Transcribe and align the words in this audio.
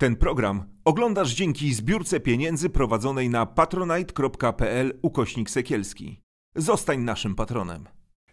Ten 0.00 0.16
program 0.16 0.64
oglądasz 0.84 1.34
dzięki 1.34 1.74
zbiórce 1.74 2.20
pieniędzy 2.20 2.70
prowadzonej 2.70 3.30
na 3.30 3.46
patronite.pl 3.46 4.98
ukośnik 5.02 5.50
sekielski. 5.50 6.20
Zostań 6.56 7.00
naszym 7.00 7.34
patronem. 7.34 7.84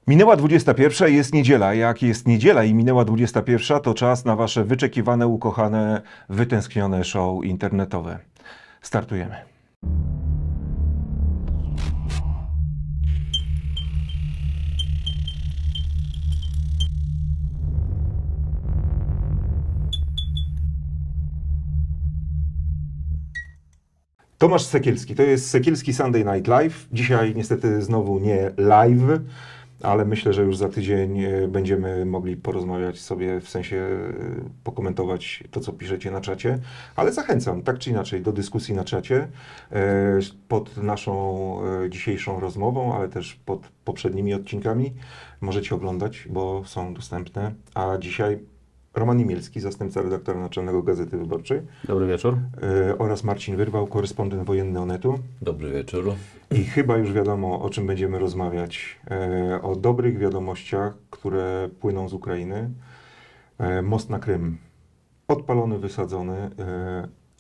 Minęła 0.08 0.36
21, 0.36 1.14
jest 1.14 1.34
niedziela. 1.34 1.74
Jak 1.74 2.02
jest 2.02 2.28
niedziela 2.28 2.64
i 2.64 2.74
minęła 2.74 3.06
21, 3.06 3.80
to 3.82 3.94
czas 3.94 4.26
na 4.26 4.36
wasze 4.36 4.64
wyczekiwane, 4.64 5.28
ukochane, 5.28 6.02
wytęsknione 6.30 7.04
show 7.04 7.46
internetowe. 7.46 8.20
Startujemy. 8.82 9.36
Tomasz 24.38 24.66
Sekielski, 24.66 25.16
to 25.16 25.24
jest 25.24 25.50
Sekielski 25.50 25.94
Sunday 25.94 26.26
Night 26.26 26.48
Live. 26.48 26.88
Dzisiaj 26.94 27.36
niestety 27.36 27.82
znowu 27.82 28.20
nie 28.20 28.52
live, 28.58 29.20
ale 29.84 30.06
myślę, 30.06 30.34
że 30.34 30.44
już 30.44 30.58
za 30.58 30.70
tydzień 30.70 31.24
e, 31.24 31.48
będziemy 31.48 32.06
mogli 32.06 32.36
porozmawiać 32.36 33.00
sobie, 33.00 33.42
w 33.42 33.50
sensie 33.50 33.78
e, 33.78 34.14
pokomentować 34.64 35.44
to, 35.52 35.60
co 35.60 35.74
piszecie 35.74 36.12
na 36.12 36.22
czacie. 36.22 36.60
Ale 36.96 37.14
zachęcam, 37.14 37.62
tak 37.62 37.80
czy 37.80 37.90
inaczej, 37.90 38.22
do 38.22 38.32
dyskusji 38.32 38.76
na 38.76 38.84
czacie 38.84 39.28
e, 39.72 40.20
pod 40.48 40.78
naszą 40.78 41.38
dzisiejszą 41.90 42.40
rozmową, 42.40 42.96
ale 42.96 43.10
też 43.10 43.40
pod 43.46 43.68
poprzednimi 43.86 44.34
odcinkami. 44.34 44.94
Możecie 45.42 45.76
oglądać, 45.76 46.28
bo 46.30 46.64
są 46.66 46.94
dostępne. 46.94 47.54
A 47.74 47.98
dzisiaj 47.98 48.40
Roman 48.98 49.20
Imielski, 49.20 49.60
zastępca 49.60 50.02
redaktora 50.02 50.40
naczelnego 50.40 50.84
Gazety 50.84 51.18
Wyborczej. 51.18 51.62
Dobry 51.84 52.08
wieczór. 52.08 52.38
Y, 52.90 52.98
oraz 52.98 53.24
Marcin 53.24 53.56
Wyrwał, 53.56 53.88
korespondent 53.88 54.44
wojenny 54.44 54.80
Onetu. 54.80 55.20
Dobry 55.42 55.72
wieczór. 55.72 56.14
I 56.52 56.64
chyba 56.64 56.98
już 56.98 57.14
wiadomo, 57.14 57.62
o 57.62 57.70
czym 57.70 57.88
będziemy 57.88 58.20
rozmawiać. 58.20 59.00
Y, 59.56 59.62
o 59.62 59.76
dobrych 59.76 60.18
wiadomościach, 60.18 60.94
które 61.10 61.70
płyną 61.80 62.10
z 62.10 62.14
Ukrainy. 62.14 62.70
Y, 63.80 63.82
most 63.82 64.10
na 64.10 64.20
Krym 64.20 64.58
odpalony, 65.28 65.80
wysadzony 65.80 66.50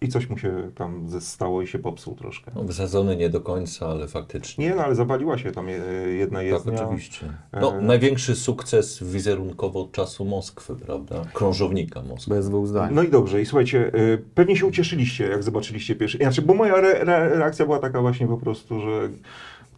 i 0.02 0.08
coś 0.08 0.30
mu 0.30 0.38
się 0.38 0.72
tam 0.76 1.08
stało 1.20 1.62
i 1.62 1.68
się 1.68 1.80
popsuł 1.80 2.16
troszkę. 2.16 2.52
No, 2.56 2.64
wysadzony 2.64 3.16
nie 3.16 3.30
do 3.30 3.42
końca, 3.42 3.88
ale 3.88 4.08
faktycznie. 4.08 4.66
Nie, 4.66 4.76
no 4.76 4.84
ale 4.84 4.96
zapaliła 4.96 5.38
się 5.38 5.52
tam 5.52 5.68
jedna 6.18 6.42
jezdnia. 6.42 6.78
Tak, 6.78 6.86
oczywiście. 6.86 7.34
No, 7.62 7.78
e... 7.78 7.82
Największy 7.82 8.36
sukces 8.36 9.04
wizerunkowo 9.04 9.82
od 9.82 9.92
czasu 9.92 10.26
Moskwy, 10.26 10.76
prawda? 10.76 11.26
Krążownika 11.34 12.02
Moskwy. 12.02 12.32
Bez 12.32 12.50
dwóch 12.50 12.68
zdań. 12.68 12.94
No 12.94 13.04
i 13.04 13.10
dobrze. 13.10 13.42
I 13.42 13.46
słuchajcie, 13.46 13.92
e, 13.94 14.18
pewnie 14.18 14.58
się 14.58 14.66
ucieszyliście, 14.66 15.28
jak 15.28 15.44
zobaczyliście 15.44 15.96
pierwszy... 15.96 16.18
Znaczy, 16.18 16.42
bo 16.42 16.54
moja 16.54 16.76
re 16.76 17.02
re 17.02 17.30
reakcja 17.30 17.66
była 17.66 17.80
taka 17.80 18.02
właśnie 18.02 18.28
po 18.28 18.38
prostu, 18.38 18.82
że, 18.82 19.10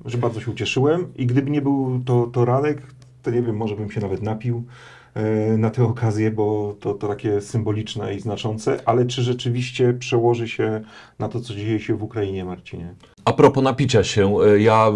że 0.05 0.17
bardzo 0.17 0.41
się 0.41 0.51
ucieszyłem 0.51 1.13
i 1.15 1.25
gdyby 1.25 1.51
nie 1.51 1.61
był 1.61 2.01
to, 2.05 2.29
to 2.33 2.45
Radek, 2.45 2.81
to 3.23 3.31
nie 3.31 3.41
wiem, 3.41 3.57
może 3.57 3.75
bym 3.75 3.91
się 3.91 4.01
nawet 4.01 4.21
napił. 4.21 4.63
E, 5.13 5.57
na 5.57 5.69
tę 5.69 5.83
okazję, 5.83 6.31
bo 6.31 6.75
to, 6.79 6.93
to 6.93 7.07
takie 7.07 7.41
symboliczne 7.41 8.15
i 8.15 8.19
znaczące, 8.19 8.79
ale 8.85 9.05
czy 9.05 9.21
rzeczywiście 9.21 9.93
przełoży 9.93 10.47
się 10.47 10.81
na 11.19 11.29
to, 11.29 11.41
co 11.41 11.55
dzieje 11.55 11.79
się 11.79 11.95
w 11.95 12.03
Ukrainie, 12.03 12.45
Marcinie? 12.45 12.93
A 13.25 13.33
propos 13.33 13.63
napicia 13.63 14.03
się, 14.03 14.35
e, 14.41 14.59
ja 14.59 14.87
e, 14.87 14.93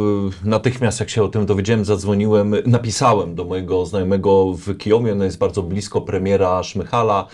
natychmiast 0.50 1.00
jak 1.00 1.10
się 1.10 1.24
o 1.24 1.28
tym 1.28 1.46
dowiedziałem, 1.46 1.86
zadzwoniłem, 1.86 2.56
napisałem 2.66 3.36
do 3.36 3.46
mojego 3.46 3.86
znajomego 3.86 4.54
w 4.54 4.78
Kijowie, 4.78 5.12
on 5.12 5.22
jest 5.22 5.38
bardzo 5.38 5.64
blisko 5.64 6.02
premiera 6.02 6.64
Szmychala, 6.64 7.28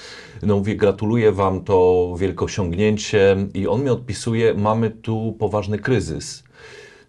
no 0.44 0.58
mówię, 0.58 0.76
gratuluję 0.76 1.32
Wam, 1.32 1.64
to 1.64 2.08
wielkie 2.20 2.46
osiągnięcie. 2.46 3.38
I 3.54 3.68
on 3.68 3.84
mi 3.84 3.90
odpisuje, 3.90 4.54
mamy 4.54 4.90
tu 4.92 5.36
poważny 5.40 5.80
kryzys 5.80 6.44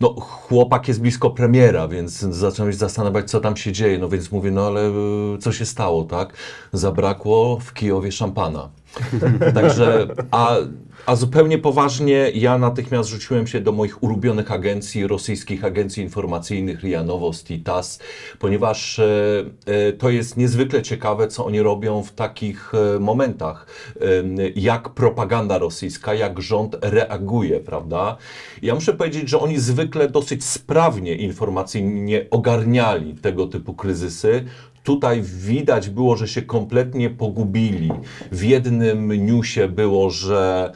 no 0.01 0.15
chłopak 0.21 0.89
jest 0.89 1.01
blisko 1.01 1.31
premiera, 1.31 1.89
więc 1.89 2.19
zacząłem 2.21 2.73
się 2.73 2.79
zastanawiać, 2.79 3.31
co 3.31 3.41
tam 3.41 3.57
się 3.57 3.73
dzieje. 3.73 3.99
No 3.99 4.09
więc 4.09 4.33
mówię, 4.33 4.51
no 4.51 4.67
ale 4.67 4.89
y, 5.35 5.39
co 5.41 5.53
się 5.53 5.67
stało, 5.67 6.05
tak? 6.05 6.33
Zabrakło 6.73 7.59
w 7.61 7.73
Kijowie 7.73 8.13
szampana. 8.13 8.69
Także, 9.55 10.07
a 10.31 10.57
a 11.07 11.17
zupełnie 11.17 11.59
poważnie, 11.59 12.31
ja 12.35 12.59
natychmiast 12.59 13.09
rzuciłem 13.09 13.47
się 13.47 13.61
do 13.61 13.73
moich 13.73 14.03
ulubionych 14.03 14.53
agencji, 14.53 15.07
rosyjskich 15.07 15.65
agencji 15.65 16.03
informacyjnych, 16.03 16.83
RIA 16.83 17.03
Nowosti, 17.03 17.59
TAS, 17.61 17.99
ponieważ 18.39 18.99
e, 18.99 19.05
e, 19.67 19.93
to 19.93 20.11
jest 20.11 20.37
niezwykle 20.37 20.83
ciekawe, 20.83 21.29
co 21.29 21.47
oni 21.47 21.63
robią 21.63 22.03
w 22.03 22.13
takich 22.13 22.73
e, 22.75 22.99
momentach, 22.99 23.67
jak 24.57 24.89
propaganda 24.89 25.59
rosyjska, 25.59 26.15
jak 26.15 26.41
rząd 26.41 26.77
reaguje, 26.83 27.61
prawda? 27.61 28.17
Ja 28.63 28.75
muszę 28.75 28.95
powiedzieć, 28.95 29.29
że 29.29 29.41
oni 29.41 29.59
zwykle 29.59 30.09
dosyć 30.09 30.45
sprawnie 30.45 31.15
informacyjnie 31.15 32.27
ogarniali 32.31 33.15
tego 33.15 33.47
typu 33.47 33.75
kryzysy, 33.75 34.45
Tutaj 34.85 35.23
widać 35.23 35.91
było, 35.91 36.17
że 36.17 36.29
się 36.29 36.43
kompletnie 36.43 37.11
pogubili. 37.11 37.91
W 38.33 38.45
jednym 38.45 39.27
newsie 39.27 39.69
było, 39.69 40.11
że 40.11 40.73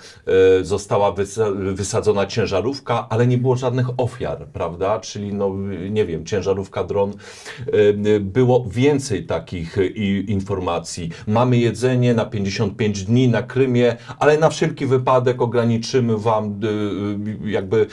e, 0.61 0.65
została 0.65 1.15
wysadzona 1.55 2.27
ciężarówka, 2.27 3.07
ale 3.09 3.27
nie 3.27 3.39
było 3.39 3.57
żadnych 3.57 3.87
ofiar, 3.97 4.47
prawda? 4.53 5.01
Czyli, 5.01 5.35
no, 5.35 5.51
nie 5.91 6.07
wiem, 6.07 6.25
ciężarówka 6.25 6.85
dron. 6.85 7.13
E, 8.13 8.21
było 8.21 8.65
więcej 8.71 9.27
takich 9.27 9.79
e, 9.79 9.87
informacji. 10.21 11.11
Mamy 11.27 11.59
jedzenie 11.59 12.15
na 12.15 12.25
55 12.25 13.05
dni 13.05 13.29
na 13.29 13.43
Krymie, 13.43 13.97
ale 14.19 14.39
na 14.39 14.49
wszelki 14.51 14.87
wypadek 14.87 15.43
ograniczymy 15.43 16.19
Wam, 16.19 16.61
jakby 17.45 17.87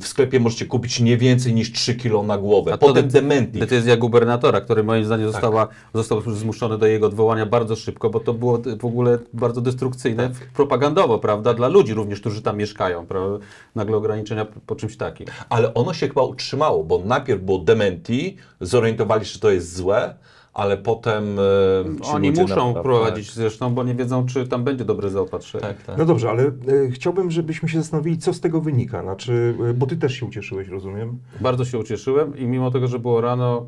w 0.00 0.06
sklepie 0.06 0.40
możecie 0.40 0.66
kupić 0.66 1.00
nie 1.00 1.16
więcej 1.16 1.54
niż 1.54 1.72
3 1.72 1.94
kilo 1.94 2.22
na 2.22 2.38
głowę. 2.38 2.72
A 2.74 2.78
Potem 2.78 3.08
dementi. 3.08 3.58
Decyzja 3.58 3.96
gubernatora, 3.96 4.60
który 4.60 4.84
moim 4.84 5.04
zdaniem 5.04 5.32
została, 5.36 5.66
tak. 5.66 5.76
został 5.94 6.20
zmuszony 6.20 6.78
do 6.78 6.86
jego 6.86 7.06
odwołania 7.06 7.46
bardzo 7.46 7.76
szybko, 7.76 8.10
bo 8.10 8.20
to 8.20 8.34
było 8.34 8.58
w 8.80 8.84
ogóle 8.84 9.18
bardzo 9.32 9.60
destrukcyjne 9.60 10.28
tak. 10.28 10.48
propagandowo, 10.54 11.18
prawda, 11.18 11.54
dla 11.54 11.68
ludzi 11.68 11.94
również, 11.94 12.20
którzy 12.20 12.42
tam 12.42 12.56
mieszkają, 12.56 13.06
prawda? 13.06 13.46
nagle 13.74 13.96
ograniczenia 13.96 14.46
po 14.66 14.76
czymś 14.76 14.96
takim. 14.96 15.26
Ale 15.48 15.74
ono 15.74 15.94
się 15.94 16.08
chyba 16.08 16.22
utrzymało, 16.22 16.84
bo 16.84 17.02
najpierw 17.04 17.42
było 17.42 17.58
dementi, 17.58 18.36
zorientowali 18.60 19.24
się, 19.24 19.32
że 19.32 19.40
to 19.40 19.50
jest 19.50 19.76
złe, 19.76 20.14
ale 20.56 20.76
potem. 20.76 21.38
E, 21.38 22.12
Oni 22.12 22.30
muszą 22.30 22.74
prowadzić 22.74 23.26
tak. 23.26 23.34
zresztą, 23.34 23.74
bo 23.74 23.84
nie 23.84 23.94
wiedzą, 23.94 24.26
czy 24.26 24.48
tam 24.48 24.64
będzie 24.64 24.84
dobre 24.84 25.10
zaopatrzenie. 25.10 25.64
Tak, 25.64 25.82
tak. 25.82 25.98
No 25.98 26.04
dobrze, 26.04 26.30
ale 26.30 26.42
e, 26.42 26.52
chciałbym, 26.90 27.30
żebyśmy 27.30 27.68
się 27.68 27.78
zastanowili, 27.78 28.18
co 28.18 28.32
z 28.32 28.40
tego 28.40 28.60
wynika. 28.60 29.02
Znaczy, 29.02 29.54
e, 29.70 29.74
bo 29.74 29.86
ty 29.86 29.96
też 29.96 30.14
się 30.14 30.26
ucieszyłeś, 30.26 30.68
rozumiem? 30.68 31.18
Bardzo 31.40 31.64
się 31.64 31.78
ucieszyłem 31.78 32.38
i 32.38 32.46
mimo 32.46 32.70
tego, 32.70 32.88
że 32.88 32.98
było 32.98 33.20
rano, 33.20 33.66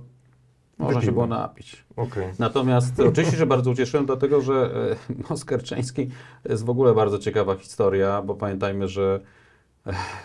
można 0.78 1.02
się 1.02 1.12
było 1.12 1.26
napić. 1.26 1.84
Okay. 1.96 2.32
Natomiast 2.38 3.00
oczywiście, 3.00 3.36
że 3.36 3.46
bardzo 3.46 3.70
ucieszyłem, 3.70 4.06
dlatego 4.06 4.40
że 4.40 4.70
e, 5.10 5.22
Most 5.30 5.44
Kerczeński 5.44 6.08
jest 6.48 6.64
w 6.64 6.70
ogóle 6.70 6.94
bardzo 6.94 7.18
ciekawa 7.18 7.54
historia, 7.54 8.22
bo 8.22 8.34
pamiętajmy, 8.34 8.88
że 8.88 9.20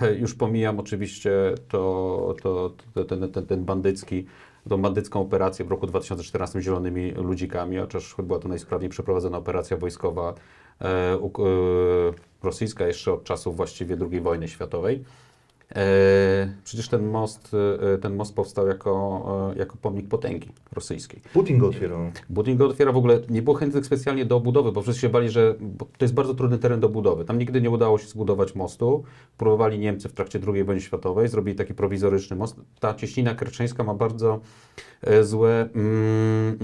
e, 0.01 0.15
już 0.23 0.35
pomijam 0.35 0.79
oczywiście 0.79 1.31
to, 1.67 2.35
to, 2.41 2.73
to 2.93 3.05
ten, 3.05 3.31
ten, 3.31 3.45
ten 3.45 3.65
bandycki, 3.65 4.25
tą 4.69 4.81
bandycką 4.81 5.21
operację 5.21 5.65
w 5.65 5.71
roku 5.71 5.87
2014 5.87 6.61
z 6.61 6.63
Zielonymi 6.63 7.11
Ludzikami, 7.11 7.77
chociaż 7.77 8.15
była 8.23 8.39
to 8.39 8.47
najsprawniej 8.47 8.89
przeprowadzona 8.89 9.37
operacja 9.37 9.77
wojskowa 9.77 10.33
e, 10.81 10.85
e, 10.85 11.19
rosyjska 12.43 12.87
jeszcze 12.87 13.13
od 13.13 13.23
czasów 13.23 13.55
właściwie 13.55 13.97
II 14.11 14.21
wojny 14.21 14.47
światowej. 14.47 15.03
E, 15.75 16.53
przecież 16.63 16.88
ten 16.88 17.07
most, 17.07 17.51
e, 17.94 17.97
ten 17.97 18.16
most 18.16 18.35
powstał 18.35 18.67
jako, 18.67 19.51
e, 19.56 19.59
jako 19.59 19.78
pomnik 19.81 20.07
potęgi 20.07 20.50
rosyjskiej. 20.72 21.22
Putin 21.33 21.57
go 21.57 21.68
otwierał. 21.68 22.00
Putin 22.36 22.57
go 22.57 22.68
otwiera 22.68 22.92
w 22.92 22.97
ogóle, 22.97 23.19
nie 23.30 23.42
było 23.42 23.56
chętnych 23.56 23.86
specjalnie 23.86 24.25
do 24.25 24.39
budowy, 24.39 24.71
bo 24.71 24.81
wszyscy 24.81 25.01
się 25.01 25.09
bali, 25.09 25.30
że 25.30 25.56
to 25.97 26.06
jest 26.06 26.13
bardzo 26.13 26.33
trudny 26.33 26.57
teren 26.57 26.80
do 26.80 26.89
budowy. 26.89 27.25
Tam 27.25 27.38
nigdy 27.38 27.62
nie 27.62 27.69
udało 27.69 27.97
się 27.97 28.07
zbudować 28.07 28.56
mostu. 28.56 29.03
Próbowali 29.38 29.80
Niemcy 29.80 30.09
w 30.09 30.13
trakcie 30.13 30.39
II 30.53 30.63
wojny 30.63 30.81
światowej, 30.81 31.27
zrobili 31.27 31.57
taki 31.57 31.74
prowizoryczny 31.74 32.36
most. 32.36 32.56
Ta 32.80 32.94
cieśnina 32.94 33.36
kerczeńska 33.36 33.83
ma 33.83 33.94
bardzo 33.94 34.39
złe, 35.21 35.69
mm, 35.75 36.57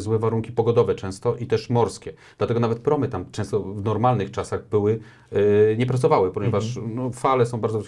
złe 0.00 0.18
warunki 0.18 0.52
pogodowe 0.52 0.94
często 0.94 1.36
i 1.36 1.46
też 1.46 1.70
morskie. 1.70 2.12
Dlatego 2.38 2.60
nawet 2.60 2.78
promy 2.78 3.08
tam 3.08 3.30
często 3.30 3.60
w 3.60 3.84
normalnych 3.84 4.30
czasach 4.30 4.68
były, 4.68 5.00
nie 5.78 5.86
pracowały, 5.86 6.32
ponieważ 6.32 6.76
mhm. 6.76 6.96
no, 6.96 7.10
fale 7.10 7.46
są 7.46 7.60
bardzo 7.60 7.82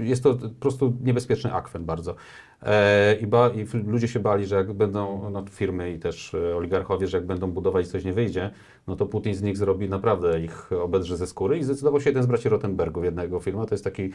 jest 0.00 0.22
to 0.22 0.34
po 0.34 0.48
prostu 0.60 0.92
niebezpieczny 1.00 1.52
akwen 1.52 1.84
bardzo. 1.84 2.14
E, 2.62 3.14
i, 3.14 3.26
ba, 3.26 3.48
I 3.48 3.66
ludzie 3.86 4.08
się 4.08 4.20
bali, 4.20 4.46
że 4.46 4.56
jak 4.56 4.72
będą, 4.72 5.30
no, 5.30 5.44
firmy 5.50 5.92
i 5.92 5.98
też 5.98 6.34
e, 6.34 6.56
oligarchowie, 6.56 7.06
że 7.06 7.16
jak 7.16 7.26
będą 7.26 7.50
budować 7.50 7.88
coś 7.88 8.04
nie 8.04 8.12
wyjdzie, 8.12 8.50
no 8.86 8.96
to 8.96 9.06
Putin 9.06 9.34
z 9.34 9.42
nich 9.42 9.56
zrobi 9.56 9.88
naprawdę 9.88 10.40
ich 10.40 10.72
obedrze 10.72 11.16
ze 11.16 11.26
skóry 11.26 11.58
i 11.58 11.62
zdecydował 11.62 12.00
się 12.00 12.10
jeden 12.10 12.22
z 12.22 12.26
braci 12.26 12.48
Rottenbergów, 12.48 13.04
jednego 13.04 13.40
firma, 13.40 13.66
to 13.66 13.74
jest 13.74 13.84
taki 13.84 14.10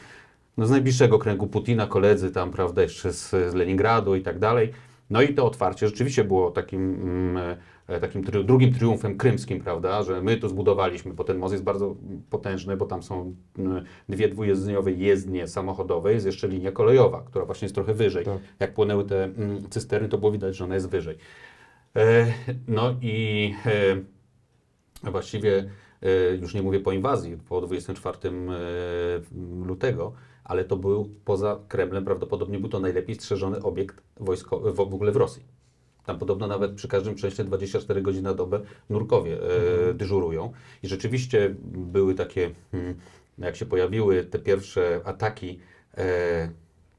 no, 0.58 0.66
z 0.66 0.70
najbliższego 0.72 1.20
kręgu 1.20 1.48
Putina, 1.48 1.88
koledzy 1.88 2.32
tam, 2.32 2.52
prawda, 2.52 2.82
jeszcze 2.82 3.14
z, 3.14 3.30
z 3.30 3.54
Leningradu 3.54 4.16
i 4.16 4.22
tak 4.22 4.40
dalej. 4.40 4.72
No 5.10 5.22
i 5.22 5.34
to 5.34 5.46
otwarcie 5.46 5.88
rzeczywiście 5.88 6.24
było 6.24 6.52
takim, 6.52 6.94
mm, 6.94 7.58
takim 7.88 8.24
tri 8.24 8.46
drugim 8.46 8.74
triumfem 8.74 9.18
krymskim, 9.18 9.60
prawda, 9.60 10.04
że 10.04 10.22
my 10.22 10.38
tu 10.38 10.50
zbudowaliśmy, 10.50 11.14
bo 11.14 11.24
ten 11.24 11.38
most 11.38 11.52
jest 11.52 11.64
bardzo 11.64 11.96
potężny, 12.30 12.78
bo 12.78 12.86
tam 12.86 13.04
są 13.04 13.36
dwie 14.10 14.30
dwujezdniowe 14.30 14.92
jezdnie 14.92 15.48
samochodowe, 15.48 16.14
jest 16.14 16.26
jeszcze 16.26 16.48
linia 16.48 16.72
kolejowa, 16.72 17.24
która 17.26 17.46
właśnie 17.46 17.66
jest 17.66 17.76
trochę 17.76 17.94
wyżej. 17.94 18.26
Tak. 18.26 18.38
Jak 18.60 18.74
płynęły 18.74 19.06
te 19.06 19.24
mm, 19.24 19.70
cysterny, 19.70 20.10
to 20.10 20.18
było 20.18 20.32
widać, 20.32 20.56
że 20.56 20.64
ona 20.64 20.76
jest 20.76 20.90
wyżej. 20.90 21.18
E, 21.96 22.34
no 22.68 22.96
i 23.02 23.54
e, 25.04 25.12
właściwie 25.12 25.70
e, 26.02 26.36
już 26.36 26.54
nie 26.54 26.62
mówię 26.62 26.80
po 26.80 26.92
inwazji, 26.92 27.38
po 27.50 27.62
24 27.62 28.18
e, 28.18 28.32
lutego, 29.66 30.14
ale 30.44 30.66
to 30.66 30.76
był 30.76 31.10
poza 31.26 31.60
Kremlem, 31.68 32.06
prawdopodobnie 32.06 32.60
był 32.60 32.70
to 32.70 32.80
najlepiej 32.80 33.16
strzeżony 33.16 33.62
obiekt 33.62 34.04
wojsko, 34.20 34.60
w, 34.60 34.76
w 34.76 34.80
ogóle 34.80 35.12
w 35.12 35.16
Rosji. 35.16 35.55
Tam 36.06 36.20
podobno 36.20 36.48
nawet 36.48 36.72
przy 36.72 36.88
każdym 36.88 37.16
przejściu 37.16 37.44
24 37.44 38.02
godziny 38.02 38.24
na 38.24 38.34
dobę 38.34 38.60
nurkowie 38.90 39.38
e, 39.90 39.94
dyżurują. 39.94 40.54
I 40.84 40.88
rzeczywiście 40.88 41.56
były 41.64 42.16
takie, 42.16 42.52
hmm, 42.72 42.96
jak 43.38 43.56
się 43.56 43.66
pojawiły 43.66 44.24
te 44.24 44.40
pierwsze 44.40 45.02
ataki, 45.06 45.60
e, 45.98 46.50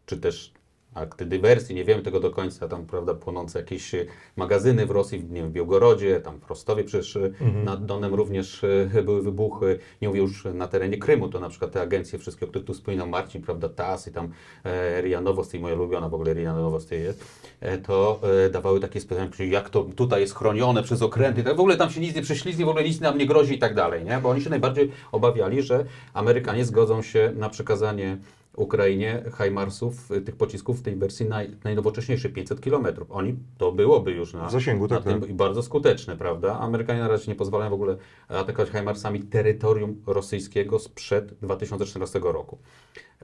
czy 0.07 0.17
też 0.17 0.53
akty 0.97 1.27
dywersji, 1.27 1.75
nie 1.75 1.85
wiemy 1.85 2.03
tego 2.03 2.21
do 2.21 2.31
końca, 2.31 2.69
tam 2.69 2.87
prawda, 2.87 3.15
płonące 3.15 3.59
jakieś 3.59 3.95
e, 3.95 4.07
magazyny 4.37 4.87
w 4.87 4.91
Rosji, 4.91 5.25
nie 5.25 5.41
wiem, 5.41 5.51
w 5.51 5.53
Białgorodzie, 5.53 6.21
tam 6.21 6.41
w 6.41 6.49
Rostowie 6.49 6.85
przecież 6.85 7.17
e, 7.17 7.31
nad 7.65 7.87
Donem 7.87 8.15
również 8.15 8.65
e, 8.65 9.03
były 9.03 9.23
wybuchy, 9.23 9.79
nie 10.03 10.09
mówię 10.09 10.21
już 10.21 10.45
na 10.45 10.69
terenie 10.69 10.99
Krymu, 10.99 11.29
to 11.29 11.41
na 11.41 11.49
przykład 11.49 11.73
te 11.73 11.81
agencje 11.81 12.19
wszystkie, 12.19 12.47
o 12.47 12.49
których 12.49 12.67
tu 12.67 12.75
wspominał 12.75 13.07
Marcin, 13.07 13.43
prawda, 13.43 13.69
TAS 13.69 14.09
i 14.09 14.13
tam 14.13 14.29
e, 14.65 15.03
RIA 15.03 15.21
Nowosti, 15.21 15.59
moja 15.59 15.75
ulubiona 15.75 16.09
w 16.09 16.15
ogóle 16.15 16.35
RIA 16.35 16.55
Nowosti 16.55 16.95
jest, 16.95 17.25
e, 17.61 17.79
to 17.79 18.21
e, 18.47 18.51
dawały 18.51 18.81
takie 18.81 19.01
specjalne, 19.01 19.47
jak 19.47 19.71
to 19.71 19.83
tutaj 19.83 20.21
jest 20.21 20.35
chronione 20.35 20.83
przez 20.83 21.03
okręty, 21.03 21.43
tak 21.43 21.57
w 21.57 21.61
ogóle 21.61 21.77
tam 21.77 21.91
się 21.91 22.01
nic 22.01 22.17
nie 22.17 22.23
prześlizgnie, 22.23 22.67
w 22.67 22.69
ogóle 22.69 22.85
nic 22.85 23.01
nam 23.01 23.19
nie 23.19 23.27
grozi 23.27 23.55
i 23.55 23.59
tak 23.59 23.75
dalej, 23.75 24.05
nie? 24.05 24.19
bo 24.23 24.29
oni 24.29 24.41
się 24.41 24.51
najbardziej 24.51 24.93
obawiali, 25.13 25.63
że 25.63 25.85
Amerykanie 26.15 26.65
zgodzą 26.65 27.03
się 27.03 27.33
na 27.37 27.49
przekazanie 27.49 28.19
Ukrainie 28.57 29.23
Hajmarsów, 29.33 30.11
y, 30.11 30.21
tych 30.21 30.37
pocisków 30.37 30.81
w 30.81 30.83
tej 30.83 30.97
wersji 30.97 31.27
naj, 31.27 31.57
najnowocześniejszej, 31.65 32.33
500 32.33 32.61
km. 32.61 32.87
Oni, 33.11 33.37
to 33.59 33.73
byłoby 33.73 34.13
już 34.13 34.33
na, 34.33 34.49
W 34.49 34.53
zasięgu, 34.53 34.89
tak, 34.89 35.05
na 35.05 35.13
tym 35.13 35.21
tak. 35.21 35.31
i 35.31 35.35
bardzo 35.35 35.63
skuteczne, 35.63 36.17
prawda? 36.17 36.59
Amerykanie 36.59 37.01
na 37.01 37.09
razie 37.09 37.31
nie 37.31 37.35
pozwalają 37.35 37.71
w 37.71 37.75
ogóle 37.75 37.97
atakować 38.29 38.71
Hajmarsami 38.71 39.21
terytorium 39.21 40.03
rosyjskiego 40.07 40.79
sprzed 40.79 41.35
2014 41.43 42.21
roku. 42.23 42.59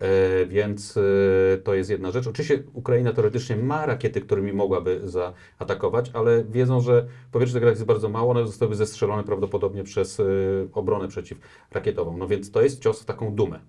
E, 0.01 0.47
więc 0.47 0.97
e, 0.97 1.59
to 1.59 1.75
jest 1.75 1.91
jedna 1.91 2.11
rzecz. 2.11 2.27
Oczywiście 2.27 2.63
Ukraina 2.73 3.13
teoretycznie 3.13 3.57
ma 3.57 3.87
rakiety, 3.87 4.21
którymi 4.21 4.53
mogłaby 4.53 5.01
zaatakować, 5.05 6.11
ale 6.15 6.45
wiedzą, 6.45 6.81
że 6.81 7.07
powietrze 7.33 7.55
tych 7.55 7.63
rakiet 7.63 7.79
jest 7.79 7.87
bardzo 7.87 8.09
mało, 8.09 8.31
one 8.31 8.47
zostały 8.47 8.75
zestrzelone 8.75 9.25
prawdopodobnie 9.25 9.85
przez 9.85 10.21
e, 10.21 10.25
obronę 10.73 11.09
przeciwrakietową. 11.09 12.17
No 12.17 12.29
więc 12.29 12.51
to 12.51 12.63
jest 12.63 12.83
cios 12.83 13.03
w 13.03 13.05
taką 13.05 13.35
dumę. 13.35 13.61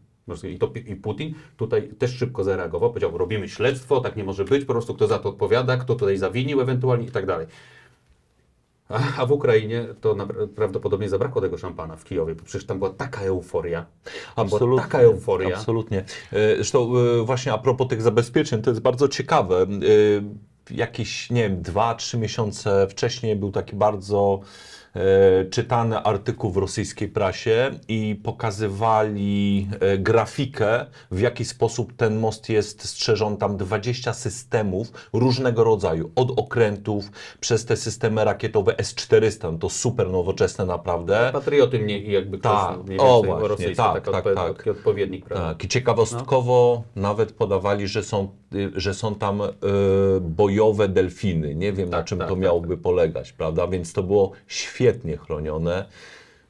I, 0.43 0.59
to, 0.59 0.71
I 0.85 0.95
Putin 0.95 1.33
tutaj 1.57 1.89
też 1.99 2.15
szybko 2.17 2.43
zareagował, 2.43 2.89
powiedział, 2.89 3.17
robimy 3.17 3.49
śledztwo, 3.49 4.01
tak 4.01 4.15
nie 4.15 4.23
może 4.23 4.45
być, 4.45 4.65
po 4.65 4.73
prostu 4.73 4.93
kto 4.93 5.07
za 5.07 5.19
to 5.19 5.29
odpowiada, 5.29 5.77
kto 5.77 5.95
tutaj 5.95 6.17
zawinił 6.17 6.61
ewentualnie 6.61 7.07
i 7.07 7.11
tak 7.11 7.25
dalej. 7.25 7.47
A, 9.17 9.25
w 9.25 9.31
Ukrainie 9.31 9.85
to 10.01 10.15
prawdopodobnie 10.55 11.09
zabrakło 11.09 11.41
tego 11.41 11.57
szampana 11.57 11.95
w 11.95 12.03
Kijowie, 12.03 12.35
bo 12.35 12.43
przecież 12.43 12.67
tam 12.67 12.77
była 12.77 12.89
taka 12.89 13.21
euforia. 13.21 13.85
Tam 14.35 14.47
była 14.47 14.57
Absolutnie. 14.57 14.83
taka 14.83 14.99
euforia. 14.99 15.57
Absolutnie. 15.57 16.05
E, 16.31 16.55
Zresztą 16.55 16.93
e, 16.97 17.23
właśnie 17.23 17.53
a 17.53 17.57
propos 17.57 17.87
tych 17.87 18.01
zabezpieczeń, 18.01 18.61
to 18.61 18.69
jest 18.69 18.81
bardzo 18.81 19.07
ciekawe. 19.07 19.61
E, 19.61 19.65
Jakieś, 20.71 21.29
nie 21.29 21.43
wiem, 21.49 21.61
dwa, 21.61 21.95
trzy 21.95 22.17
miesiące 22.17 22.87
wcześniej 22.89 23.35
był 23.35 23.51
taki 23.51 23.75
bardzo 23.75 24.39
czytany 25.49 25.97
artykuł 25.97 26.51
w 26.51 26.57
rosyjskiej 26.57 27.07
prasie 27.07 27.71
i 27.87 28.19
pokazywali 28.23 29.67
e, 29.79 29.97
grafikę, 29.97 30.85
w 31.11 31.19
jaki 31.19 31.45
sposób 31.45 31.93
ten 31.93 32.19
most 32.19 32.49
jest 32.49 32.85
strzeżony. 32.87 33.37
Tam 33.37 33.57
20 33.57 34.13
systemów 34.13 34.91
różnego 35.13 35.63
rodzaju, 35.63 36.11
od 36.15 36.39
okrętów, 36.39 37.11
przez 37.39 37.65
te 37.65 37.77
systemy 37.77 38.25
rakietowe 38.25 38.77
S-400, 38.77 39.51
no 39.51 39.57
to 39.57 39.69
super 39.69 40.09
nowoczesne 40.09 40.65
naprawdę. 40.65 41.29
Patrioty 41.33 41.79
mnie 41.79 41.99
jakby 41.99 42.37
ktoś 42.37 42.51
Tak, 42.51 42.83
mniej 42.85 42.99
o 42.99 43.23
właśnie, 43.23 43.75
tak, 43.75 44.05
tak, 44.05 44.25
odpo- 44.25 44.35
tak. 44.35 44.57
taki 44.57 44.69
odpowiednik, 44.69 45.25
prawda? 45.25 45.47
Tak, 45.47 45.63
i 45.63 45.67
ciekawostkowo 45.67 46.83
nawet 46.95 47.31
podawali, 47.31 47.87
że 47.87 48.03
są, 48.03 48.27
że 48.75 48.93
są 48.93 49.15
tam 49.15 49.41
y, 49.41 49.49
bojowe 50.21 50.87
delfiny. 50.87 51.55
Nie 51.55 51.73
wiem, 51.73 51.89
na 51.89 51.97
Tak, 51.97 52.05
czym 52.05 52.17
tak, 52.17 52.27
to 52.27 52.33
tak, 52.33 52.43
miałoby 52.43 52.77
polegać, 52.77 53.31
prawda? 53.31 53.67
Więc 53.67 53.93
to 53.93 54.03
było 54.03 54.31
świetnie 54.83 55.17
chronione. 55.17 55.85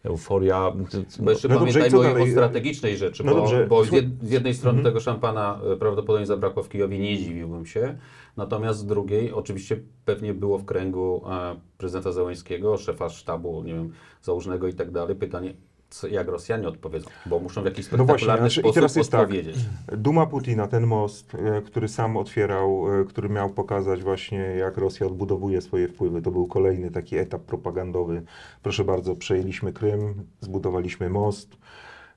Euforia. 0.04 0.72
Bo 1.20 1.32
jeszcze 1.32 1.48
No 1.48 1.60
dobrze, 1.60 1.80
pamiętajmy 1.80 1.90
co 1.90 2.00
o, 2.00 2.04
dalej? 2.04 2.24
o 2.24 2.32
strategicznej 2.32 2.98
rzeczy, 2.98 3.24
No 3.24 3.32
bo, 3.32 3.38
dobrze. 3.38 3.68
bo 3.70 3.84
z, 3.86 3.92
jednej 4.32 4.54
strony 4.54 4.78
Mhm. 4.78 4.94
tego 4.94 5.00
szampana 5.04 5.60
e, 5.74 5.78
prawdopodobnie 5.78 6.26
zabrakło 6.26 6.64
w 6.64 6.70
Kijowie, 6.70 7.00
nie 7.00 7.18
dziwiłbym 7.18 7.66
się, 7.66 7.98
natomiast 8.38 8.80
z 8.80 8.86
drugiej 8.86 9.32
oczywiście 9.34 9.80
pewnie 10.06 10.34
było 10.34 10.58
w 10.58 10.66
kręgu 10.66 11.22
e, 11.32 11.56
prezydenta 11.78 12.12
Zełęńskiego, 12.12 12.78
szefa 12.78 13.10
sztabu, 13.10 13.64
nie 13.64 13.74
wiem, 13.74 13.92
założnego 14.22 14.68
i 14.68 14.74
tak 14.74 14.92
dalej, 14.92 15.16
pytanie, 15.16 15.54
co, 15.94 16.08
jak 16.08 16.28
Rosjanie 16.28 16.68
odpowiedzą, 16.68 17.10
bo 17.26 17.40
muszą 17.40 17.62
w 17.62 17.66
jakiś 17.66 17.92
No 17.92 17.98
właśnie, 17.98 18.06
spektakularny 18.06 18.50
znaczy, 18.50 18.60
i 18.60 18.64
sposób 18.64 18.76
teraz 18.76 18.96
jest 18.96 19.12
tak. 19.12 19.22
odpowiedzieć. 19.22 19.56
Duma 19.88 20.26
Putina, 20.26 20.68
ten 20.68 20.88
most, 20.88 21.36
e, 21.36 21.62
który 21.62 21.88
sam 21.88 22.18
otwierał, 22.18 23.02
e, 23.02 23.06
który 23.06 23.30
miał 23.30 23.50
pokazać 23.50 24.04
właśnie, 24.04 24.38
jak 24.38 24.78
Rosja 24.78 25.08
odbudowuje 25.08 25.62
swoje 25.62 25.88
wpływy. 25.88 26.22
To 26.22 26.32
był 26.32 26.48
kolejny 26.48 26.92
taki 26.92 27.18
etap 27.18 27.42
propagandowy. 27.42 28.22
Proszę 28.64 28.84
bardzo, 28.84 29.16
przejęliśmy 29.16 29.74
Krym, 29.74 30.28
zbudowaliśmy 30.42 31.10
most. 31.10 31.58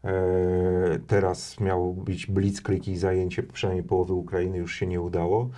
E, 0.05 0.13
Teraz 1.07 1.61
miał 1.61 1.95
być 1.95 2.27
blitzkrieg 2.27 2.89
i 2.89 2.97
zajęcie 2.97 3.43
przynajmniej 3.43 3.85
połowy 3.85 4.13
Ukrainy, 4.13 4.59
już 4.59 4.75
się 4.75 4.87
nie 4.87 5.01
udało. 5.01 5.51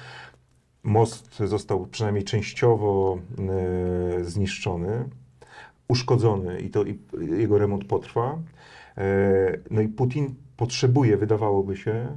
Most 0.82 1.38
został 1.38 1.86
przynajmniej 1.86 2.24
częściowo 2.24 3.18
zniszczony, 4.22 5.08
uszkodzony 5.88 6.60
i 6.60 6.70
to 6.70 6.84
i 6.84 6.98
jego 7.38 7.58
remont 7.58 7.84
potrwa. 7.84 8.38
E, 8.98 9.58
No 9.70 9.80
i 9.80 9.88
Putin 9.88 10.34
potrzebuje, 10.56 11.16
wydawałoby 11.16 11.76
się, 11.76 12.08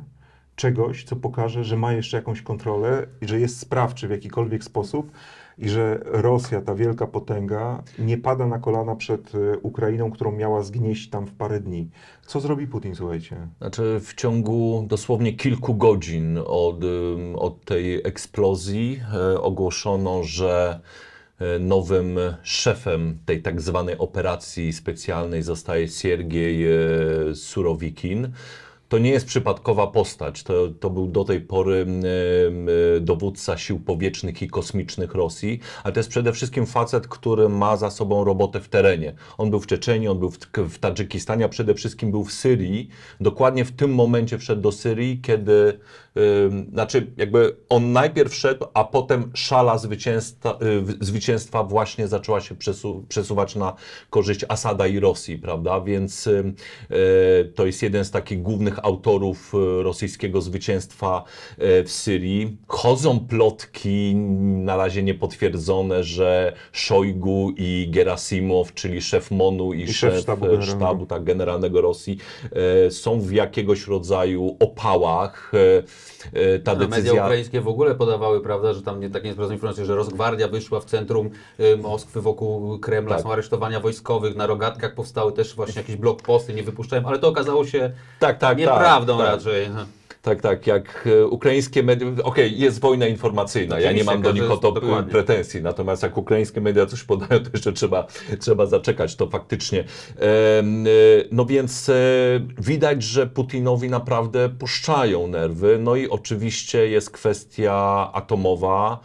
czegoś, 0.56 1.04
co 1.04 1.16
pokaże, 1.16 1.64
że 1.64 1.78
ma 1.78 1.94
jeszcze 1.94 2.18
jakąś 2.18 2.42
kontrolę 2.42 3.08
i 3.22 3.28
że 3.28 3.40
jest 3.40 3.60
sprawczy 3.60 4.08
w 4.08 4.12
jakikolwiek 4.12 4.64
sposób 4.64 5.12
i 5.58 5.70
że 5.70 6.00
Rosja, 6.06 6.62
ta 6.62 6.76
wielka 6.76 7.08
potęga, 7.08 7.84
nie 8.00 8.18
pada 8.18 8.48
na 8.48 8.60
kolana 8.60 8.96
przed 8.96 9.36
e, 9.36 9.58
Ukrainą, 9.58 10.12
którą 10.12 10.32
miała 10.32 10.64
zgnieść 10.64 11.10
tam 11.10 11.26
w 11.28 11.34
parę 11.34 11.60
dni. 11.60 11.90
Co 12.26 12.40
zrobi 12.40 12.68
Putin, 12.68 12.96
słuchajcie? 12.96 13.48
Znaczy 13.58 14.00
w 14.04 14.14
ciągu 14.14 14.86
dosłownie 14.88 15.34
kilku 15.34 15.76
godzin 15.76 16.40
od, 16.46 16.84
ym, 16.84 17.36
od 17.36 17.66
tej 17.66 18.08
eksplozji 18.08 19.02
e, 19.14 19.42
ogłoszono, 19.42 20.24
że 20.24 20.80
e, 20.84 21.11
nowym 21.60 22.20
szefem 22.44 23.20
tej 23.26 23.42
tak 23.42 23.62
zwanej 23.62 23.98
operacji 23.98 24.74
specjalnej 24.74 25.44
zostaje 25.44 25.88
Siergiej 25.88 26.66
e, 26.66 26.76
Surowikin. 27.36 28.32
To 28.92 28.98
nie 28.98 29.10
jest 29.10 29.26
przypadkowa 29.26 29.88
postać. 29.88 30.44
To, 30.44 30.68
to 30.68 30.90
był 30.90 31.08
do 31.08 31.24
tej 31.24 31.42
pory 31.42 31.86
e, 32.98 33.00
dowódca 33.00 33.58
sił 33.58 33.80
powietrznych 33.80 34.42
i 34.42 34.48
kosmicznych 34.48 35.16
Rosji, 35.16 35.60
ale 35.84 35.94
to 35.94 36.00
jest 36.00 36.10
przede 36.10 36.34
wszystkim 36.34 36.66
facet, 36.66 37.08
który 37.08 37.50
ma 37.50 37.78
za 37.78 37.90
sobą 37.90 38.24
robotę 38.24 38.60
w 38.60 38.70
terenie. 38.70 39.14
On 39.38 39.50
był 39.50 39.60
w 39.60 39.68
Czeczeniu, 39.68 40.12
on 40.12 40.20
był 40.20 40.32
w, 40.32 40.38
w 40.70 40.80
Tadżykistanie, 40.80 41.46
a 41.46 41.50
przede 41.50 41.74
wszystkim 41.74 42.12
był 42.12 42.24
w 42.24 42.34
Syrii. 42.34 42.90
Dokładnie 43.22 43.66
w 43.66 43.72
tym 43.72 43.94
momencie 43.94 44.38
wszedł 44.38 44.62
do 44.62 44.72
Syrii, 44.72 45.22
kiedy, 45.22 45.80
znaczy 46.74 47.12
jakby 47.18 47.56
on 47.70 47.92
najpierw 47.92 48.36
szedł, 48.36 48.66
a 48.74 48.84
potem 48.84 49.32
szala 49.34 49.78
zwycięstwa, 49.78 50.60
y, 51.02 51.06
zwycięstwa 51.06 51.64
właśnie 51.64 52.08
zaczęła 52.08 52.42
się 52.42 52.56
przesu, 52.56 53.06
przesuwać 53.10 53.56
na 53.56 53.74
korzyść 54.10 54.46
Asada 54.50 54.88
i 54.88 55.00
Rosji, 55.00 55.38
prawda? 55.38 55.82
Więc 55.82 56.28
y, 56.28 56.54
to 57.56 57.66
jest 57.66 57.84
jeden 57.84 58.06
z 58.06 58.12
takich 58.12 58.42
głównych 58.42 58.81
autorów 58.84 59.54
y, 59.80 59.84
rosyjskiego 59.84 60.42
zwycięstwa 60.42 61.24
y, 61.60 61.84
w 61.84 61.92
Syrii. 61.92 62.58
Chodzą 62.68 63.20
plotki, 63.20 64.16
na 64.16 64.78
razie 64.78 65.04
niepotwierdzone, 65.04 66.04
że 66.04 66.54
Szojgu 66.72 67.54
i 67.58 67.88
Gerasimow, 67.92 68.74
czyli 68.74 69.02
szef 69.02 69.32
MONU 69.32 69.74
i, 69.74 69.82
I 69.82 69.88
szef 69.94 69.96
szef, 70.14 70.22
sztabu 70.22 70.46
sztabu, 70.46 70.52
generalnego. 70.52 70.86
sztabu 70.86 71.06
tak, 71.06 71.24
generalnego 71.24 71.82
Rosji 71.82 72.18
e, 72.88 72.92
są 72.92 73.20
w 73.22 73.32
jakiegoś 73.32 73.88
rodzaju 73.88 74.58
opałach. 74.60 75.52
E, 75.54 75.84
e, 76.56 76.60
ta 76.60 76.72
A 76.72 76.76
media 76.76 76.88
decyzja... 76.98 77.24
ukraińskie 77.26 77.62
w 77.62 77.68
ogóle 77.68 77.96
podawały, 77.96 78.42
prawda, 78.42 78.74
że 78.74 78.82
tam 78.82 79.00
nie, 79.00 79.10
tak 79.10 79.24
nie 79.24 79.34
sprawdzą 79.34 79.54
informacje, 79.54 79.86
że 79.86 79.96
Rosgwardia 79.96 80.48
wyszła 80.48 80.80
w 80.80 80.86
centrum 80.86 81.30
Moskwy 81.82 82.22
wokół 82.22 82.80
Kremla, 82.80 83.16
Tak. 83.16 83.24
są 83.24 83.32
aresztowania 83.32 83.80
wojskowych, 83.80 84.36
na 84.36 84.48
rogatkach 84.48 84.94
powstały 84.96 85.32
też 85.34 85.56
właśnie 85.56 85.82
jakieś 85.82 85.96
blokposty, 85.96 86.54
nie 86.54 86.64
wypuszczają, 86.64 87.04
ale 87.06 87.20
to 87.20 87.28
okazało 87.28 87.66
się 87.66 87.92
Tak, 88.20 88.38
tak, 88.38 88.58
nieprawdą 88.58 88.71
tak, 88.80 89.18
tak. 89.18 89.34
raczej. 89.34 89.70
Tak, 90.22 90.42
tak, 90.42 90.68
jak 90.68 91.08
e, 91.08 91.26
ukraińskie 91.28 91.84
media, 91.84 92.08
okej, 92.24 92.60
jest 92.60 92.80
wojna 92.80 93.08
informacyjna, 93.08 93.80
ja 93.80 93.92
nie 93.92 94.04
mam 94.04 94.22
do 94.22 94.32
nich 94.32 94.52
o 94.52 94.58
to 94.58 94.72
dokładnie. 94.72 95.12
pretensji, 95.12 95.62
natomiast 95.62 96.04
jak 96.04 96.18
ukraińskie 96.18 96.62
media 96.62 96.86
coś 96.86 97.04
podają, 97.04 97.44
to 97.44 97.50
jeszcze 97.54 97.74
trzeba, 97.74 98.08
trzeba 98.40 98.66
zaczekać, 98.66 99.16
to 99.16 99.30
faktycznie. 99.30 99.80
E, 100.20 100.64
No 101.32 101.46
więc 101.46 101.90
e, 101.90 101.94
widać, 102.58 103.04
że 103.04 103.28
Putinowi 103.28 103.90
naprawdę 103.90 104.50
puszczają 104.50 105.28
nerwy, 105.28 105.78
no 105.80 105.96
i 105.96 106.10
oczywiście 106.10 106.88
jest 106.88 107.12
kwestia 107.12 108.10
atomowa, 108.14 109.00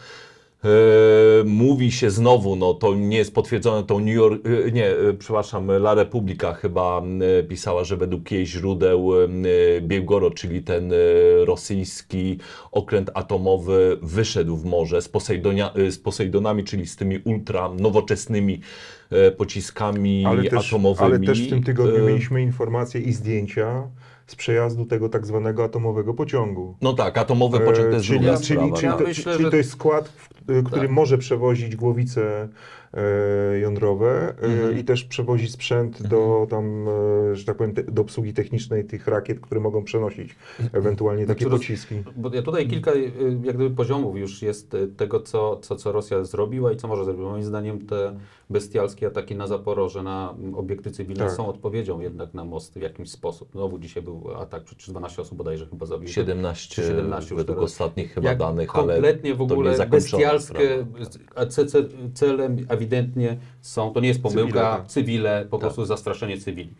mówi 1.44 1.92
się 1.92 2.10
znowu, 2.10 2.56
no 2.56 2.74
to 2.74 2.94
nie 2.94 3.16
jest 3.16 3.34
potwierdzone, 3.34 3.86
to 3.86 3.98
New 4.00 4.14
York, 4.14 4.42
e, 4.66 4.72
nie, 4.72 4.86
e, 4.90 5.12
przepraszam, 5.18 5.70
La 5.70 5.94
Republika 5.94 6.52
chyba 6.52 7.02
e, 7.40 7.42
pisała, 7.42 7.84
że 7.84 7.96
według 7.96 8.30
jej 8.30 8.46
źródeł 8.46 9.10
e, 9.24 9.28
Białgorod, 9.80 10.34
czyli 10.34 10.62
ten 10.62 10.92
e, 10.92 10.96
rosyjski 11.44 12.38
okręt 12.72 13.10
atomowy 13.14 13.98
wyszedł 14.02 14.56
w 14.56 14.64
morze 14.64 15.02
z, 15.02 15.08
Posejdonia, 15.08 15.72
e, 15.74 15.90
z 15.90 15.98
Posejdonami, 15.98 16.64
czyli 16.64 16.86
z 16.86 16.96
tymi 16.96 17.18
ultra 17.24 17.70
nowoczesnymi 17.78 18.60
e, 19.10 19.30
pociskami 19.30 20.24
Ale 20.26 20.44
też, 20.50 20.68
atomowymi. 20.68 21.06
ale 21.16 21.18
też 21.20 21.46
w 21.46 21.50
tym 21.50 21.62
tygodniu 21.62 21.96
E, 22.04 22.06
mieliśmy 22.06 22.42
informacje 22.42 23.00
i 23.00 23.12
zdjęcia 23.12 23.88
z 24.26 24.34
przejazdu 24.36 24.84
tego 24.86 25.08
tak 25.08 25.26
zwanego 25.26 25.64
atomowego 25.64 26.14
pociągu. 26.14 26.76
No 26.82 26.92
tak, 26.92 27.18
atomowy 27.18 27.60
pociąg 27.60 27.88
to 27.88 27.94
jest 27.94 28.04
E, 28.04 28.08
czyli, 28.08 28.20
druga 28.20 28.36
czyli, 28.36 28.46
sprawa. 28.46 28.76
czyli, 28.76 28.86
Ja 28.86 28.96
to, 28.98 29.04
myślę, 29.04 29.32
czyli 29.32 29.44
że- 29.44 29.50
to 29.50 29.56
jest 29.56 29.70
skład, 29.70 30.08
w- 30.08 30.35
który 30.46 30.80
Tak. 30.82 30.90
może 30.90 31.18
przewozić 31.18 31.76
głowice 31.76 32.42
e, 32.42 32.48
jądrowe 33.60 34.34
e, 34.42 34.46
Mhm. 34.46 34.78
i 34.78 34.84
też 34.84 35.04
przewozi 35.04 35.48
sprzęt 35.48 36.06
do 36.06 36.46
tam, 36.50 36.88
e, 36.88 37.36
że 37.36 37.44
tak 37.44 37.56
powiem, 37.56 37.74
te, 37.74 37.82
do 37.82 38.02
obsługi 38.02 38.32
technicznej 38.32 38.84
tych 38.84 39.06
rakiet, 39.06 39.40
które 39.40 39.60
mogą 39.60 39.84
przenosić 39.84 40.36
ewentualnie 40.72 41.26
takie 41.26 41.44
Znaczy, 41.44 41.58
pociski. 41.58 41.94
Bo 42.16 42.34
ja 42.34 42.42
tutaj 42.42 42.68
kilka 42.68 42.94
jak 43.44 43.56
gdyby 43.56 43.70
poziomów 43.70 44.16
już 44.16 44.42
jest 44.42 44.76
tego, 44.96 45.20
co, 45.20 45.56
co, 45.56 45.76
co 45.76 45.92
Rosja 45.92 46.24
zrobiła 46.24 46.72
i 46.72 46.76
co 46.76 46.88
może 46.88 47.04
zrobić. 47.04 47.22
Moim 47.22 47.44
zdaniem 47.44 47.86
te 47.86 48.16
bestialskie 48.50 49.06
ataki 49.06 49.36
na 49.36 49.46
Zaporoże, 49.46 50.02
na 50.02 50.34
obiekty 50.56 50.90
cywilne 50.90 51.24
Tak. 51.24 51.32
są 51.34 51.48
odpowiedzią 51.48 52.00
jednak 52.00 52.34
na 52.34 52.44
most 52.44 52.74
w 52.78 52.82
jakiś 52.82 53.10
sposób. 53.10 53.48
Znowu 53.52 53.78
dzisiaj 53.78 54.02
był 54.02 54.30
atak, 54.36 54.64
przecież 54.64 54.90
12 54.90 55.22
osób 55.22 55.38
bodajże 55.38 55.66
chyba 55.66 55.86
zabiło. 55.86 56.08
17, 56.12 56.82
17 56.82 57.34
już 57.34 57.42
według 57.42 57.58
teraz. 57.58 57.70
ostatnich 57.72 58.12
chyba 58.14 58.28
Jak 58.28 58.38
danych, 58.38 58.76
ale 58.76 58.92
kompletnie 58.94 59.34
w 59.34 59.40
ogóle 59.42 59.86
bestialskie, 59.86 60.86
a 61.34 61.46
ce, 61.46 61.66
ce, 61.66 61.78
celem 62.14 62.56
ewidentnie 62.86 63.36
są, 63.60 63.92
to 63.92 64.00
nie 64.00 64.08
jest 64.08 64.22
pomyłka, 64.22 64.84
Cywile, 64.86 64.88
cywile, 64.88 65.40
tak. 65.40 65.48
po 65.48 65.58
prostu 65.58 65.84
zastraszenie 65.84 66.38
cywili. 66.38 66.74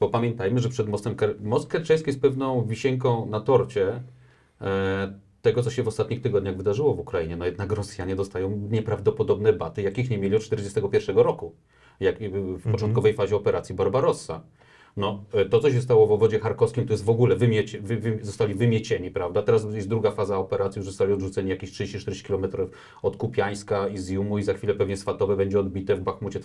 Bo 0.00 0.08
pamiętajmy, 0.08 0.60
że 0.60 0.68
przed 0.68 0.88
mostem, 0.88 1.16
most 1.40 1.68
kerczeński 1.68 2.08
jest 2.08 2.20
pewną 2.20 2.64
wisienką 2.64 3.26
na 3.26 3.40
torcie 3.40 4.02
e, 4.60 5.12
tego, 5.42 5.62
co 5.62 5.70
się 5.70 5.82
w 5.82 5.88
ostatnich 5.88 6.22
tygodniach 6.22 6.56
wydarzyło 6.56 6.94
w 6.94 7.00
Ukrainie. 7.00 7.36
No 7.36 7.44
jednak 7.44 7.72
Rosjanie 7.72 8.16
dostają 8.16 8.50
nieprawdopodobne 8.70 9.52
baty, 9.52 9.82
jakich 9.82 10.10
nie 10.10 10.18
mieli 10.18 10.36
od 10.36 10.42
1941 10.42 11.16
roku, 11.16 11.54
jak 12.00 12.16
w 12.34 12.72
początkowej 12.72 13.14
fazie 13.14 13.36
operacji 13.36 13.74
Barbarossa. 13.74 14.40
No, 14.96 15.24
e, 15.32 15.44
to, 15.44 15.60
co 15.60 15.70
się 15.70 15.80
stało 15.80 16.06
w 16.06 16.12
obwodzie 16.12 16.40
charkowskim, 16.40 16.86
to 16.86 16.92
jest 16.92 17.04
w 17.04 17.10
ogóle 17.10 17.36
wymiecie, 17.36 17.80
wy, 17.80 17.96
wy, 17.96 18.18
zostali 18.22 18.54
wymiecieni, 18.54 19.10
prawda? 19.10 19.42
Teraz 19.42 19.74
jest 19.74 19.88
druga 19.88 20.10
faza 20.10 20.38
operacji, 20.38 20.78
już 20.78 20.86
zostali 20.86 21.12
odrzuceni 21.12 21.50
jakieś 21.50 21.70
30-40 21.70 22.26
km 22.26 22.68
od 23.02 23.16
Kupiańska 23.16 23.88
i 23.88 23.98
Ziumu 23.98 24.38
i 24.38 24.42
za 24.42 24.54
chwilę 24.54 24.74
pewnie 24.74 24.96
Swatowe 24.96 25.36
będzie 25.36 25.60
odbite 25.60 25.96
w 25.96 26.00
Bachmucie. 26.00 26.40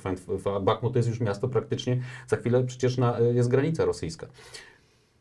Bachmut 0.61 0.93
to 0.93 0.99
jest 0.99 1.09
już 1.09 1.19
miasto 1.19 1.47
praktycznie, 1.47 2.01
za 2.27 2.37
chwilę 2.37 2.63
przecież 2.63 2.97
na, 2.97 3.19
e, 3.19 3.23
jest 3.33 3.49
granica 3.49 3.85
rosyjska. 3.85 4.27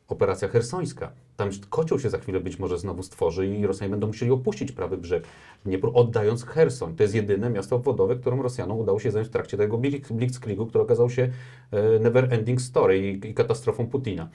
Operacja 0.08 0.48
hersońska. 0.48 1.12
Tam 1.36 1.50
kocioł 1.70 1.98
się 1.98 2.10
za 2.10 2.18
chwilę 2.18 2.40
być 2.40 2.58
może 2.58 2.78
znowu 2.78 3.02
stworzy 3.02 3.46
i 3.46 3.66
Rosjanie 3.66 3.90
będą 3.90 4.06
musieli 4.06 4.32
opuścić 4.32 4.72
prawy 4.72 4.96
brzeg, 4.96 5.24
Dniepru, 5.64 5.92
oddając 5.94 6.44
Hersoń. 6.44 6.96
To 6.96 7.02
jest 7.02 7.14
jedyne 7.14 7.50
miasto 7.50 7.76
obwodowe, 7.76 8.16
którym 8.16 8.40
Rosjanom 8.40 8.78
udało 8.78 9.00
się 9.00 9.10
zająć 9.10 9.28
w 9.28 9.32
trakcie 9.32 9.56
tego 9.56 9.80
blitzkriegu, 10.10 10.66
który 10.66 10.84
okazał 10.84 11.10
się 11.10 11.30
e, 11.70 11.98
never 11.98 12.34
ending 12.34 12.60
story 12.60 13.08
i, 13.08 13.34
katastrofą 13.34 13.86
Putina. 13.86 14.28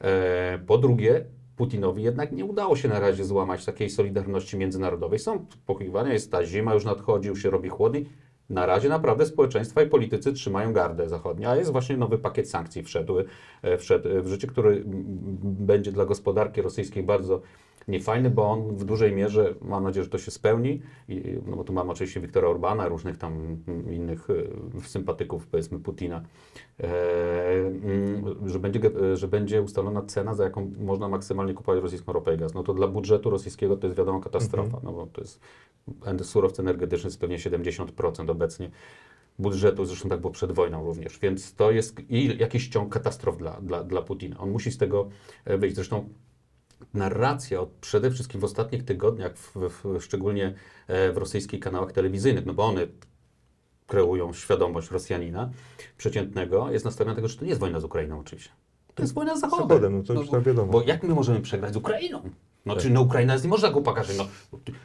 E, 0.00 0.58
po 0.66 0.78
drugie, 0.78 1.24
Putinowi 1.56 2.02
jednak 2.02 2.32
nie 2.32 2.44
udało 2.44 2.76
się 2.76 2.88
na 2.88 3.00
razie 3.00 3.24
złamać 3.24 3.64
takiej 3.64 3.90
solidarności 3.90 4.56
międzynarodowej. 4.56 5.18
Są 5.18 5.46
pochwiwania, 5.66 6.12
jest 6.12 6.32
ta 6.32 6.44
zima 6.44 6.74
już 6.74 6.84
nadchodzi, 6.84 7.28
już 7.28 7.42
się 7.42 7.50
robi 7.50 7.68
chłodniej. 7.68 8.06
Na 8.50 8.66
razie 8.66 8.88
naprawdę 8.88 9.26
społeczeństwa 9.26 9.82
i 9.82 9.86
politycy 9.86 10.32
trzymają 10.32 10.72
gardę 10.72 11.08
zachodnią, 11.08 11.48
a 11.48 11.56
jest 11.56 11.72
właśnie 11.72 11.96
nowy 11.96 12.18
pakiet 12.18 12.50
sankcji 12.50 12.82
wszedł, 12.82 13.14
e, 13.62 13.78
wszedł 13.78 14.08
w 14.22 14.28
życie, 14.28 14.46
który 14.46 14.82
będzie 15.42 15.92
dla 15.92 16.04
gospodarki 16.04 16.62
rosyjskiej 16.62 17.02
bardzo 17.02 17.40
niefajny, 17.88 18.30
bo 18.30 18.50
on 18.50 18.76
w 18.76 18.84
dużej 18.84 19.12
mierze, 19.12 19.54
mam 19.62 19.84
nadzieję, 19.84 20.04
że 20.04 20.10
to 20.10 20.18
się 20.18 20.30
spełni, 20.30 20.82
i, 21.08 21.38
no 21.46 21.56
bo 21.56 21.64
tu 21.64 21.72
mamy 21.72 21.90
oczywiście 21.90 22.20
Wiktora 22.20 22.48
Orbana, 22.48 22.88
różnych 22.88 23.18
tam 23.18 23.56
innych 23.90 24.28
e, 24.30 24.80
sympatyków, 24.80 25.46
powiedzmy 25.46 25.78
Putina, 25.78 26.22
e, 26.80 26.86
mm, 27.54 28.48
że, 28.48 28.58
będzie, 28.58 28.80
ge- 28.80 29.16
że 29.16 29.28
będzie 29.28 29.62
ustalona 29.62 30.02
cena, 30.02 30.34
za 30.34 30.44
jaką 30.44 30.72
można 30.78 31.08
maksymalnie 31.08 31.54
kupować 31.54 31.82
rosyjską 31.82 32.12
ropę 32.12 32.34
i 32.34 32.38
gaz. 32.38 32.54
No 32.54 32.62
to 32.62 32.74
dla 32.74 32.88
budżetu 32.88 33.30
rosyjskiego 33.30 33.76
to 33.76 33.86
jest 33.86 33.98
wiadomo 33.98 34.20
katastrofa, 34.20 34.80
no 34.82 34.92
bo 34.92 35.06
to 35.06 35.20
jest 35.20 35.40
surowce 36.22 36.62
energetyczne 36.62 37.06
jest 37.06 37.20
pewnie 37.20 37.38
70% 37.38 38.30
obecnie 38.30 38.70
budżetu, 39.38 39.84
zresztą 39.84 40.08
tak 40.08 40.20
było 40.20 40.32
przed 40.32 40.52
wojną 40.52 40.84
również, 40.84 41.18
więc 41.18 41.54
to 41.54 41.70
jest 41.70 42.00
i 42.10 42.38
jakiś 42.38 42.68
ciąg 42.68 42.92
katastrof 42.92 43.38
dla, 43.38 43.60
dla, 43.60 43.84
dla 43.84 44.02
Putina. 44.02 44.38
On 44.38 44.50
musi 44.50 44.70
z 44.70 44.78
tego 44.78 45.08
e, 45.44 45.58
wyjść. 45.58 45.76
Zresztą 45.76 46.08
narracja, 46.94 47.60
od, 47.60 47.68
przede 47.68 48.10
wszystkim 48.10 48.40
w 48.40 48.44
ostatnich 48.44 48.84
tygodniach, 48.84 49.36
w, 49.36 49.56
w, 49.56 50.02
szczególnie 50.02 50.54
e, 50.86 51.12
w 51.12 51.16
rosyjskich 51.16 51.60
kanałach 51.60 51.92
telewizyjnych, 51.92 52.46
no 52.46 52.54
bo 52.54 52.64
one 52.64 52.86
kreują 53.86 54.32
świadomość 54.32 54.90
Rosjanina 54.90 55.50
przeciętnego, 55.96 56.70
jest 56.70 56.84
nastawiona 56.84 57.14
tego, 57.14 57.28
że 57.28 57.36
to 57.36 57.44
nie 57.44 57.48
jest 57.48 57.60
wojna 57.60 57.80
z 57.80 57.84
Ukrainą 57.84 58.20
oczywiście. 58.20 58.50
To 58.94 59.02
jest 59.02 59.14
wojna 59.14 59.36
z 59.36 59.40
Zachodem. 59.40 59.68
Zachodem, 59.68 59.96
no 59.96 60.02
to 60.02 60.12
już 60.12 60.30
tam 60.30 60.42
wiadomo. 60.42 60.72
Bo 60.72 60.82
jak 60.82 61.02
my 61.02 61.14
możemy 61.14 61.40
przegrać 61.40 61.72
z 61.72 61.76
Ukrainą? 61.76 62.30
No, 62.66 62.76
czy 62.76 62.90
no, 62.90 63.00
Ukraina 63.00 63.32
jest 63.32 63.44
nie 63.44 63.50
można 63.50 63.70
go 63.70 63.80
pokazać. 63.80 64.16
No, 64.18 64.24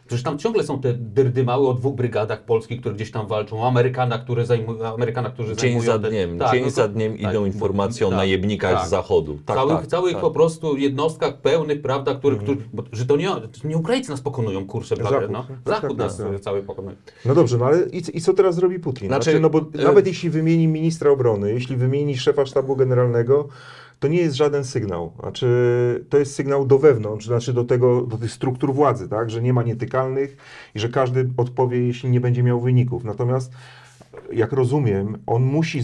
przecież 0.07 0.23
tam 0.23 0.37
ciągle 0.37 0.63
są 0.63 0.81
te 0.81 0.93
dyrdymały 0.93 1.67
o 1.67 1.73
dwóch 1.73 1.95
brygadach 1.95 2.43
polskich, 2.45 2.79
które 2.79 2.95
gdzieś 2.95 3.11
tam 3.11 3.27
walczą, 3.27 3.61
o 3.63 3.67
Amerykanach, 3.67 4.23
które 4.23 4.45
zajmują, 4.45 4.93
Amerykana, 4.93 5.29
którzy 5.29 5.55
Dzień 5.55 5.57
zajmują 5.57 5.81
za 5.85 5.99
te- 5.99 6.09
dniem, 6.09 6.39
Tak, 6.39 6.51
dzień 6.51 6.61
no 6.61 6.69
to- 6.69 6.75
za 6.75 6.87
dniem 6.87 7.11
tak, 7.11 7.21
idą 7.31 7.39
bo- 7.39 7.45
informacje 7.45 8.07
o 8.07 8.09
tak, 8.09 8.17
najemnikach 8.17 8.73
tak. 8.73 8.87
z 8.87 8.89
zachodu. 8.89 9.39
Tak, 9.45 9.55
całych 9.57 9.75
tak, 9.77 9.87
całych 9.87 10.11
tak. 10.13 10.21
po 10.21 10.31
prostu 10.31 10.77
jednostkach 10.77 11.41
pełnych, 11.41 11.81
prawda, 11.81 12.15
które, 12.15 12.35
które, 12.37 12.57
bo, 12.73 12.83
że 12.91 13.05
to 13.05 13.15
nie, 13.17 13.27
to 13.29 13.67
nie 13.67 13.77
Ukraińcy 13.77 14.11
nas 14.11 14.21
pokonują, 14.21 14.65
kurczę, 14.65 14.95
Zachód, 14.95 15.29
no. 15.31 15.45
tak, 15.47 15.57
Zachód 15.81 15.89
tak, 15.89 15.97
nas 15.97 16.17
tak. 16.17 16.33
e, 16.33 16.39
cały 16.39 16.63
pokonuje. 16.63 16.95
No 17.25 17.35
dobrze, 17.35 17.57
no 17.57 17.65
ale 17.65 17.83
i, 17.89 18.17
i 18.17 18.21
co 18.21 18.33
teraz 18.33 18.55
zrobi 18.55 18.79
Putin? 18.79 19.07
Znaczy, 19.07 19.23
Znaczy, 19.23 19.39
no 19.39 19.49
bo 19.49 19.59
e- 19.59 19.83
nawet 19.83 20.07
jeśli 20.07 20.29
wymieni 20.29 20.67
ministra 20.67 21.11
obrony, 21.11 21.51
jeśli 21.53 21.75
wymieni 21.75 22.17
szefa 22.17 22.45
sztabu 22.45 22.75
generalnego, 22.75 23.47
to 23.99 24.07
nie 24.07 24.17
jest 24.17 24.35
żaden 24.35 24.63
sygnał. 24.63 25.11
Znaczy, 25.19 26.05
to 26.09 26.17
jest 26.17 26.35
sygnał 26.35 26.65
do 26.65 26.79
wewnątrz, 26.79 27.25
znaczy 27.25 27.53
do 27.53 27.63
tego, 27.63 28.01
do 28.01 28.17
tych 28.17 28.31
struktur 28.31 28.73
władzy, 28.73 29.09
tak? 29.09 29.29
Że 29.29 29.41
nie 29.41 29.53
ma 29.53 29.63
nietykalnych 29.63 30.37
i 30.75 30.79
że 30.79 30.89
każdy 30.89 31.29
odpowie, 31.37 31.87
jeśli 31.87 32.09
nie 32.09 32.21
będzie 32.21 32.43
miał 32.43 32.61
wyników. 32.61 33.03
Natomiast 33.03 33.51
jak 34.33 34.51
rozumiem, 34.51 35.17
on 35.27 35.43
musi 35.43 35.83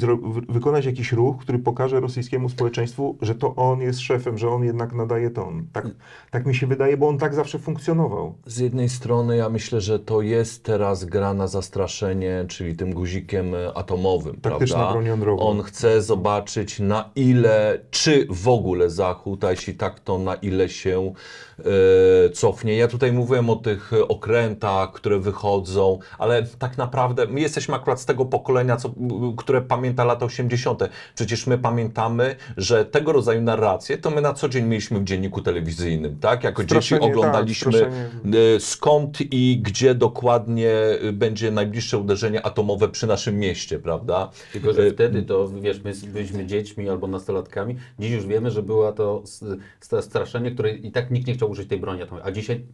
wykonać 0.50 0.86
jakiś 0.86 1.12
ruch, 1.12 1.38
który 1.42 1.60
pokaże 1.60 2.00
rosyjskiemu 2.00 2.50
społeczeństwu, 2.50 3.18
że 3.22 3.36
to 3.36 3.56
on 3.56 3.82
jest 3.82 4.00
szefem, 4.00 4.38
że 4.38 4.50
on 4.50 4.64
jednak 4.64 4.94
nadaje 4.94 5.30
ton. 5.30 5.66
Tak, 5.74 5.88
tak 6.32 6.46
mi 6.46 6.56
się 6.56 6.68
wydaje, 6.68 6.98
bo 6.98 7.08
on 7.08 7.18
tak 7.18 7.36
zawsze 7.36 7.60
funkcjonował. 7.60 8.34
Z 8.46 8.58
jednej 8.58 8.90
strony 8.90 9.38
ja 9.38 9.50
myślę, 9.50 9.82
że 9.82 10.00
to 10.00 10.22
jest 10.22 10.64
teraz 10.64 11.06
gra 11.06 11.34
na 11.34 11.48
zastraszenie, 11.48 12.46
czyli 12.48 12.76
tym 12.76 12.94
guzikiem 12.94 13.56
e, 13.56 13.74
atomowym, 13.78 14.42
Taktyczna 14.42 14.76
prawda? 14.76 14.94
broń 14.94 15.06
jądrowa. 15.06 15.44
On 15.44 15.62
chce 15.64 16.02
zobaczyć 16.02 16.80
na 16.80 17.10
ile, 17.16 17.80
czy 17.92 18.28
w 18.30 18.48
ogóle 18.48 18.90
Zachód, 18.90 19.44
a 19.44 19.52
jeśli 19.52 19.74
tak, 19.74 20.00
to 20.00 20.18
na 20.18 20.36
ile 20.36 20.70
się 20.70 21.14
e, 21.60 22.30
cofnie. 22.30 22.76
Ja 22.76 22.88
tutaj 22.88 23.12
mówiłem 23.12 23.50
o 23.50 23.56
tych 23.56 23.94
e, 23.94 24.08
okrętach, 24.08 24.92
które 24.92 25.20
wychodzą, 25.20 26.00
ale 26.18 26.44
tak 26.60 26.78
naprawdę 26.78 27.28
my 27.28 27.42
jesteśmy 27.42 27.76
akurat 27.76 28.02
z 28.02 28.06
tego 28.06 28.21
pokolenia, 28.26 28.78
co, 28.78 28.94
które 29.38 29.62
pamięta 29.62 30.04
lata 30.04 30.26
80. 30.26 30.84
Przecież 31.16 31.48
my 31.48 31.58
pamiętamy, 31.58 32.36
że 32.58 32.86
tego 32.86 33.12
rodzaju 33.12 33.42
narracje 33.42 33.98
to 33.98 34.10
my 34.10 34.22
na 34.22 34.34
co 34.34 34.50
dzień 34.50 34.66
mieliśmy 34.66 35.00
w 35.00 35.04
dzienniku 35.04 35.42
telewizyjnym, 35.42 36.20
tak? 36.20 36.44
Jako 36.44 36.64
dzieci 36.64 36.72
Straszenie, 36.72 37.02
tak, 37.02 37.18
oglądaliśmy 37.18 37.86
e, 37.86 38.60
skąd 38.60 39.18
i 39.32 39.62
gdzie 39.64 39.96
dokładnie 39.96 40.72
e, 40.72 41.14
będzie 41.14 41.52
najbliższe 41.52 41.98
uderzenie 41.98 42.46
atomowe 42.46 42.90
przy 42.90 43.08
naszym 43.08 43.40
mieście, 43.40 43.80
prawda? 43.80 44.30
Tylko, 44.54 44.74
że 44.74 44.82
E, 44.92 44.94
wtedy 44.94 45.24
to, 45.24 45.50
wiesz, 45.50 45.84
my 45.84 45.94
byliśmy 46.08 46.46
dziećmi 46.46 46.90
albo 46.90 47.08
nastolatkami. 47.08 47.76
Dziś 48.00 48.12
już 48.12 48.26
wiemy, 48.26 48.52
że 48.52 48.64
była 48.64 48.92
to 48.92 49.24
straszenie, 50.02 50.52
które 50.52 50.72
i 50.72 50.92
tak 50.92 51.12
nikt 51.12 51.28
nie 51.28 51.34
chciał 51.34 51.50
użyć 51.50 51.70
tej 51.70 51.80
broni 51.80 52.02
atomowej. 52.02 52.30
A 52.30 52.32
dzisiaj 52.32 52.66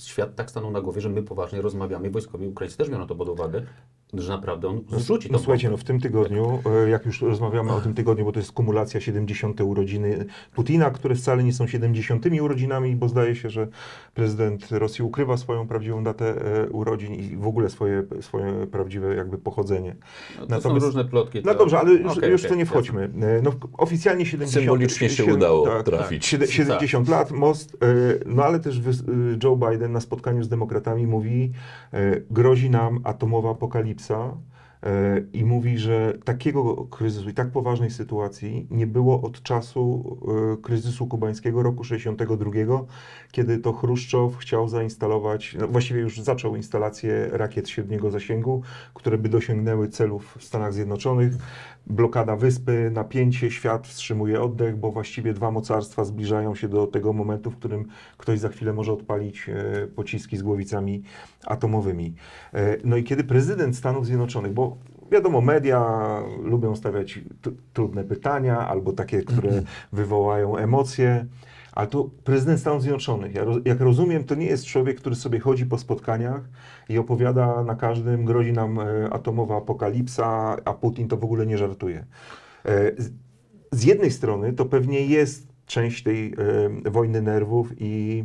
świat 0.00 0.34
tak 0.34 0.50
stanął 0.50 0.70
na 0.70 0.80
głowie, 0.80 1.00
że 1.00 1.08
my 1.08 1.22
poważnie 1.22 1.60
rozmawiamy. 1.60 2.10
Wojskowi 2.10 2.46
Ukraińcy 2.46 2.78
też 2.78 2.90
biorą 2.90 3.06
to 3.06 3.14
pod 3.14 3.28
uwagę. 3.28 3.62
że 4.14 4.32
naprawdę 4.32 4.68
on 4.68 4.84
zrzuci 4.90 5.28
No 5.32 5.38
tą 5.38 5.44
słuchajcie, 5.44 5.70
no 5.70 5.76
w 5.76 5.84
tym 5.84 6.00
tygodniu, 6.00 6.58
e, 6.86 6.88
jak 6.88 7.06
już 7.06 7.22
rozmawiamy 7.22 7.72
o 7.72 7.80
tym 7.80 7.94
tygodniu, 7.94 8.24
bo 8.24 8.32
to 8.32 8.38
jest 8.40 8.52
kumulacja 8.52 9.00
70. 9.00 9.60
urodziny 9.60 10.24
Putina, 10.54 10.90
które 10.90 11.14
wcale 11.14 11.44
nie 11.44 11.52
są 11.52 11.66
70. 11.66 12.26
urodzinami, 12.42 12.96
bo 12.96 13.08
zdaje 13.08 13.34
się, 13.36 13.50
że 13.50 13.68
prezydent 14.14 14.68
Rosji 14.70 15.04
ukrywa 15.04 15.36
swoją 15.36 15.68
prawdziwą 15.68 16.04
datę 16.04 16.34
e, 16.64 16.68
urodzin 16.68 17.14
i 17.14 17.36
w 17.36 17.46
ogóle 17.46 17.70
swoje, 17.70 18.02
swoje 18.20 18.66
prawdziwe 18.66 19.14
jakby 19.14 19.38
pochodzenie. 19.38 19.96
No, 20.40 20.46
to 20.46 20.50
Natomiast- 20.54 20.80
są 20.80 20.86
różne 20.86 21.04
plotki. 21.04 21.42
No 21.44 21.52
to- 21.52 21.58
dobrze, 21.58 21.78
ale 21.78 21.92
już, 21.92 22.18
Okej, 22.18 22.30
już 22.30 22.40
w 22.40 22.44
okej, 22.44 22.50
to 22.50 22.58
nie 22.58 22.66
wchodźmy. 22.66 23.02
E, 23.22 23.42
No, 23.42 23.52
oficjalnie 23.78 24.26
70... 24.26 24.64
Symbolicznie 24.64 25.08
się 25.10 25.24
sie- 25.24 25.34
udało 25.34 25.66
tak, 25.66 25.82
trafić. 25.82 26.26
Siede- 26.26 26.46
70 26.46 27.08
lat, 27.08 27.30
most, 27.30 27.76
no 28.26 28.44
ale 28.44 28.60
też 28.60 28.80
Joe 29.44 29.56
Biden 29.56 29.92
na 29.92 30.00
spotkaniu 30.00 30.42
z 30.42 30.48
demokratami 30.48 31.06
mówi, 31.06 31.52
grozi 32.30 32.70
nam 32.70 33.00
atomowa 33.04 33.50
apokalipsa 33.50 34.36
i 35.32 35.44
mówi, 35.44 35.78
że 35.78 36.18
takiego 36.24 36.74
kryzysu 36.76 37.28
i 37.28 37.34
tak 37.34 37.50
poważnej 37.50 37.90
sytuacji 37.90 38.66
nie 38.70 38.86
było 38.86 39.22
od 39.22 39.42
czasu 39.42 40.16
e, 40.52 40.62
kryzysu 40.62 41.06
kubańskiego 41.06 41.62
roku 41.62 41.84
62, 41.84 42.50
kiedy 43.32 43.58
to 43.58 43.72
Chruszczow 43.72 44.36
chciał 44.36 44.68
zainstalować, 44.68 45.56
no 45.60 45.68
właściwie 45.68 46.00
już 46.00 46.20
zaczął 46.20 46.56
instalację 46.56 47.28
rakiet 47.32 47.68
średniego 47.68 48.10
zasięgu, 48.10 48.62
które 48.94 49.18
by 49.18 49.28
dosięgnęły 49.28 49.88
celów 49.88 50.36
w 50.38 50.44
Stanach 50.44 50.74
Zjednoczonych. 50.74 51.32
Blokada 51.86 52.36
wyspy, 52.36 52.90
napięcie, 52.94 53.50
świat 53.50 53.86
wstrzymuje 53.88 54.42
oddech, 54.42 54.76
bo 54.76 54.92
właściwie 54.92 55.32
dwa 55.32 55.50
mocarstwa 55.50 56.04
zbliżają 56.04 56.54
się 56.54 56.68
do 56.68 56.86
tego 56.86 57.12
momentu, 57.12 57.50
w 57.50 57.56
którym 57.56 57.88
ktoś 58.16 58.38
za 58.38 58.48
chwilę 58.48 58.72
może 58.72 58.92
odpalić 58.92 59.48
e, 59.48 59.86
pociski 59.86 60.36
z 60.36 60.42
głowicami 60.42 61.02
atomowymi. 61.46 62.14
E, 62.54 62.76
No 62.84 62.96
i 62.96 63.04
kiedy 63.04 63.24
prezydent 63.24 63.76
Stanów 63.76 64.06
Zjednoczonych, 64.06 64.52
bo 64.52 64.76
wiadomo, 65.12 65.40
media 65.40 65.82
lubią 66.42 66.76
stawiać 66.76 67.20
trudne 67.72 68.04
pytania 68.04 68.68
albo 68.68 68.92
takie, 68.92 69.22
które 69.22 69.62
wywołają 69.92 70.56
emocje. 70.56 71.26
Ale 71.76 71.86
to 71.86 72.10
prezydent 72.24 72.60
Stanów 72.60 72.82
Zjednoczonych, 72.82 73.34
jak 73.64 73.80
rozumiem, 73.80 74.24
to 74.24 74.34
nie 74.34 74.46
jest 74.46 74.64
człowiek, 74.64 74.96
który 75.00 75.14
sobie 75.16 75.38
chodzi 75.40 75.66
po 75.66 75.78
spotkaniach 75.78 76.40
i 76.88 76.98
opowiada 76.98 77.64
na 77.64 77.74
każdym, 77.74 78.24
grozi 78.24 78.52
nam 78.52 78.78
e, 78.80 78.84
atomowa 79.12 79.56
apokalipsa, 79.56 80.56
a 80.64 80.72
Putin 80.74 81.08
to 81.08 81.16
w 81.16 81.24
ogóle 81.24 81.46
nie 81.46 81.58
żartuje. 81.58 82.06
E, 82.64 82.92
z- 83.72 83.84
jednej 83.84 84.10
strony 84.10 84.52
to 84.52 84.64
pewnie 84.64 85.06
jest 85.06 85.48
część 85.66 86.02
tej 86.02 86.34
e, 86.86 86.90
wojny 86.90 87.22
nerwów 87.22 87.72
i 87.78 88.24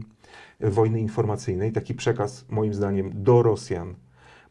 wojny 0.59 0.99
informacyjnej, 0.99 1.71
taki 1.71 1.93
przekaz 1.93 2.45
moim 2.49 2.73
zdaniem 2.73 3.11
do 3.23 3.43
Rosjan, 3.43 3.95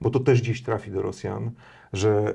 bo 0.00 0.10
to 0.10 0.20
też 0.20 0.42
gdzieś 0.42 0.62
trafi 0.62 0.90
do 0.90 1.02
Rosjan, 1.02 1.50
że 1.92 2.34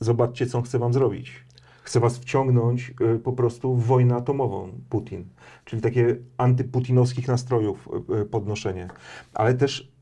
zobaczcie, 0.00 0.46
co 0.46 0.58
on 0.58 0.64
chce 0.64 0.78
wam 0.78 0.92
zrobić. 0.92 1.44
Chce 1.84 2.00
was 2.00 2.18
wciągnąć 2.18 2.94
e, 3.00 3.18
po 3.18 3.32
prostu 3.32 3.76
w 3.76 3.86
wojnę 3.86 4.14
atomową, 4.14 4.72
Putin. 4.88 5.24
Czyli 5.64 5.82
takie 5.82 6.16
antyputinowskich 6.36 7.28
nastrojów 7.28 7.88
e, 7.88 8.20
e, 8.20 8.24
podnoszenie. 8.24 8.88
Ale 9.34 9.54
też 9.54 9.92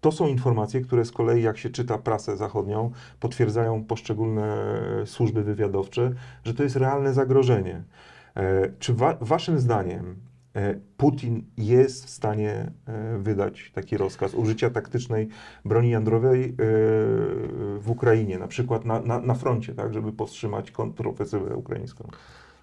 to 0.00 0.12
są 0.12 0.26
informacje, 0.26 0.80
które 0.80 1.04
z 1.04 1.12
kolei, 1.12 1.42
jak 1.42 1.58
się 1.58 1.70
czyta 1.70 1.98
prasę 1.98 2.36
zachodnią, 2.36 2.90
potwierdzają 3.20 3.84
poszczególne 3.84 4.56
służby 5.04 5.42
wywiadowcze, 5.42 6.12
że 6.44 6.54
to 6.54 6.62
jest 6.62 6.76
realne 6.76 7.14
zagrożenie. 7.14 7.82
E, 8.36 8.70
Czy 8.78 8.94
wa 8.94 9.16
waszym 9.20 9.58
zdaniem 9.58 10.27
Putin 10.96 11.44
jest 11.56 12.06
w 12.06 12.10
stanie 12.10 12.72
e, 12.86 13.18
wydać 13.18 13.72
taki 13.74 13.96
rozkaz 13.96 14.34
użycia 14.34 14.70
taktycznej 14.70 15.28
broni 15.64 15.90
jądrowej 15.90 16.44
e, 16.44 16.54
w 17.78 17.84
Ukrainie, 17.86 18.38
na 18.38 18.48
przykład 18.48 18.84
na, 18.84 19.00
na, 19.00 19.20
na 19.20 19.34
froncie, 19.34 19.74
tak, 19.74 19.94
żeby 19.94 20.12
powstrzymać 20.12 20.70
kontrofensywę 20.70 21.56
ukraińską? 21.56 22.08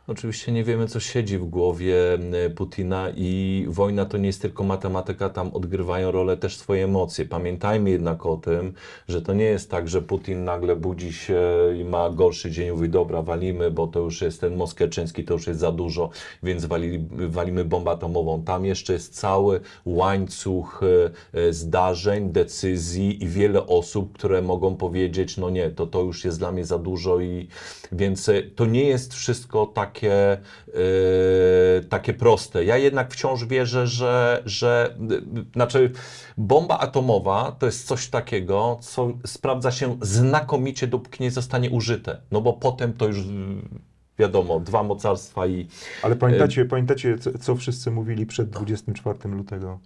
Oczywiście 0.08 0.52
nie 0.52 0.64
wiemy, 0.64 0.88
co 0.88 1.00
siedzi 1.00 1.38
w 1.38 1.46
głowie 1.46 2.14
e, 2.14 2.50
Putina 2.50 3.10
i 3.16 3.66
wojna 3.70 4.06
to 4.06 4.18
nie 4.18 4.28
jest 4.28 4.42
tylko 4.42 4.64
matematyka, 4.64 5.30
tam 5.30 5.52
odgrywają 5.54 6.12
rolę 6.12 6.38
też 6.38 6.58
swoje 6.58 6.84
emocje. 6.84 7.26
Pamiętajmy 7.26 7.90
jednak 7.90 8.26
o 8.26 8.38
tym, 8.38 8.74
że 9.08 9.22
to 9.22 9.34
nie 9.34 9.44
jest 9.44 9.72
tak, 9.72 9.88
że 9.88 10.02
Putin 10.02 10.44
nagle 10.44 10.76
budzi 10.76 11.14
się 11.14 11.42
i 11.80 11.84
ma 11.84 12.10
gorszy 12.10 12.52
dzień, 12.52 12.72
mówi 12.72 12.90
dobra, 12.90 13.22
walimy, 13.22 13.72
bo 13.72 13.88
to 13.88 14.00
już 14.00 14.22
jest 14.22 14.42
ten 14.42 14.56
most 14.56 14.74
kerczeński, 14.74 15.24
to 15.24 15.34
już 15.34 15.48
jest 15.48 15.60
za 15.60 15.72
dużo, 15.72 16.10
więc 16.44 16.66
wali, 16.66 17.08
walimy 17.12 17.66
bombę 17.66 17.92
atomową. 17.92 18.44
Tam 18.44 18.66
jeszcze 18.66 18.94
jest 18.94 19.20
cały 19.20 19.60
łańcuch 19.86 20.82
e, 21.34 21.40
e, 21.40 21.54
zdarzeń, 21.54 22.30
decyzji 22.30 23.24
i 23.24 23.28
wiele 23.28 23.68
osób, 23.68 24.14
które 24.14 24.42
mogą 24.42 24.76
powiedzieć, 24.76 25.38
no 25.38 25.50
nie, 25.50 25.70
to 25.70 25.88
to 25.88 26.02
już 26.02 26.26
jest 26.26 26.40
dla 26.40 26.52
mnie 26.52 26.66
za 26.66 26.78
dużo 26.80 27.20
i 27.20 27.48
więc 27.92 28.30
to 28.56 28.66
nie 28.66 28.84
jest 28.84 29.14
wszystko 29.14 29.68
takie, 29.96 30.38
e, 30.68 31.84
takie 31.90 32.14
proste. 32.14 32.66
Ja 32.66 32.78
jednak 32.78 33.14
wciąż 33.14 33.46
wierzę, 33.46 33.88
że, 33.88 34.42
że 34.46 34.96
znaczy 35.54 35.92
bomba 36.38 36.80
atomowa 36.80 37.56
to 37.60 37.66
jest 37.66 37.88
coś 37.88 38.08
takiego, 38.08 38.78
co 38.82 39.14
sprawdza 39.26 39.72
się 39.72 39.98
znakomicie, 40.02 40.88
dopóki 40.88 41.24
nie 41.24 41.32
zostanie 41.32 41.70
użyte. 41.70 42.22
No 42.32 42.42
bo 42.42 42.54
potem 42.54 42.94
to 42.94 43.08
już 43.08 43.18
wiadomo, 44.20 44.60
dwa 44.60 44.84
mocarstwa 44.84 45.48
i 45.48 45.68
Ale 46.04 46.16
pamiętacie, 46.16 46.66
pamiętacie 46.66 47.18
co, 47.18 47.38
co 47.38 47.56
wszyscy 47.56 47.92
mówili 47.92 48.26
przed 48.26 48.50
24 48.50 49.30
lutego? 49.30 49.80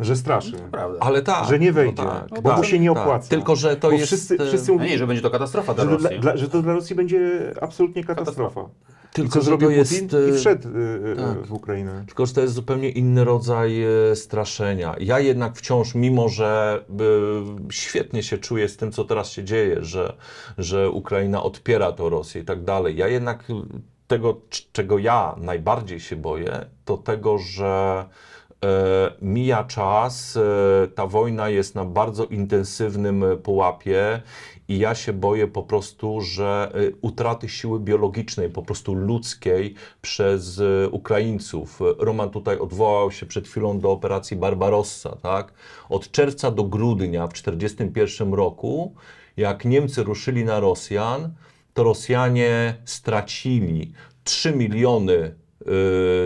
Że 0.00 0.16
straszy. 0.16 0.52
Prawda. 0.70 0.98
ale 1.00 1.22
tak, 1.22 1.48
Że 1.48 1.58
nie 1.58 1.72
wejdzie, 1.72 1.96
tak, 1.96 2.42
bo 2.42 2.48
tak, 2.50 2.58
mu 2.58 2.64
się 2.64 2.78
nie 2.78 2.88
tak. 2.88 2.98
opłaca. 2.98 3.28
Tylko, 3.28 3.56
że 3.56 3.76
to 3.76 3.88
Bo 3.88 3.94
jest 3.94 4.06
wszyscy, 4.06 4.34
e, 4.34 4.46
wszyscy 4.46 4.68
No 4.68 4.74
mówili, 4.74 4.90
nie, 4.90 4.98
że 4.98 5.06
będzie 5.06 5.22
to 5.22 5.30
katastrofa 5.30 5.74
dla 5.74 5.84
że, 5.84 5.90
to 5.90 5.96
dla, 5.96 6.08
Rosji. 6.10 6.20
dla, 6.20 6.36
że 6.36 6.48
to 6.48 6.62
dla 6.62 6.72
Rosji 6.72 6.96
będzie 6.96 7.52
absolutnie 7.60 8.04
katastrofa. 8.04 8.60
I 8.60 8.66
tylko, 9.12 9.32
co 9.32 9.40
że 9.40 9.44
zrobił 9.44 9.68
to 9.68 9.74
jest, 9.74 9.92
Putin? 10.02 10.18
e, 10.26 10.28
I 10.28 10.32
wszedł 10.32 10.68
y, 10.68 11.16
tak. 11.16 11.46
w 11.46 11.52
Ukrainę. 11.52 12.04
Tylko, 12.06 12.26
że 12.26 12.34
to 12.34 12.40
jest 12.40 12.54
zupełnie 12.54 12.90
inny 12.90 13.24
rodzaj 13.24 13.82
e, 13.82 14.16
straszenia. 14.16 14.94
Ja 15.00 15.20
jednak 15.20 15.56
wciąż, 15.56 15.94
mimo 15.94 16.28
że 16.28 16.80
e, 16.90 17.72
świetnie 17.72 18.22
się 18.22 18.38
czuję 18.38 18.68
z 18.68 18.76
tym, 18.76 18.92
co 18.92 19.04
teraz 19.04 19.30
się 19.30 19.44
dzieje, 19.44 19.84
że, 19.84 20.16
że 20.58 20.90
Ukraina 20.90 21.42
odpiera 21.42 21.92
to 21.92 22.08
Rosję 22.08 22.42
i 22.42 22.44
tak 22.44 22.64
dalej, 22.64 22.96
ja 22.96 23.08
jednak 23.08 23.44
tego, 24.06 24.40
czego 24.72 24.98
ja 24.98 25.34
najbardziej 25.38 26.00
się 26.00 26.16
boję, 26.16 26.66
to 26.84 26.96
tego, 26.96 27.38
że 27.38 28.04
e, 28.04 28.35
mija 29.22 29.64
czas, 29.64 30.36
e, 30.36 30.88
ta 30.88 31.06
wojna 31.06 31.48
jest 31.48 31.74
na 31.74 31.84
bardzo 31.84 32.24
intensywnym 32.24 33.24
e, 33.24 33.36
pułapie 33.36 34.22
i 34.68 34.78
ja 34.78 34.94
się 34.94 35.12
boję 35.12 35.46
po 35.46 35.62
prostu, 35.62 36.20
że 36.20 36.72
e, 36.74 36.96
utraty 37.00 37.48
siły 37.48 37.80
biologicznej, 37.80 38.50
po 38.50 38.62
prostu 38.62 38.94
ludzkiej 38.94 39.74
przez 40.02 40.60
e, 40.60 40.88
Ukraińców. 40.88 41.80
Roman 41.98 42.30
tutaj 42.30 42.58
odwołał 42.58 43.10
się 43.10 43.26
przed 43.26 43.48
chwilą 43.48 43.78
do 43.78 43.90
operacji 43.90 44.36
Barbarossa, 44.36 45.16
tak? 45.16 45.52
Od 45.88 46.10
czerwca 46.10 46.50
do 46.50 46.64
grudnia 46.64 47.26
w 47.26 47.32
1941 47.32 48.34
roku, 48.34 48.94
jak 49.36 49.64
Niemcy 49.64 50.02
ruszyli 50.02 50.44
na 50.44 50.60
Rosjan, 50.60 51.34
to 51.74 51.82
Rosjanie 51.82 52.74
stracili 52.84 53.92
3 54.24 54.56
miliony 54.56 55.34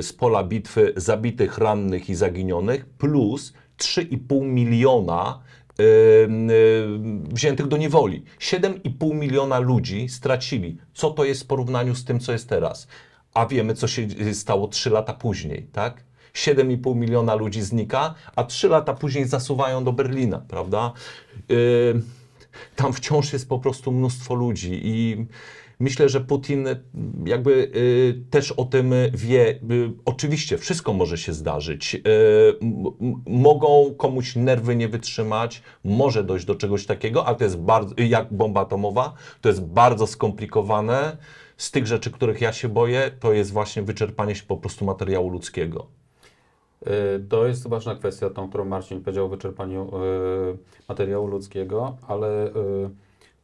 z 0.02 0.12
pola 0.12 0.44
bitwy 0.44 0.92
zabitych, 0.96 1.58
rannych 1.58 2.10
i 2.10 2.14
zaginionych, 2.14 2.86
plus 2.86 3.52
3,5 3.80 4.42
miliona 4.42 5.40
y, 5.80 5.82
y, 5.82 6.88
wziętych 7.32 7.66
do 7.66 7.76
niewoli. 7.76 8.24
7,5 8.38 9.14
miliona 9.14 9.58
ludzi 9.58 10.08
stracili. 10.08 10.78
Co 10.94 11.10
to 11.10 11.24
jest 11.24 11.42
w 11.42 11.46
porównaniu 11.46 11.94
z 11.94 12.04
tym, 12.04 12.20
co 12.20 12.32
jest 12.32 12.48
teraz? 12.48 12.88
A 13.34 13.46
wiemy, 13.46 13.74
co 13.74 13.88
się 13.88 14.02
y, 14.02 14.34
stało 14.34 14.68
3 14.68 14.90
lata 14.90 15.12
później, 15.12 15.68
tak? 15.72 16.04
7,5 16.34 16.96
miliona 16.96 17.34
ludzi 17.34 17.62
znika, 17.62 18.14
a 18.36 18.44
3 18.44 18.68
lata 18.68 18.94
później 18.94 19.24
zasuwają 19.24 19.84
do 19.84 19.92
Berlina, 19.92 20.38
prawda? 20.48 20.92
Y, 21.50 22.02
tam 22.76 22.92
wciąż 22.92 23.32
jest 23.32 23.48
po 23.48 23.58
prostu 23.58 23.92
mnóstwo 23.92 24.34
ludzi 24.34 24.80
i 24.84 25.26
myślę, 25.80 26.08
że 26.08 26.20
Putin 26.20 26.66
jakby 27.24 27.50
y, 27.50 28.24
też 28.30 28.52
o 28.52 28.64
tym 28.64 28.94
wie. 29.14 29.50
Y, 29.70 29.90
oczywiście 30.04 30.58
wszystko 30.58 30.92
może 30.92 31.18
się 31.18 31.32
zdarzyć. 31.32 31.94
Y, 31.94 32.00
mogą 33.26 33.94
komuś 33.98 34.36
nerwy 34.36 34.76
nie 34.76 34.88
wytrzymać, 34.88 35.62
może 35.84 36.24
dojść 36.24 36.44
do 36.46 36.54
czegoś 36.54 36.86
takiego, 36.86 37.26
ale 37.26 37.36
to 37.36 37.44
jest 37.44 37.58
bardzo, 37.58 37.94
jak 37.98 38.32
bomba 38.34 38.60
atomowa, 38.60 39.14
to 39.40 39.48
jest 39.48 39.64
bardzo 39.64 40.06
skomplikowane. 40.06 41.16
Z 41.56 41.70
tych 41.70 41.86
rzeczy, 41.86 42.10
których 42.10 42.40
ja 42.40 42.52
się 42.52 42.68
boję, 42.68 43.10
to 43.20 43.32
jest 43.32 43.52
właśnie 43.52 43.82
wyczerpanie 43.82 44.34
się 44.34 44.42
po 44.46 44.56
prostu 44.56 44.84
materiału 44.84 45.28
ludzkiego. 45.28 45.86
Y, 46.86 47.24
To 47.28 47.46
jest 47.46 47.68
ważna 47.68 47.94
kwestia, 47.94 48.30
tą, 48.30 48.48
którą 48.48 48.64
Marcin 48.64 49.00
powiedział 49.00 49.26
o 49.26 49.28
wyczerpaniu 49.28 49.88
y, 49.88 50.58
materiału 50.88 51.26
ludzkiego, 51.26 51.96
ale 52.08 52.46
y, 52.46 52.52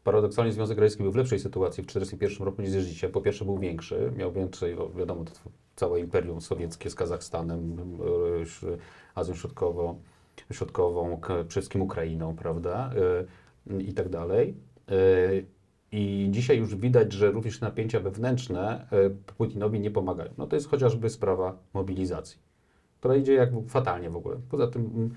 paradoksalnie 0.07 0.53
Związek 0.53 0.79
Radziecki 0.79 1.03
był 1.03 1.13
w 1.13 1.17
lepszej 1.17 1.39
sytuacji 1.39 1.83
w 1.83 1.87
1941 1.87 2.47
roku 2.47 2.63
niż 2.63 2.75
jest 2.75 2.89
dzisiaj. 2.89 3.11
Po 3.11 3.21
pierwsze 3.21 3.45
był 3.45 3.59
większy, 3.59 4.13
miał 4.17 4.33
więcej, 4.33 4.77
wiadomo, 4.97 5.25
to 5.25 5.33
całe 5.77 6.01
imperium 6.01 6.41
sowieckie 6.41 6.91
z 6.91 6.95
Kazachstanem, 6.95 7.77
już 8.39 8.65
Azją 9.15 9.35
Środkową, 9.35 10.01
środkową, 10.53 11.21
przede 11.21 11.45
wszystkim 11.49 11.83
Ukrainą, 11.83 12.37
prawda? 12.37 12.91
Y, 13.71 13.83
I 13.83 13.93
tak 13.93 14.09
dalej. 14.09 14.55
Y, 14.91 15.47
I 15.93 16.29
dzisiaj 16.31 16.59
już 16.59 16.77
widać, 16.77 17.13
że 17.13 17.31
również 17.31 17.61
napięcia 17.61 18.01
wewnętrzne 18.01 18.89
Putinowi 19.37 19.81
nie 19.81 19.91
pomagają. 19.91 20.31
No 20.39 20.47
to 20.47 20.57
jest 20.57 20.69
chociażby 20.69 21.11
sprawa 21.11 21.59
mobilizacji, 21.75 22.39
która 22.99 23.17
idzie 23.17 23.35
jak 23.35 23.51
fatalnie 23.69 24.11
w 24.11 24.17
ogóle. 24.17 24.37
Poza 24.51 24.67
tym 24.67 24.83
e, 24.85 25.17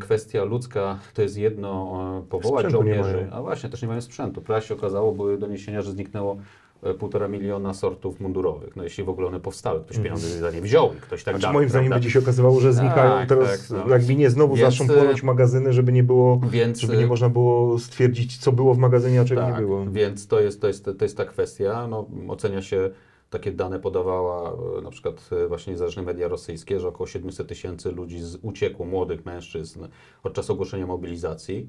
kwestia 0.00 0.44
ludzka 0.44 0.98
to 1.14 1.22
jest 1.22 1.36
jedno, 1.38 2.00
e, 2.18 2.28
powołać 2.28 2.66
Sprzętu 2.66 2.82
nie 2.82 2.94
żołnierzy, 2.94 3.28
a 3.32 3.42
właśnie 3.42 3.70
też 3.70 3.82
nie 3.82 3.88
mają 3.88 4.00
sprzętu. 4.00 4.42
Prawie 4.42 4.66
się 4.66 4.74
okazało, 4.74 5.12
były 5.12 5.38
doniesienia, 5.38 5.82
że 5.82 5.92
zniknęło 5.92 6.36
e, 6.82 6.94
półtora 6.94 7.28
miliona 7.28 7.74
sortów 7.74 8.20
mundurowych. 8.20 8.76
No 8.76 8.84
jeśli 8.84 9.04
w 9.04 9.08
ogóle 9.08 9.26
one 9.26 9.40
powstały, 9.40 9.80
ktoś 9.80 9.98
pieniądze 9.98 10.28
za 10.28 10.50
nie 10.50 10.60
wziął 10.60 10.92
i 10.94 10.96
ktoś 10.96 11.24
tak 11.24 11.34
Znaczy, 11.34 11.42
dalej. 11.42 11.54
moim 11.54 11.68
zdaniem 11.68 11.88
prawda? 11.88 11.96
będzie 11.96 12.10
się 12.10 12.18
okazywało, 12.18 12.60
że 12.60 12.72
znikają 12.72 13.10
Tak, 13.10 13.28
teraz, 13.28 13.68
tak, 13.68 13.78
no. 13.86 13.92
jak 13.92 14.02
winie 14.02 14.30
znowu 14.30 14.54
Więc, 14.54 14.76
zaczną 14.76 14.94
płonąć 14.94 15.22
e, 15.22 15.26
magazyny, 15.26 15.72
żeby 15.72 15.92
nie 15.92 16.02
było, 16.02 16.40
Więc, 16.50 16.80
żeby 16.80 16.96
nie 16.96 17.04
e, 17.04 17.06
można 17.06 17.28
było 17.28 17.78
stwierdzić, 17.78 18.38
co 18.38 18.52
było 18.52 18.74
w 18.74 18.78
magazynie, 18.78 19.20
a 19.20 19.24
czego 19.24 19.46
nie 19.50 19.56
było. 19.56 19.86
Więc 19.86 20.26
to 20.26 20.40
jest, 20.40 20.60
to 20.60 20.68
jest, 20.68 20.84
to 20.84 21.04
jest 21.04 21.16
ta 21.16 21.24
kwestia. 21.24 21.86
No, 21.90 22.06
ocenia 22.28 22.62
się, 22.62 22.90
takie 23.30 23.52
dane 23.52 23.80
podawała 23.80 24.52
e, 24.78 24.82
na 24.82 24.90
przykład 24.90 25.30
e, 25.32 25.46
właśnie 25.46 25.72
niezależne 25.72 26.02
media 26.02 26.28
rosyjskie, 26.28 26.80
że 26.80 26.88
około 26.88 27.06
700 27.06 27.48
tysięcy 27.48 27.92
ludzi 27.92 28.20
z, 28.20 28.38
uciekło, 28.42 28.86
młodych 28.86 29.26
mężczyzn 29.26 29.86
od 30.22 30.32
czasu 30.34 30.52
ogłoszenia 30.52 30.86
mobilizacji. 30.86 31.68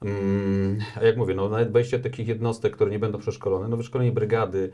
Mm, 0.00 0.78
a 0.96 1.04
jak 1.04 1.16
mówię, 1.16 1.34
no, 1.34 1.48
nawet 1.48 1.72
wejście 1.72 1.98
takich 1.98 2.28
jednostek, 2.28 2.74
które 2.74 2.90
nie 2.90 2.98
będą 2.98 3.18
przeszkolone, 3.18 3.68
no 3.68 3.76
wyszkolenie 3.76 4.12
brygady, 4.12 4.70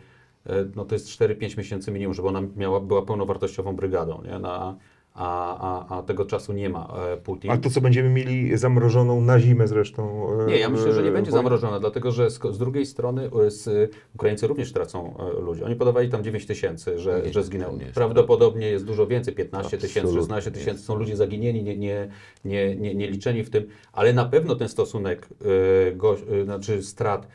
e, 0.47 0.65
no 0.77 0.85
to 0.85 0.95
jest 0.95 1.09
4-5 1.09 1.59
miesięcy 1.59 1.93
minimum, 1.93 2.15
żeby 2.15 2.29
ona 2.29 2.43
miała, 2.57 2.81
była 2.81 3.03
pełnowartościową 3.03 3.77
brygadą, 3.77 4.23
nie? 4.23 4.39
Na, 4.39 4.77
a, 5.19 5.59
a, 5.89 5.99
a 5.99 6.03
tego 6.03 6.25
czasu 6.25 6.53
nie 6.53 6.69
ma 6.71 6.95
e, 7.13 7.17
Putin. 7.17 7.51
A 7.51 7.57
to, 7.57 7.71
co 7.71 7.81
będziemy 7.81 8.09
mieli 8.09 8.59
zamrożoną 8.59 9.21
na 9.21 9.41
zimę 9.41 9.69
zresztą. 9.69 10.29
e, 10.43 10.47
Nie, 10.47 10.59
ja 10.59 10.69
myślę, 10.69 10.93
że 10.93 11.03
nie 11.03 11.09
e, 11.09 11.13
będzie 11.13 11.31
zamrożona, 11.31 11.81
dlatego 11.81 12.11
że 12.11 12.31
z, 12.31 12.41
z 12.51 12.59
drugiej 12.59 12.87
strony 12.87 13.31
z, 13.49 13.91
Ukraińcy 14.15 14.47
również 14.47 14.73
tracą 14.73 15.15
e, 15.19 15.41
ludzi. 15.41 15.65
Oni 15.65 15.77
podawali 15.77 16.09
tam 16.09 16.25
9 16.25 16.47
tysięcy, 16.47 16.99
że, 16.99 17.23
Nie, 17.27 17.33
że 17.33 17.43
zginęło. 17.43 17.77
nie 17.77 17.83
jest 17.83 17.95
Prawdopodobnie 17.95 18.67
jest 18.67 18.85
dużo 18.85 19.07
więcej, 19.07 19.35
15 19.35 19.79
tysięcy, 19.79 19.99
Absolutnie 20.01 20.21
16 20.21 20.51
tysięcy. 20.51 20.83
Są 20.83 20.95
ludzie 20.95 21.17
zaginieni, 21.17 21.63
nie, 21.63 21.77
nie, 21.77 22.09
nie, 22.45 22.77
nie, 22.77 22.95
nie 22.95 23.11
liczeni 23.11 23.45
w 23.45 23.51
tym, 23.51 23.67
ale 23.93 24.13
na 24.13 24.25
pewno 24.25 24.55
ten 24.55 24.69
stosunek 24.69 25.29
e, 25.89 25.93
go, 25.93 26.17
e, 26.41 26.45
znaczy 26.45 26.83
strat 26.83 27.29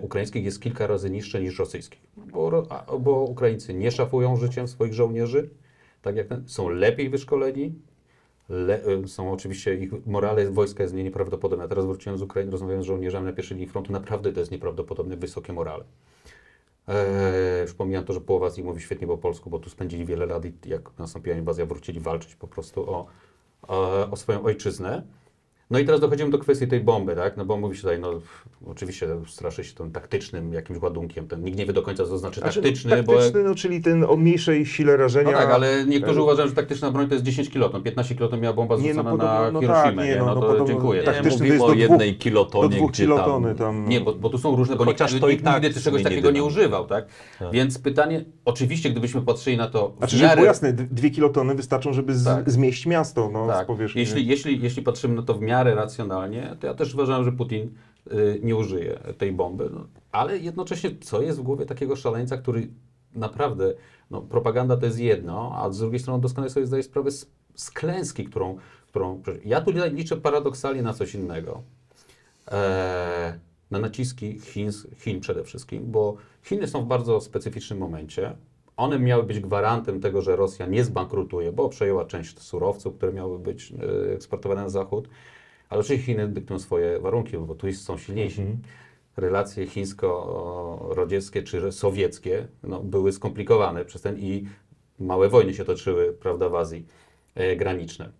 ukraińskich 0.00 0.44
jest 0.44 0.62
kilka 0.62 0.86
razy 0.86 1.10
niższy 1.10 1.40
niż 1.40 1.58
rosyjskich. 1.58 2.00
Bo, 2.16 2.62
bo 3.00 3.22
Ukraińcy 3.22 3.74
nie 3.74 3.90
szafują 3.90 4.36
życiem 4.36 4.68
swoich 4.68 4.94
żołnierzy, 4.94 5.50
tak 6.08 6.16
jak 6.16 6.26
są 6.46 6.68
lepiej 6.68 7.10
wyszkoleni, 7.10 7.74
Le, 8.48 8.88
y, 9.04 9.08
są 9.08 9.32
oczywiście, 9.32 9.74
ich 9.74 10.06
morale 10.06 10.50
wojska 10.50 10.82
jest 10.82 10.94
nie- 10.94 11.04
nieprawdopodobne. 11.04 11.68
Teraz 11.68 11.86
wróciłem 11.86 12.18
z 12.18 12.22
Ukrainy, 12.22 12.50
rozmawiałem 12.52 12.82
z 12.82 12.86
żołnierzami 12.86 13.26
na 13.26 13.32
pierwszej 13.32 13.56
linii 13.56 13.70
frontu, 13.72 13.92
naprawdę 13.92 14.32
to 14.32 14.40
jest 14.40 14.52
nieprawdopodobne 14.52 15.16
wysokie 15.16 15.52
morale. 15.52 15.84
Eee, 16.88 18.02
to, 18.06 18.12
że 18.12 18.20
połowa 18.20 18.50
z 18.50 18.56
nich 18.56 18.66
mówi 18.66 18.80
świetnie 18.80 19.06
po 19.06 19.18
polsku, 19.18 19.50
bo 19.50 19.58
tu 19.58 19.70
spędzili 19.70 20.04
wiele 20.04 20.26
lat 20.26 20.44
i 20.44 20.52
jak 20.66 20.98
nastąpiła 20.98 21.36
inwazja, 21.36 21.66
wrócili 21.66 22.00
walczyć 22.00 22.34
po 22.34 22.48
prostu 22.48 22.90
o, 22.90 23.06
o, 23.68 24.10
o 24.10 24.16
swoją 24.16 24.42
ojczyznę. 24.42 25.02
No 25.70 25.78
i 25.78 25.84
teraz 25.84 26.00
dochodzimy 26.00 26.30
do 26.30 26.38
kwestii 26.38 26.66
tej 26.68 26.80
bomby, 26.80 27.14
tak? 27.16 27.36
No 27.36 27.44
bo 27.44 27.56
mówi 27.56 27.76
się 27.76 27.82
tutaj, 27.82 28.00
no 28.00 28.20
oczywiście 28.66 29.06
straszy 29.26 29.64
się 29.64 29.74
tym 29.74 29.90
taktycznym 29.90 30.52
jakimś 30.52 30.82
ładunkiem. 30.82 31.28
Ten, 31.28 31.44
nikt 31.44 31.58
nie 31.58 31.66
wie 31.66 31.72
do 31.72 31.82
końca, 31.82 32.04
co 32.04 32.10
to 32.10 32.18
znaczy 32.18 32.40
Znaczy, 32.40 32.62
taktyczny, 32.62 32.96
no, 32.96 33.02
bo... 33.02 33.12
taktyczny 33.12 33.44
no, 33.44 33.54
czyli 33.54 33.80
ten 33.82 34.04
o 34.04 34.16
mniejszej 34.16 34.66
sile 34.66 34.96
rażenia. 34.96 35.30
No 35.32 35.38
tak, 35.38 35.50
ale 35.50 35.84
niektórzy 35.86 36.20
e, 36.20 36.22
uważają, 36.22 36.48
że 36.48 36.54
taktyczna 36.54 36.90
broń 36.90 37.08
to 37.08 37.14
jest 37.14 37.24
10 37.24 37.50
kiloton. 37.50 37.82
15 37.82 38.14
kiloton 38.14 38.40
miała 38.40 38.54
bomba 38.54 38.76
Nie, 38.76 38.80
no 38.80 38.86
zrzucona 39.02 39.10
podobno- 39.10 39.40
na 39.42 39.50
no 39.50 39.60
Hiroshimę, 39.60 39.96
tak, 39.96 40.06
nie, 40.06 40.16
no, 40.16 40.26
No, 40.26 40.34
no 40.34 40.40
to 40.40 40.46
podobno 40.46 40.66
dziękuję. 40.66 41.02
tak 41.02 41.24
Nie, 41.24 41.30
mówimy 41.30 41.62
o 41.64 41.66
dwóch- 41.66 41.78
jednej 41.78 42.12
do 42.12 42.18
kilotonie, 42.18 42.76
dwóch 42.76 42.90
gdzie 42.90 43.02
kilotony 43.02 43.48
tam... 43.48 43.56
tam. 43.56 43.88
Nie, 43.88 44.00
bo, 44.00 44.14
bo 44.14 44.28
tu 44.28 44.38
są 44.38 44.56
różne, 44.56 44.76
bo 44.76 44.84
Chociaż 44.84 45.12
nikt, 45.12 45.20
to 45.22 45.28
i 45.28 45.32
nikt 45.32 45.44
tak 45.44 45.62
nigdy 45.62 45.80
czegoś 45.80 46.02
takiego 46.02 46.30
nie 46.30 46.44
używał, 46.44 46.86
tak? 46.86 47.06
Więc 47.52 47.78
pytanie, 47.78 48.24
oczywiście 48.44 48.90
gdybyśmy 48.90 49.22
patrzyli 49.22 49.56
na 49.56 49.68
to 49.68 49.88
w 49.88 49.98
Znaczy, 49.98 50.22
miarę... 50.22 50.42
jasne, 50.42 50.72
dwie 50.72 51.10
kilotony 51.10 51.54
wystarczą, 51.54 51.92
żeby 51.92 52.14
Tak. 52.24 52.50
zmieść 52.50 52.86
miasto 52.86 53.30
no, 53.32 53.44
z 53.46 53.48
Tak, 53.48 53.66
powierzchni. 53.66 54.00
jeśli, 54.00 54.26
jeśli, 54.26 54.62
jeśli 54.62 54.82
patrzymy 54.82 55.14
na 55.14 55.22
to 55.22 55.34
w 55.34 55.40
miarę 55.40 55.57
racjonalnie, 55.64 56.56
to 56.60 56.66
ja 56.66 56.74
też 56.74 56.94
uważam, 56.94 57.24
że 57.24 57.32
Putin 57.32 57.70
y, 58.12 58.40
nie 58.42 58.56
użyje 58.56 58.98
tej 59.18 59.32
bomby. 59.32 59.70
No, 59.72 59.86
ale 60.12 60.38
jednocześnie, 60.38 60.90
co 61.00 61.22
jest 61.22 61.38
w 61.38 61.42
głowie 61.42 61.66
takiego 61.66 61.96
szaleńca, 61.96 62.36
który 62.36 62.68
naprawdę, 63.14 63.74
no, 64.10 64.22
propaganda 64.22 64.76
to 64.76 64.86
jest 64.86 64.98
jedno, 64.98 65.52
a 65.56 65.70
z 65.70 65.78
drugiej 65.78 66.00
strony 66.00 66.20
doskonale 66.20 66.50
sobie 66.50 66.66
zdaje 66.66 66.82
sprawę 66.82 67.10
z, 67.10 67.30
z 67.54 67.70
klęski, 67.70 68.24
którą, 68.24 68.56
którą... 68.88 69.22
Ja 69.44 69.60
tutaj 69.60 69.94
liczę 69.94 70.16
paradoksalnie 70.16 70.82
na 70.82 70.94
coś 70.94 71.14
innego. 71.14 71.62
Eee, 72.50 73.32
na 73.70 73.78
naciski 73.78 74.38
Chin, 74.40 74.70
Chin 74.96 75.20
przede 75.20 75.44
wszystkim, 75.44 75.90
bo 75.90 76.16
Chiny 76.42 76.68
są 76.68 76.84
w 76.84 76.86
bardzo 76.86 77.20
specyficznym 77.20 77.78
momencie. 77.78 78.36
One 78.76 78.98
miały 78.98 79.22
być 79.22 79.40
gwarantem 79.40 80.00
tego, 80.00 80.22
że 80.22 80.36
Rosja 80.36 80.66
nie 80.66 80.84
zbankrutuje, 80.84 81.52
bo 81.52 81.68
przejęła 81.68 82.04
część 82.04 82.40
surowców, 82.40 82.94
które 82.94 83.12
miały 83.12 83.38
być 83.38 83.72
e, 83.72 84.12
eksportowane 84.12 84.62
na 84.62 84.68
zachód. 84.68 85.08
Ale 85.68 85.80
oczywiście 85.80 86.06
Chiny 86.06 86.28
dyktują 86.28 86.60
swoje 86.60 87.00
warunki, 87.00 87.38
bo 87.38 87.54
tu 87.54 87.72
są 87.72 87.98
silniejsi. 87.98 88.42
Relacje 89.16 89.66
chińsko-radzieckie 89.66 91.42
czy 91.42 91.72
sowieckie 91.72 92.48
no, 92.62 92.80
były 92.80 93.12
skomplikowane 93.12 93.84
przez 93.84 94.02
ten 94.02 94.18
i 94.18 94.46
małe 95.00 95.28
wojny 95.28 95.54
się 95.54 95.64
toczyły, 95.64 96.12
prawda, 96.12 96.48
w 96.48 96.54
Azji 96.54 96.86
e, 97.34 97.56
graniczne. 97.56 98.12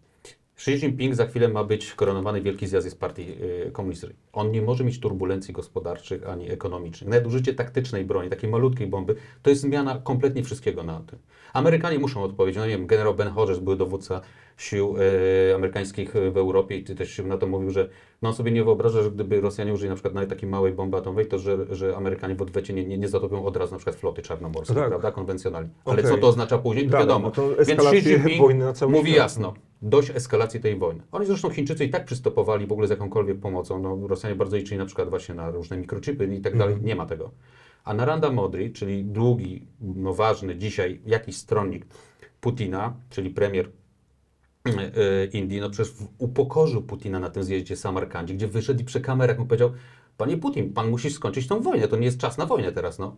Xi 0.59 0.71
Jinping 0.71 1.15
za 1.15 1.27
chwilę 1.27 1.49
ma 1.49 1.65
być 1.65 1.93
koronowany 1.93 2.43
wielki 2.43 2.67
zjazd 2.67 2.99
partii 3.01 3.23
y, 3.67 3.71
komunistycznej. 3.73 4.17
On 4.33 4.51
nie 4.51 4.63
może 4.63 4.85
mieć 4.85 5.01
turbulencji 5.01 5.55
gospodarczych 5.55 6.29
ani 6.29 6.51
ekonomicznych. 6.51 7.11
Nawet 7.11 7.27
użycie 7.27 7.55
taktycznej 7.55 8.05
broni, 8.05 8.31
takiej 8.31 8.51
malutkiej 8.51 8.87
bomby, 8.87 9.15
to 9.43 9.51
jest 9.51 9.63
zmiana 9.63 10.01
kompletnie 10.05 10.43
wszystkiego 10.43 10.83
na 10.83 11.01
tym. 11.01 11.19
Amerykanie 11.53 11.99
muszą 11.99 12.23
odpowiedzieć. 12.23 12.59
No 12.59 12.67
nie 12.67 12.73
wiem, 12.79 12.87
generał 12.87 13.15
Ben 13.15 13.29
Hodges, 13.29 13.59
były 13.59 13.77
dowódca 13.77 14.21
sił 14.59 14.97
y, 15.51 15.55
amerykańskich 15.55 16.13
w 16.33 16.37
Europie 16.37 16.77
i 16.77 16.85
ty 16.85 16.95
też 16.95 17.11
się 17.11 17.23
na 17.23 17.39
to 17.39 17.47
mówił, 17.47 17.71
że 17.71 17.89
no 18.23 18.29
on 18.29 18.35
sobie 18.35 18.51
nie 18.51 18.65
wyobraża, 18.65 19.03
że 19.03 19.11
gdyby 19.11 19.41
Rosjanie 19.41 19.73
użyli 19.73 19.89
na 19.89 19.95
przykład 19.95 20.15
nawet 20.15 20.31
takiej 20.31 20.49
małej 20.49 20.73
bomby 20.73 20.97
atomowej, 20.97 21.27
to 21.27 21.39
że, 21.39 21.59
że 21.71 21.97
Amerykanie 21.97 22.35
w 22.35 22.43
odwecie 22.43 22.75
nie, 22.75 22.85
nie, 22.85 22.99
nie 22.99 23.09
zatopią 23.09 23.45
od 23.45 23.57
razu 23.57 23.73
na 23.73 23.79
przykład 23.79 23.97
floty 23.97 24.23
czarnomorskiej, 24.23 24.77
No 24.77 24.83
tak. 24.83 24.91
prawda, 24.91 25.13
konwencjonalnie. 25.13 25.71
Ale 25.85 25.99
Okej. 25.99 26.11
co 26.11 26.19
to 26.19 26.27
oznacza 26.29 26.59
później, 26.59 26.91
to 26.91 26.99
wiadomo. 26.99 27.25
no 27.27 27.31
to 27.31 27.49
Więc 27.65 27.85
Xi 27.85 28.09
Jinping 28.11 28.39
wojny 28.43 28.65
na 28.65 28.73
cały 28.73 28.93
mówi 28.93 29.11
świat. 29.11 29.17
jasno, 29.23 29.55
dość 29.83 30.11
eskalacji 30.11 30.61
tej 30.61 30.77
wojny. 30.77 31.03
Oni 31.13 31.27
zresztą 31.27 31.51
Chińczycy 31.51 31.85
i 31.85 31.91
tak 31.91 32.05
przystopowali 32.05 32.67
w 32.67 32.73
ogóle 32.73 32.87
z 32.87 32.91
jakąkolwiek 32.91 33.41
pomocą. 33.41 33.79
No, 33.79 34.09
Rosjanie 34.09 34.35
bardzo 34.37 34.57
liczyli 34.57 34.79
na 34.79 34.87
przykład 34.87 35.11
właśnie 35.11 35.35
na 35.35 35.51
różne 35.51 35.77
mikrochipy 35.77 36.35
i 36.35 36.41
tak 36.41 36.57
dalej. 36.59 36.77
Nie 36.83 36.97
ma 36.97 37.07
tego. 37.07 37.31
A 37.85 37.95
Naranda 37.95 38.31
Modri, 38.33 38.73
czyli 38.73 39.05
długi, 39.05 39.67
no 39.81 40.15
ważny 40.15 40.57
dzisiaj 40.57 41.01
jakiś 41.07 41.37
stronnik 41.37 41.87
Putina, 42.41 42.95
czyli 43.11 43.31
premier 43.31 43.67
e, 43.67 43.71
Indii, 45.33 45.61
no 45.61 45.71
przecież 45.71 45.95
upokorzył 46.19 46.83
Putina 46.83 47.21
na 47.21 47.31
tym 47.31 47.43
zjeździe 47.43 47.77
w 47.77 47.79
Samarkandzie, 47.79 48.35
gdzie 48.35 48.49
wyszedł 48.49 48.81
i 48.81 48.85
przy 48.85 49.01
kamerach 49.01 49.39
mu 49.39 49.47
powiedział, 49.47 49.73
panie 50.17 50.37
Putin, 50.37 50.73
pan 50.73 50.91
musi 50.91 51.11
skończyć 51.11 51.47
tą 51.47 51.63
wojnę, 51.63 51.89
to 51.89 51.97
nie 51.97 52.07
jest 52.07 52.21
czas 52.21 52.39
na 52.39 52.47
wojnę 52.47 52.73
teraz, 52.73 52.99
no. 52.99 53.17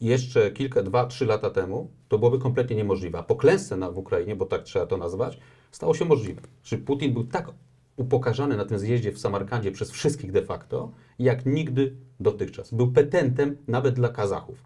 Jeszcze 0.00 0.50
kilka, 0.50 0.82
dwa, 0.82 1.06
trzy 1.06 1.26
lata 1.26 1.50
temu 1.50 1.90
to 2.08 2.18
byłoby 2.18 2.38
kompletnie 2.38 2.76
niemożliwe. 2.76 3.18
A 3.18 3.22
po 3.22 3.36
klęsce 3.36 3.76
na, 3.76 3.90
w 3.90 3.98
Ukrainie, 3.98 4.36
bo 4.36 4.46
tak 4.46 4.62
trzeba 4.62 4.86
to 4.86 4.96
nazwać, 4.96 5.38
stało 5.70 5.94
się 5.94 6.04
możliwe. 6.04 6.40
Że 6.64 6.78
Putin 6.78 7.12
był 7.12 7.24
tak 7.24 7.50
upokarzany 7.96 8.56
na 8.56 8.64
tym 8.64 8.78
zjeździe 8.78 9.12
w 9.12 9.18
Samarkandzie 9.18 9.72
przez 9.72 9.90
wszystkich 9.90 10.32
de 10.32 10.42
facto, 10.42 10.92
jak 11.18 11.46
nigdy 11.46 11.96
dotychczas. 12.20 12.74
Był 12.74 12.92
petentem 12.92 13.56
nawet 13.68 13.94
dla 13.94 14.08
Kazachów. 14.08 14.62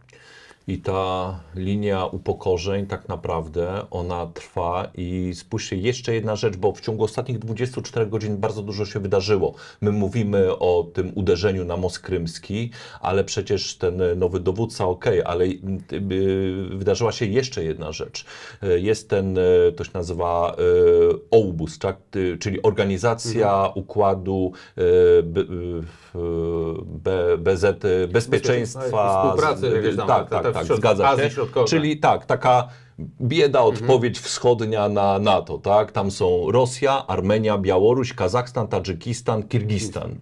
I 0.66 0.78
ta 0.78 1.40
linia 1.54 2.06
upokorzeń 2.06 2.86
tak 2.86 3.08
naprawdę 3.08 3.82
ona 3.90 4.26
trwa 4.26 4.90
i 4.94 5.32
spójrzcie, 5.34 5.76
jeszcze 5.76 6.14
jedna 6.14 6.36
rzecz, 6.36 6.56
bo 6.56 6.72
w 6.72 6.80
ciągu 6.80 7.04
ostatnich 7.04 7.38
24 7.38 8.06
godzin 8.06 8.36
bardzo 8.36 8.62
dużo 8.62 8.86
się 8.86 9.00
wydarzyło. 9.00 9.54
My 9.80 9.92
mówimy 9.92 10.58
o 10.58 10.86
tym 10.94 11.12
uderzeniu 11.14 11.64
na 11.64 11.76
most 11.76 11.98
krymski, 11.98 12.70
ale 13.00 13.24
przecież 13.24 13.76
ten 13.76 14.02
nowy 14.16 14.40
dowódca, 14.40 14.84
ok, 14.86 15.04
ale 15.24 15.44
y, 15.44 15.58
y, 16.12 16.68
wydarzyła 16.76 17.12
się 17.12 17.26
jeszcze 17.26 17.64
jedna 17.64 17.92
rzecz. 17.92 18.24
Y, 18.62 18.80
Jest 18.80 19.08
ten, 19.08 19.38
to 19.76 19.84
się 19.84 19.90
nazywa 19.94 20.56
OUBUS, 21.30 21.78
tak? 21.78 21.96
Czyli 22.40 22.62
Organizacja 22.62 23.72
Układu 23.74 24.52
y, 24.78 25.22
B, 25.22 25.40
y, 25.40 25.46
B, 26.84 27.38
BZ, 27.38 27.64
Bezpieczeństwa. 28.12 29.22
Współpracy 29.24 29.82
tak, 29.96 30.30
ta- 30.30 30.42
tak, 30.42 30.49
ta 30.52 30.64
tak, 30.64 30.76
zgadza 30.76 31.08
Azji 31.08 31.24
się. 31.24 31.30
Środkowej. 31.30 31.68
Czyli 31.68 31.98
tak, 31.98 32.26
taka 32.26 32.68
bieda 33.20 33.60
odpowiedź 33.60 34.18
wschodnia 34.18 34.88
na 34.88 35.18
NATO, 35.18 35.58
tak? 35.58 35.92
Tam 35.92 36.10
są 36.10 36.50
Rosja, 36.50 37.06
Armenia, 37.06 37.58
Białoruś, 37.58 38.12
Kazachstan, 38.12 38.68
Tadżykistan, 38.68 39.42
Kirgistan. 39.42 40.16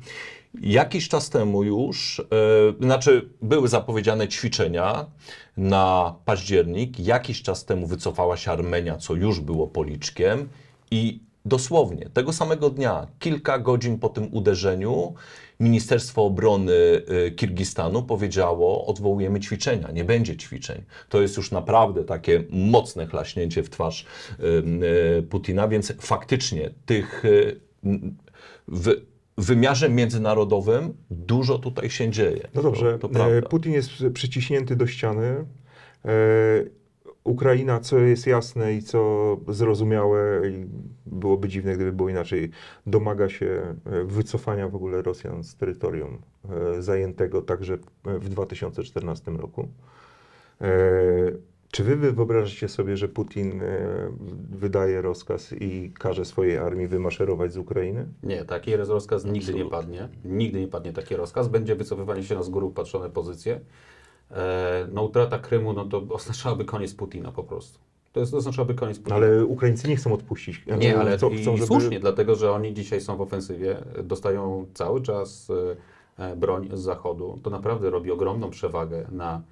Jakiś 0.60 1.08
czas 1.08 1.30
temu 1.30 1.64
już, 1.64 2.20
e, 2.20 2.24
znaczy 2.84 3.30
były 3.42 3.68
zapowiedziane 3.68 4.28
ćwiczenia 4.28 5.06
na 5.56 6.14
październik, 6.24 7.00
jakiś 7.00 7.42
czas 7.42 7.64
temu 7.64 7.86
wycofała 7.86 8.36
się 8.36 8.50
Armenia, 8.50 8.96
co 8.96 9.14
już 9.14 9.40
było 9.40 9.66
policzkiem 9.66 10.48
I 10.90 11.20
dosłownie 11.44 12.10
tego 12.14 12.32
samego 12.32 12.70
dnia, 12.70 13.06
kilka 13.18 13.58
godzin 13.58 13.98
po 13.98 14.08
tym 14.08 14.28
uderzeniu, 14.32 15.14
Ministerstwo 15.60 16.24
Obrony 16.24 16.72
y, 17.26 17.30
Kirgistanu 17.30 18.02
powiedziało: 18.02 18.86
odwołujemy 18.86 19.40
ćwiczenia, 19.40 19.90
nie 19.90 20.04
będzie 20.04 20.36
ćwiczeń. 20.36 20.82
To 21.08 21.20
jest 21.20 21.36
już 21.36 21.50
naprawdę 21.50 22.04
takie 22.04 22.44
mocne 22.50 23.06
chlaśnięcie 23.06 23.62
w 23.62 23.70
twarz 23.70 24.06
y, 25.18 25.22
Putina, 25.22 25.68
więc 25.68 25.92
faktycznie 26.00 26.70
tych 26.86 27.24
y, 27.24 27.60
w 28.68 28.96
wymiarze 29.36 29.88
międzynarodowym 29.88 30.94
dużo 31.10 31.58
tutaj 31.58 31.90
się 31.90 32.10
dzieje. 32.10 32.48
No 32.54 32.62
dobrze, 32.62 32.98
to, 32.98 33.08
to. 33.08 33.26
Putin 33.50 33.72
jest 33.72 33.90
przyciśnięty 34.14 34.76
do 34.76 34.86
ściany. 34.86 35.44
E, 37.24 37.30
Ukraina, 37.30 37.80
co 37.80 37.98
jest 37.98 38.26
jasne 38.26 38.74
i 38.74 38.82
co 38.82 39.36
zrozumiałe, 39.48 40.48
i 40.50 40.66
byłoby 41.06 41.48
dziwne, 41.48 41.74
gdyby 41.74 41.92
było 41.92 42.08
inaczej, 42.08 42.50
domaga 42.86 43.28
się 43.28 43.76
e, 43.86 44.04
wycofania 44.04 44.68
w 44.68 44.74
ogóle 44.76 45.02
Rosjan 45.02 45.44
z 45.44 45.56
terytorium 45.56 46.18
e, 46.76 46.82
zajętego 46.82 47.42
także 47.42 47.78
w 48.04 48.28
2014 48.28 49.30
roku. 49.30 49.68
E, 50.60 50.68
Czy 51.70 51.84
wy 51.84 51.96
wy 51.96 52.12
wyobrażacie 52.12 52.68
sobie, 52.68 52.96
że 52.96 53.08
Putin 53.08 53.62
e, 53.62 53.86
wydaje 54.50 55.02
rozkaz 55.02 55.52
i 55.60 55.92
każe 55.98 56.24
swojej 56.24 56.58
armii 56.58 56.88
wymaszerować 56.88 57.52
z 57.52 57.56
Ukrainy? 57.56 58.06
Nie, 58.22 58.44
taki 58.44 58.76
rozkaz 58.76 59.24
nigdy 59.24 59.54
nie 59.54 59.64
Absolutnie. 59.64 59.70
padnie. 59.70 60.08
Nigdy 60.24 60.60
nie 60.60 60.68
padnie 60.68 60.92
taki 60.92 61.16
rozkaz. 61.16 61.48
Będzie 61.48 61.74
wycofywanie 61.76 62.22
się 62.22 62.34
na 62.34 62.42
z 62.42 62.48
góry 62.48 62.66
upatrzone 62.66 63.10
pozycje. 63.10 63.60
E, 64.30 64.88
no 64.92 65.02
utrata 65.02 65.38
Krymu, 65.38 65.72
no 65.72 65.84
to 65.84 66.02
oznaczałaby 66.10 66.64
koniec 66.64 66.94
Putina 66.94 67.32
po 67.32 67.42
prostu. 67.44 67.78
To 68.12 68.20
jest, 68.20 68.34
oznaczałaby 68.34 68.74
koniec 68.74 68.98
Putina. 68.98 69.16
Ale 69.16 69.44
Ukraińcy 69.44 69.88
nie 69.88 69.96
chcą 69.96 70.12
odpuścić. 70.12 70.62
Nie, 70.78 70.98
ale 70.98 71.16
chcą- 71.16 71.30
i 71.30 71.42
chcą, 71.42 71.56
żeby- 71.56 71.66
słusznie, 71.66 72.00
dlatego 72.00 72.34
że 72.34 72.52
oni 72.52 72.74
dzisiaj 72.74 73.00
są 73.00 73.16
w 73.16 73.20
ofensywie, 73.20 73.76
dostają 74.04 74.66
cały 74.74 75.02
czas 75.02 75.48
e, 76.18 76.36
broń 76.36 76.68
z 76.72 76.80
zachodu. 76.80 77.38
To 77.42 77.50
naprawdę 77.50 77.90
robi 77.90 78.10
ogromną 78.10 78.50
przewagę 78.50 79.06
na 79.12 79.42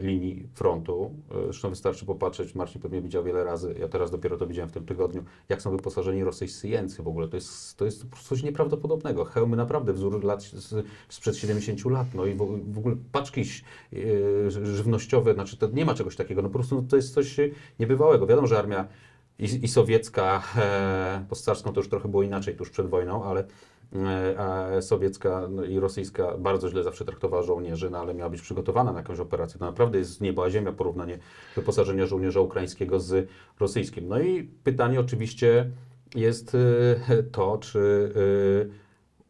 linii 0.00 0.48
frontu. 0.54 1.14
E, 1.30 1.44
Zresztą 1.44 1.70
wystarczy 1.70 2.06
popatrzeć, 2.06 2.54
Marcin 2.54 2.82
pewnie 2.82 3.00
widział 3.00 3.24
wiele 3.24 3.44
razy, 3.44 3.74
ja 3.80 3.88
teraz 3.88 4.10
dopiero 4.10 4.36
to 4.36 4.46
widziałem 4.46 4.68
w 4.68 4.72
tym 4.72 4.86
tygodniu, 4.86 5.24
jak 5.48 5.62
są 5.62 5.70
wyposażeni 5.70 6.24
rosyjscy 6.24 6.68
jeńcy 6.68 7.02
w 7.02 7.08
ogóle. 7.08 7.28
To 7.28 7.36
jest, 7.36 7.76
to 7.76 7.84
jest 7.84 8.06
coś 8.22 8.42
nieprawdopodobnego. 8.42 9.24
Hełmy 9.24 9.56
naprawdę 9.56 9.92
wzór 9.92 10.24
lat 10.24 10.42
z, 10.42 10.86
sprzed 11.08 11.36
70 11.36 11.84
lat. 11.84 12.06
No 12.14 12.26
i 12.26 12.34
w, 12.34 12.38
w 12.72 12.78
ogóle 12.78 12.96
paczki 13.12 13.40
e, 13.40 13.46
żywnościowe, 14.50 15.34
znaczy 15.34 15.56
to 15.56 15.68
nie 15.68 15.84
ma 15.84 15.94
czegoś 15.94 16.16
takiego. 16.16 16.42
No 16.42 16.48
po 16.48 16.54
prostu 16.54 16.82
to 16.82 16.96
jest 16.96 17.14
coś 17.14 17.36
niebywałego. 17.78 18.26
Wiadomo, 18.26 18.46
że 18.46 18.58
armia 18.58 18.88
i, 19.38 19.64
i 19.64 19.68
sowiecka, 19.68 20.42
e, 20.56 21.24
pod 21.28 21.40
carską 21.40 21.72
to 21.72 21.80
już 21.80 21.88
trochę 21.88 22.08
było 22.08 22.22
inaczej 22.22 22.56
tuż 22.56 22.70
przed 22.70 22.86
wojną, 22.86 23.24
ale 23.24 23.40
e, 23.40 23.46
sowiecka 24.80 25.48
no, 25.50 25.64
i 25.64 25.80
rosyjska 25.80 26.38
bardzo 26.38 26.70
źle 26.70 26.82
zawsze 26.82 27.04
traktowała 27.04 27.42
żołnierzy, 27.42 27.90
no 27.90 27.98
ale 27.98 28.14
miała 28.14 28.30
być 28.30 28.42
przygotowana 28.42 28.92
na 28.92 28.98
jakąś 28.98 29.20
operację. 29.20 29.58
To 29.58 29.64
naprawdę 29.64 29.98
jest 29.98 30.10
z 30.10 30.20
nieba 30.20 30.50
ziemia 30.50 30.72
porównanie 30.72 31.18
wyposażenia 31.56 32.06
żołnierza 32.06 32.40
ukraińskiego 32.40 33.00
z 33.00 33.28
rosyjskim. 33.60 34.08
No 34.08 34.20
i 34.20 34.42
pytanie 34.64 35.00
oczywiście 35.00 35.70
jest 36.14 36.54
e, 36.54 37.22
to, 37.22 37.58
czy 37.58 38.12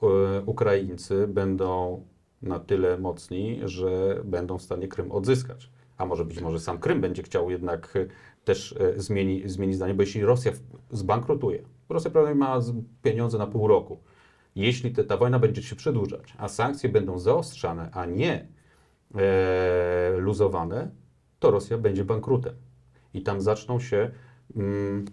e, 0.02 0.06
e, 0.06 0.42
Ukraińcy 0.46 1.28
będą 1.28 2.02
na 2.42 2.58
tyle 2.58 2.98
mocni, 2.98 3.60
że 3.64 4.20
będą 4.24 4.58
w 4.58 4.62
stanie 4.62 4.88
Krym 4.88 5.12
odzyskać. 5.12 5.70
A 5.96 6.06
może 6.06 6.24
być 6.24 6.40
może 6.40 6.60
sam 6.60 6.78
Krym 6.78 7.00
będzie 7.00 7.22
chciał 7.22 7.50
jednak 7.50 7.96
e, 7.96 8.06
też 8.44 8.74
e, 8.80 9.00
zmieni, 9.00 9.48
zmienić 9.48 9.76
zdanie, 9.76 9.94
bo 9.94 10.02
jeśli 10.02 10.24
Rosja 10.24 10.52
zbankrutuje, 10.90 11.62
Rosja 11.88 12.10
prawdopodobnie 12.10 12.46
ma 12.46 12.60
pieniądze 13.02 13.38
na 13.38 13.46
pół 13.46 13.68
roku, 13.68 13.98
jeśli 14.56 14.92
ta 14.92 15.16
wojna 15.16 15.38
będzie 15.38 15.62
się 15.62 15.76
przedłużać, 15.76 16.34
a 16.38 16.48
sankcje 16.48 16.88
będą 16.88 17.18
zaostrzane, 17.18 17.90
a 17.92 18.06
nie 18.06 18.46
e, 19.14 20.16
luzowane, 20.18 20.90
to 21.38 21.50
Rosja 21.50 21.78
będzie 21.78 22.04
bankrutem. 22.04 22.54
I 23.14 23.22
tam 23.22 23.40
zaczną 23.40 23.80
się 23.80 24.11
mm, 24.56 25.04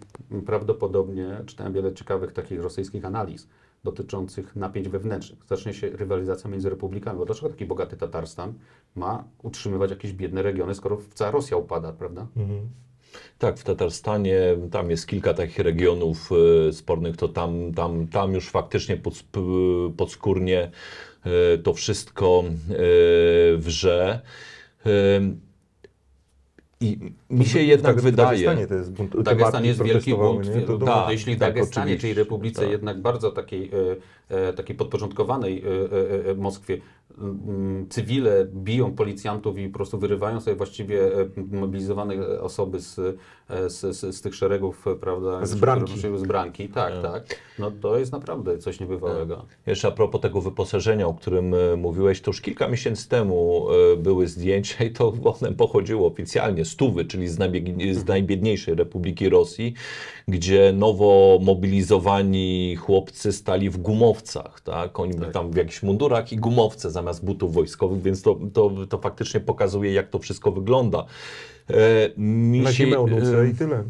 prawdopodobnie, 0.46 1.42
czytałem 1.46 1.72
wiele 1.72 1.94
ciekawych 1.94 2.32
takich 2.32 2.60
rosyjskich 2.60 3.04
analiz 3.04 3.48
dotyczących 3.84 4.56
napięć 4.56 4.88
wewnętrznych. 4.88 5.38
Zacznie 5.46 5.74
się 5.74 5.90
rywalizacja 5.90 6.50
między 6.50 6.70
republikami. 6.70 7.18
Bo 7.18 7.24
dlaczego 7.24 7.48
taki 7.48 7.66
bogaty 7.66 7.96
Tatarstan 7.96 8.54
ma 8.94 9.24
utrzymywać 9.42 9.90
jakieś 9.90 10.12
biedne 10.12 10.42
regiony, 10.42 10.74
skoro 10.74 10.98
cała 11.14 11.30
Rosja 11.30 11.56
upada, 11.56 11.92
prawda? 11.92 12.26
Mhm. 12.36 12.68
Tak, 13.38 13.58
w 13.58 13.64
Tatarstanie 13.64 14.40
tam 14.70 14.90
jest 14.90 15.06
kilka 15.06 15.34
takich 15.34 15.58
regionów 15.58 16.30
e, 16.68 16.72
spornych, 16.72 17.16
to 17.16 17.28
tam, 17.28 17.74
tam, 17.74 18.08
tam 18.08 18.34
już 18.34 18.48
faktycznie 18.48 18.96
pod, 18.96 19.24
podskórnie 19.96 20.70
e, 21.24 21.58
to 21.58 21.74
wszystko 21.74 22.44
e, 22.46 23.56
wrze. 23.56 24.20
E, 24.86 24.90
I 26.80 26.98
mi 27.30 27.44
się 27.44 27.62
jednak 27.62 28.00
w 28.00 28.02
wydaje. 28.02 28.28
Dagestanie 28.28 28.66
to 28.66 28.74
jest 28.74 28.92
bunt. 28.92 29.14
matki 29.38 29.66
jest 29.66 29.82
wielki 29.82 30.14
bunt. 30.14 30.54
nie? 30.54 30.60
To, 30.60 30.78
to, 30.78 30.86
tak, 30.86 30.94
tak, 30.94 31.10
jeśli 31.10 31.36
w 31.36 31.38
tak, 31.38 31.54
Dagestanie, 31.54 31.84
oczywiście, 31.84 32.00
czyli 32.00 32.14
Republice 32.14 32.62
tak. 32.62 32.70
jednak 32.70 33.00
bardzo 33.00 33.30
takiej, 33.30 33.70
e, 34.28 34.52
takiej 34.52 34.76
podporządkowanej 34.76 35.62
e, 35.64 35.68
e, 35.68 36.30
e, 36.30 36.34
Moskwie, 36.34 36.78
cywile 37.90 38.46
biją 38.54 38.92
policjantów 38.92 39.58
i 39.58 39.68
po 39.68 39.74
prostu 39.76 39.98
wyrywają 39.98 40.40
sobie 40.40 40.56
właściwie 40.56 41.20
e, 41.20 41.26
mobilizowane 41.52 42.40
osoby 42.40 42.80
z, 42.80 42.98
e, 42.98 43.70
z, 43.70 43.96
z, 43.96 44.16
z 44.16 44.20
tych 44.20 44.34
szeregów, 44.34 44.86
e, 44.86 44.94
prawda? 44.94 45.46
Z 45.46 45.54
branki. 45.54 45.92
które- 45.98 46.18
Z 46.18 46.22
branki, 46.22 46.68
tak, 46.68 46.92
tak. 47.02 47.24
No 47.58 47.70
to 47.70 47.98
jest 47.98 48.12
naprawdę 48.12 48.58
coś 48.58 48.80
niebywałego. 48.80 49.44
Jeszcze 49.66 49.88
a 49.88 49.90
propos 49.90 50.20
tego 50.20 50.40
wyposażenia, 50.40 51.06
o 51.08 51.14
którym 51.14 51.54
e, 51.54 51.76
mówiłeś, 51.76 52.20
to 52.20 52.30
już 52.30 52.40
kilka 52.40 52.68
miesięcy 52.68 53.08
temu 53.08 53.66
e, 53.92 53.96
były 53.96 54.26
zdjęcia 54.28 54.84
i 54.84 54.90
to 54.90 55.12
one 55.40 55.52
pochodziły 55.52 56.06
oficjalnie 56.06 56.64
z 56.64 56.76
Tuwy, 56.76 57.04
czyli 57.04 57.28
z, 57.28 57.38
najbieg- 57.38 57.94
z 57.94 58.06
najbiedniejszej 58.06 58.74
Republiki 58.74 59.28
Rosji, 59.28 59.74
gdzie 60.28 60.72
nowo 60.72 61.38
mobilizowani 61.42 62.76
chłopcy 62.76 63.32
stali 63.32 63.70
w 63.70 63.76
gumowcach, 63.76 64.60
tak? 64.60 65.00
Oni 65.00 65.14
byli 65.14 65.32
tam 65.32 65.50
w 65.50 65.56
jakichś 65.56 65.82
mundurach 65.82 66.32
i 66.32 66.36
gumowce 66.36 66.90
zamiast 66.90 67.05
butów 67.20 67.54
wojskowych, 67.54 68.02
więc 68.02 68.22
to, 68.22 68.38
to, 68.52 68.72
to 68.88 68.98
faktycznie 68.98 69.40
pokazuje, 69.40 69.92
jak 69.92 70.10
to 70.10 70.18
wszystko 70.18 70.52
wygląda. 70.52 71.06
E, 71.70 71.74
mi 72.16 72.60
Na 72.60 72.72
się, 72.72 72.84
e, 72.84 73.48
i 73.48 73.54
tyle. 73.54 73.84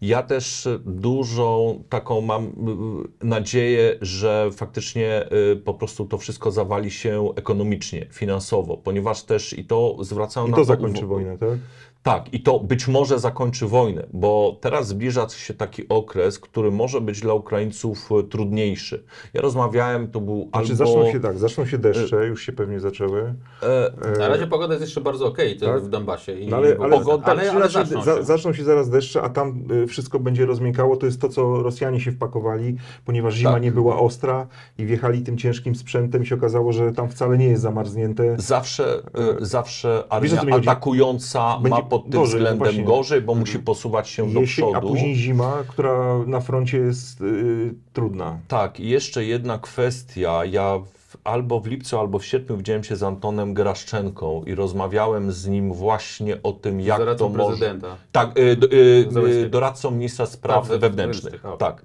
ja 0.00 0.22
też 0.22 0.68
dużą 0.86 1.82
taką 1.88 2.20
mam 2.20 2.44
y, 2.44 3.26
nadzieję, 3.26 3.98
że 4.00 4.50
faktycznie 4.52 5.28
y, 5.52 5.56
po 5.56 5.74
prostu 5.74 6.06
to 6.06 6.18
wszystko 6.18 6.50
zawali 6.50 6.90
się 6.90 7.28
ekonomicznie, 7.36 8.06
finansowo, 8.10 8.76
ponieważ 8.76 9.22
też 9.22 9.58
i 9.58 9.64
to 9.64 9.96
zwracają 10.00 10.46
I 10.46 10.50
na 10.50 10.56
to 10.56 10.62
to 10.62 10.64
zakończy 10.64 11.06
wojnę, 11.06 11.38
tak? 11.38 11.58
Tak, 12.02 12.34
i 12.34 12.42
to 12.42 12.60
być 12.60 12.88
może 12.88 13.18
zakończy 13.18 13.66
wojnę, 13.66 14.06
bo 14.12 14.56
teraz 14.60 14.88
zbliża 14.88 15.28
się 15.28 15.54
taki 15.54 15.88
okres, 15.88 16.38
który 16.38 16.70
może 16.70 17.00
być 17.00 17.20
dla 17.20 17.34
Ukraińców 17.34 18.08
y, 18.20 18.24
trudniejszy. 18.24 19.04
Ja 19.34 19.40
rozmawiałem, 19.40 20.10
to 20.10 20.20
był 20.20 20.48
Znaczy 20.52 20.72
albo... 20.72 20.74
zaczną 20.76 21.12
się 21.12 21.20
tak, 21.20 21.38
zaczną 21.38 21.66
się 21.66 21.78
deszcze, 21.78 22.26
już 22.26 22.42
się 22.42 22.52
pewnie 22.52 22.80
zaczęły. 22.80 23.34
e, 23.62 24.18
Na 24.18 24.28
razie 24.28 24.46
pogoda 24.46 24.74
jest 24.74 24.84
jeszcze 24.86 25.00
bardzo 25.00 25.26
okej 25.26 25.56
to 25.56 25.66
tak? 25.66 25.82
w 25.82 25.88
Donbasie. 25.88 26.32
I 26.40 26.48
No 26.48 26.56
ale, 26.56 26.76
ale, 26.82 27.04
tak, 27.04 27.28
ale, 27.28 27.50
ale 27.52 27.68
zaczną 27.68 28.02
za, 28.02 28.16
się. 28.16 28.24
zaczną 28.24 28.52
się 28.52 28.64
zaraz 28.64 28.90
deszcze, 28.90 29.22
a 29.22 29.28
tam 29.28 29.64
wszystko 29.88 30.18
będzie 30.20 30.46
rozmiękało. 30.46 30.96
To 30.96 31.06
jest 31.06 31.20
to, 31.20 31.28
co 31.28 31.62
Rosjanie 31.62 32.00
się 32.00 32.12
wpakowali, 32.12 32.76
ponieważ 33.04 33.34
zima 33.34 33.52
Tak. 33.52 33.62
nie 33.62 33.72
była 33.72 33.98
ostra 33.98 34.46
i 34.78 34.86
wjechali 34.86 35.22
tym 35.22 35.38
ciężkim 35.38 35.74
sprzętem 35.74 36.22
i 36.22 36.26
się 36.26 36.34
okazało, 36.34 36.72
że 36.72 36.92
tam 36.92 37.08
wcale 37.08 37.38
nie 37.38 37.48
jest 37.48 37.62
zamarznięte. 37.62 38.34
Zawsze, 38.38 39.02
zawsze 39.40 40.04
E, 40.10 40.20
Wiesz, 40.20 40.30
co 40.30 40.36
armia 40.38 40.44
mi 40.46 40.52
chodzi? 40.52 40.68
atakująca 40.68 41.58
Będzie 41.62 41.82
ma 41.82 41.87
pod 41.88 42.02
tym 42.02 42.12
gorzej, 42.12 42.34
względem 42.34 42.58
właśnie. 42.58 42.84
gorzej, 42.84 43.20
bo 43.20 43.34
musi 43.34 43.58
posuwać 43.58 44.08
się 44.08 44.32
do 44.32 44.40
Jesień, 44.40 44.64
a 44.64 44.70
przodu. 44.70 44.88
później 44.88 45.14
zima, 45.14 45.64
która 45.68 46.18
na 46.26 46.40
froncie 46.40 46.78
jest 46.78 47.20
y, 47.20 47.74
trudna. 47.92 48.38
Tak, 48.48 48.80
i 48.80 48.88
jeszcze 48.88 49.24
jedna 49.24 49.58
kwestia. 49.58 50.44
Ja 50.44 50.80
w, 51.08 51.16
albo 51.24 51.60
w 51.60 51.66
lipcu, 51.66 51.98
albo 51.98 52.18
w 52.18 52.24
sierpniu 52.24 52.56
widziałem 52.56 52.84
się 52.84 52.96
z 52.96 53.02
Antonem 53.02 53.54
Graszczenką 53.54 54.44
i 54.44 54.54
rozmawiałem 54.54 55.32
z 55.32 55.46
nim 55.46 55.72
właśnie 55.72 56.42
o 56.42 56.52
tym, 56.52 56.80
jak 56.80 56.98
Doradcą 56.98 57.32
to 57.32 57.38
może... 57.38 57.48
prezydenta. 57.48 57.96
Tak, 58.12 58.38
y, 58.38 58.42
y, 58.72 59.06
Załęckiego. 59.10 59.46
y, 59.46 59.50
doradcą 59.50 59.90
ministra 59.90 60.26
spraw 60.26 60.64
Spraw 60.64 60.80
wewnętrznych. 60.80 61.42
Tak. 61.58 61.82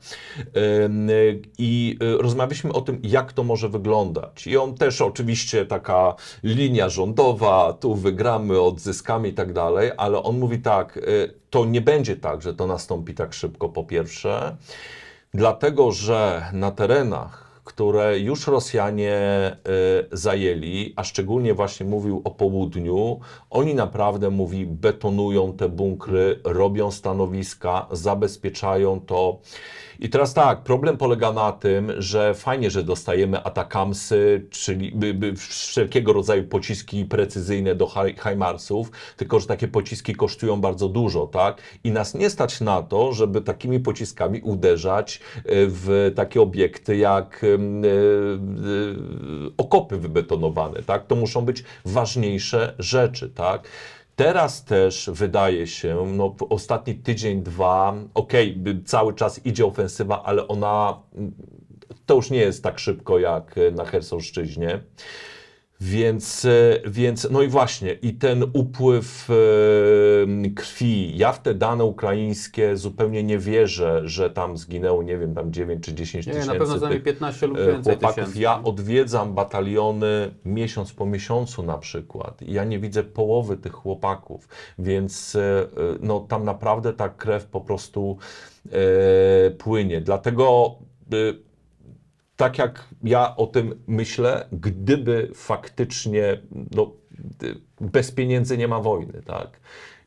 I 1.58 1.98
rozmawialiśmy 2.20 2.74
o 2.74 2.82
tym, 2.82 3.00
jak 3.04 3.34
to 3.34 3.44
może 3.44 3.70
wyglądać. 3.70 4.48
I 4.48 4.58
on 4.58 4.76
też 4.76 5.02
oczywiście 5.02 5.66
taka 5.66 6.16
linia 6.44 6.90
rządowa, 6.90 7.74
tu 7.74 7.96
wygramy, 7.96 8.62
odzyskamy 8.62 9.28
i 9.28 9.34
tak 9.34 9.54
dalej, 9.54 9.92
ale 9.98 10.24
on 10.24 10.40
mówi 10.40 10.60
tak, 10.60 11.00
to 11.50 11.66
nie 11.66 11.82
będzie 11.82 12.16
tak, 12.16 12.42
że 12.42 12.54
to 12.54 12.68
nastąpi 12.68 13.14
tak 13.14 13.34
szybko 13.34 13.70
po 13.70 13.84
pierwsze, 13.84 14.56
dlatego 15.34 15.92
że 15.92 16.46
na 16.54 16.72
terenach 16.72 17.43
które 17.64 18.20
już 18.20 18.48
Rosjanie 18.48 19.18
y, 20.12 20.18
zajęli, 20.18 20.94
a 20.96 21.04
szczególnie 21.04 21.54
właśnie 21.54 21.86
mówił 21.86 22.22
o 22.24 22.32
południu, 22.32 23.20
oni 23.50 23.76
naprawdę, 23.76 24.30
mówi, 24.30 24.66
betonują 24.66 25.54
te 25.54 25.70
bunkry, 25.70 26.40
robią 26.44 26.92
stanowiska, 26.92 27.88
zabezpieczają 27.92 29.00
to. 29.02 29.40
I 30.00 30.10
teraz 30.10 30.34
tak, 30.34 30.64
problem 30.64 30.98
polega 30.98 31.34
na 31.34 31.52
tym, 31.52 31.92
że 31.98 32.34
fajnie, 32.34 32.72
że 32.72 32.84
dostajemy 32.84 33.44
atakamsy, 33.44 34.48
czyli 34.50 34.94
wszelkiego 35.38 36.14
rodzaju 36.14 36.44
pociski 36.44 37.06
precyzyjne 37.06 37.76
do 37.76 37.92
HIMARSów, 38.24 38.92
tylko 39.18 39.40
że 39.40 39.48
takie 39.48 39.68
pociski 39.68 40.16
kosztują 40.16 40.62
bardzo 40.62 40.90
dużo, 40.90 41.28
tak? 41.28 41.62
I 41.84 41.92
nas 41.92 42.14
nie 42.14 42.30
stać 42.30 42.62
na 42.62 42.82
to, 42.82 43.14
żeby 43.14 43.42
takimi 43.42 43.80
pociskami 43.80 44.42
uderzać 44.42 45.20
e, 45.36 45.42
w 45.46 46.12
takie 46.16 46.42
obiekty 46.42 46.98
jak 46.98 47.44
e, 47.44 47.53
okopy 49.58 49.98
wybetonowane, 49.98 50.84
tak? 50.84 51.08
To 51.08 51.16
muszą 51.16 51.46
być 51.46 51.64
ważniejsze 51.86 52.76
rzeczy, 52.80 53.30
tak? 53.30 53.68
Teraz 54.16 54.64
też 54.64 55.10
wydaje 55.14 55.68
się, 55.68 56.06
no 56.18 56.30
w 56.30 56.44
ostatni 56.44 56.96
tydzień, 56.96 57.44
dwa, 57.44 57.94
okej, 58.14 58.54
by 58.56 58.84
cały 58.86 59.14
czas 59.14 59.46
idzie 59.46 59.66
ofensywa, 59.66 60.24
ale 60.24 60.48
ona 60.48 61.00
to 62.06 62.16
już 62.16 62.30
nie 62.30 62.38
jest 62.38 62.64
tak 62.64 62.80
szybko 62.80 63.20
jak 63.20 63.58
e, 63.58 63.72
na 63.72 63.86
Chersonszczyźnie. 63.86 64.80
Więc, 65.86 66.46
e, 66.46 66.80
więc, 66.86 67.28
no 67.32 67.42
i 67.42 67.48
właśnie, 67.48 67.94
i 67.94 68.14
ten 68.14 68.44
upływ 68.54 69.30
e, 69.30 70.50
krwi. 70.56 71.18
Ja 71.18 71.32
w 71.32 71.42
te 71.42 71.54
dane 71.54 71.86
ukraińskie 71.86 72.78
zupełnie 72.78 73.24
nie 73.24 73.40
wierzę, 73.40 74.02
że 74.06 74.30
tam 74.30 74.58
zginęło, 74.58 75.04
nie 75.04 75.18
wiem, 75.18 75.36
tam 75.36 75.54
9 75.54 75.84
czy 75.84 75.94
10 75.94 76.28
Nie, 76.28 76.34
tysięcy 76.34 76.54
na 76.54 76.66
pewno 76.66 76.88
tych 76.88 77.04
15 77.04 77.48
lub 77.48 77.58
e, 77.58 77.68
więcej 77.68 77.94
chłopaków. 77.94 78.16
tysięcy. 78.16 78.40
Ja 78.40 78.64
odwiedzam 78.64 79.34
bataliony 79.34 80.34
miesiąc 80.46 80.94
po 80.94 81.06
miesiącu 81.06 81.64
na 81.64 81.78
przykład. 81.78 82.42
i 82.42 82.54
Ja 82.54 82.64
nie 82.64 82.80
widzę 82.80 83.04
połowy 83.04 83.58
tych 83.58 83.74
chłopaków, 83.74 84.48
więc 84.80 85.38
no, 86.00 86.20
tam 86.20 86.44
naprawdę 86.44 86.94
ta 86.94 87.10
krew 87.10 87.46
po 87.46 87.62
prostu 87.62 88.18
e, 88.72 89.52
płynie. 89.52 90.02
Dlatego 90.02 90.76
tak 92.36 92.58
jak 92.58 92.88
ja 93.04 93.36
o 93.36 93.48
tym 93.48 93.84
myślę, 93.88 94.48
gdyby 94.52 95.32
faktycznie 95.36 96.42
no, 96.72 96.92
bez 97.82 98.12
pieniędzy 98.12 98.58
nie 98.58 98.68
ma 98.68 98.80
wojny, 98.80 99.22
tak? 99.26 99.60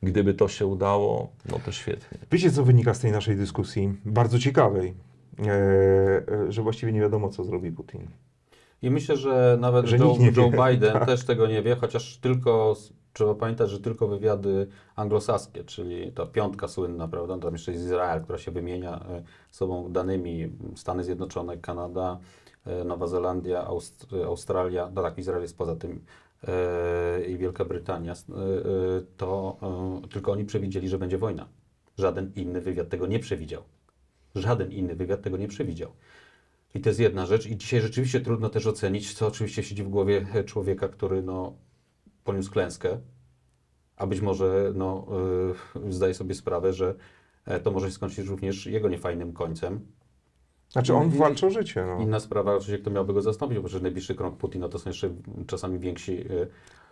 Gdyby 0.03 0.35
to 0.35 0.49
się 0.49 0.67
udało, 0.67 1.33
no 1.51 1.59
to 1.65 1.73
świetnie. 1.73 2.19
Wiecie, 2.33 2.51
co 2.51 2.65
wynika 2.65 2.95
z 2.95 2.99
tej 2.99 3.12
naszej 3.12 3.37
dyskusji? 3.37 3.95
Bardzo 4.05 4.39
ciekawej, 4.39 4.95
e, 5.39 5.53
e, 5.53 6.53
że 6.53 6.62
właściwie 6.62 6.93
nie 6.93 7.01
wiadomo, 7.01 7.29
co 7.29 7.45
zrobi 7.45 7.73
Putin. 7.73 8.09
I 8.83 8.91
myślę, 8.91 9.17
że 9.17 9.57
nawet 9.61 9.87
Że 9.87 9.97
Joe, 9.97 10.17
Joe. 10.37 10.51
Biden 10.51 10.93
Tak. 10.99 11.07
też 11.07 11.25
tego 11.25 11.47
nie 11.47 11.62
wie, 11.62 11.77
chociaż 11.77 12.19
tylko 12.19 12.77
trzeba 13.16 13.35
pamiętać, 13.35 13.70
że 13.70 13.81
tylko 13.81 14.09
wywiady 14.09 14.66
anglosaskie, 14.96 15.64
czyli 15.64 16.12
ta 16.12 16.26
piątka 16.26 16.68
słynna, 16.68 17.09
prawda? 17.09 17.38
Tam 17.38 17.52
jeszcze 17.52 17.72
jest 17.72 17.85
Izrael, 17.85 18.22
która 18.22 18.38
się 18.38 18.50
wymienia 18.50 19.00
e, 19.09 19.22
sobą 19.50 19.92
danymi 19.92 20.50
Stany 20.74 21.05
Zjednoczone, 21.05 21.57
Kanada, 21.57 22.18
e, 22.66 22.85
Nowa 22.85 23.07
Zelandia, 23.07 23.64
Aust- 23.64 24.22
e, 24.22 24.26
Australia, 24.26 24.90
no 24.94 25.02
tak, 25.02 25.18
Izrael 25.18 25.42
jest 25.42 25.59
poza 25.59 25.76
tym 25.76 26.05
i 27.29 27.37
Wielka 27.38 27.64
Brytania, 27.64 28.14
to 29.16 29.57
tylko 30.11 30.33
oni 30.33 30.44
przewidzieli, 30.44 30.88
że 30.88 30.98
będzie 30.98 31.18
wojna. 31.18 31.48
Żaden 31.98 32.33
inny 32.37 32.61
wywiad 32.61 32.88
tego 32.88 33.07
nie 33.07 33.18
przewidział. 33.18 33.62
Żaden 34.35 34.72
inny 34.72 34.94
wywiad 34.96 35.22
tego 35.22 35.37
nie 35.37 35.48
przewidział. 35.48 35.90
I 36.74 36.81
to 36.81 36.88
jest 36.88 37.00
jedna 37.00 37.26
rzecz. 37.26 37.46
I 37.46 37.57
dzisiaj 37.57 37.81
rzeczywiście 37.81 38.20
trudno 38.20 38.48
też 38.48 38.66
ocenić, 38.66 39.14
co 39.14 39.26
oczywiście 39.26 39.62
siedzi 39.62 39.83
w 39.83 39.88
głowie 39.88 40.26
człowieka, 40.46 40.88
który 40.88 41.22
no, 41.22 41.52
poniósł 42.27 42.51
klęskę, 42.53 42.99
a 43.97 44.07
być 44.07 44.21
może 44.21 44.73
no, 44.75 45.07
y, 45.87 45.93
zdaje 45.93 46.15
sobie 46.15 46.35
sprawę, 46.35 46.73
że 46.73 46.95
e, 47.45 47.61
to 47.61 47.71
może 47.71 47.87
się 47.87 47.93
skończyć 47.93 48.27
również 48.29 48.67
jego 48.67 48.89
niefajnym 48.89 49.33
końcem. 49.33 49.81
Znaczy, 50.69 50.95
on 50.95 51.09
I- 51.09 51.19
walczy 51.19 51.47
o 51.47 51.51
życie. 51.51 51.87
No. 51.87 52.03
Inna 52.03 52.21
sprawa, 52.21 52.55
oczywiście, 52.55 52.79
kto 52.79 52.91
miałby 52.91 53.12
go 53.15 53.23
zastąpić, 53.23 53.59
bo 53.59 53.65
przecież 53.65 53.83
najbliższy 53.83 54.15
krok 54.15 54.37
Putina 54.37 54.69
to 54.69 54.79
są 54.79 54.91
jeszcze 54.91 55.11
czasami 55.47 55.79
więksi, 55.79 56.12
y, 56.12 56.49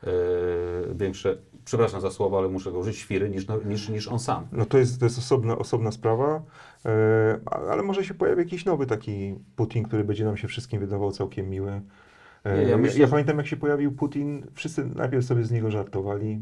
y, 0.09 0.94
większe, 0.94 1.38
przepraszam 1.64 2.01
za 2.01 2.11
słowo, 2.11 2.38
ale 2.38 2.49
muszę 2.49 2.73
go 2.73 2.79
użyć, 2.79 2.97
świry 2.97 3.31
niż, 3.31 3.47
no, 3.47 3.59
niż, 3.64 3.88
niż 3.88 4.09
on 4.09 4.18
sam. 4.18 4.47
No 4.53 4.64
to 4.66 4.79
jest, 4.79 4.99
to 5.01 5.07
jest 5.07 5.18
osobna, 5.18 5.59
osobna 5.59 5.92
sprawa, 5.92 6.42
a- 7.47 7.59
ale 7.59 7.83
może 7.83 8.05
się 8.05 8.14
pojawi 8.14 8.38
jakiś 8.40 8.64
nowy 8.64 8.87
taki 8.87 9.35
Putin, 9.57 9.85
który 9.85 10.05
będzie 10.05 10.25
nam 10.25 10.37
się 10.37 10.49
wszystkim 10.49 10.81
wydawał 10.81 11.12
całkiem 11.12 11.51
miły. 11.51 11.81
E, 12.44 12.57
Nie, 12.57 12.62
ja 12.62 12.68
ja, 12.68 12.76
myślę, 12.78 13.00
ja 13.00 13.07
pamiętam, 13.09 13.37
jak 13.38 13.46
się 13.46 13.57
pojawił 13.57 13.92
Putin, 13.92 14.46
wszyscy 14.54 14.85
najpierw 14.94 15.24
sobie 15.24 15.44
z 15.44 15.50
niego 15.50 15.70
żartowali, 15.70 16.40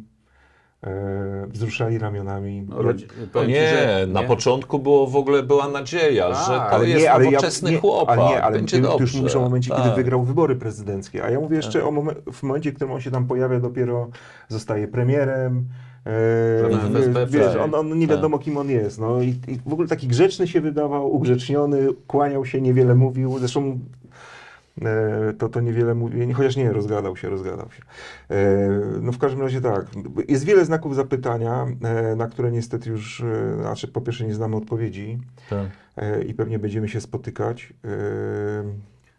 e, 0.84 1.46
wzruszali 1.48 1.98
ramionami. 1.98 2.66
No, 2.68 2.76
Ja- 2.76 2.82
rodzi- 2.82 3.06
powiem 3.32 3.48
ci, 3.48 3.54
nie, 3.54 3.68
że- 3.68 4.06
na 4.08 4.20
nie. 4.22 4.26
początku 4.26 4.78
było 4.78 5.06
w 5.06 5.16
ogóle 5.16 5.42
była 5.42 5.68
nadzieja, 5.68 6.30
Tak, 6.30 6.38
że 6.46 6.52
to 6.52 6.62
ale 6.70 6.88
jest 6.88 7.08
ale 7.08 7.24
nowoczesny 7.24 7.70
nie, 7.70 7.78
chłopak, 7.78 8.18
Ale 8.18 8.28
nie, 8.30 8.42
ale 8.42 8.56
będzie 8.56 8.76
ty, 8.76 8.82
dobrze. 8.82 8.96
ty 8.96 9.02
już 9.02 9.14
mówisz 9.14 9.36
o 9.36 9.40
momencie, 9.40 9.70
kiedy 9.70 9.82
Tak. 9.82 9.94
wygrał 9.96 10.22
wybory 10.24 10.56
prezydenckie. 10.56 11.24
A 11.24 11.30
ja 11.30 11.40
mówię 11.40 11.56
jeszcze 11.56 11.84
o 11.84 11.90
momen- 11.90 12.32
w 12.32 12.42
momencie, 12.42 12.72
w 12.72 12.74
którym 12.74 12.94
on 12.94 13.00
się 13.00 13.10
tam 13.10 13.26
pojawia, 13.26 13.60
dopiero 13.60 14.08
zostaje 14.48 14.88
premierem. 14.88 15.64
E, 16.06 17.10
ma 17.12 17.26
wiesz, 17.26 17.46
wczoraj. 17.48 17.64
on, 17.64 17.74
on 17.74 17.98
nie 17.98 18.06
wiadomo 18.06 18.38
kim 18.38 18.56
on 18.56 18.70
jest. 18.70 18.98
No 19.00 19.22
i, 19.22 19.28
i 19.28 19.58
w 19.66 19.72
ogóle 19.72 19.88
taki 19.88 20.08
grzeczny 20.08 20.48
się 20.48 20.60
wydawał, 20.60 21.14
ugrzeczniony, 21.14 21.88
kłaniał 22.06 22.44
się, 22.46 22.60
niewiele 22.60 22.94
mówił. 22.94 23.38
Zresztą 23.38 23.60
e, 23.62 23.78
to, 25.38 25.48
to 25.48 25.61
niewiele 25.61 25.94
mówi, 25.94 26.32
chociaż 26.32 26.56
nie, 26.56 26.72
rozgadał 26.72 27.16
się, 27.16 27.28
rozgadał 27.28 27.66
się. 27.70 27.82
E, 28.30 28.68
no 29.00 29.12
w 29.12 29.18
każdym 29.18 29.40
razie 29.42 29.61
tak, 29.61 29.87
jest 30.28 30.44
wiele 30.44 30.64
znaków 30.64 30.94
zapytania, 30.96 31.66
e, 31.85 32.16
na 32.16 32.26
które 32.28 32.52
niestety 32.52 32.90
już, 32.90 33.20
e, 33.20 33.56
znaczy 33.61 33.88
po 33.88 34.00
pierwsze 34.00 34.26
nie 34.26 34.35
znamy 34.35 34.56
odpowiedzi 34.56 35.18
Tak. 35.50 35.66
e, 35.96 36.22
i 36.22 36.35
pewnie 36.35 36.58
będziemy 36.58 36.88
się 36.88 37.00
spotykać. 37.00 37.72
E, 37.85 37.88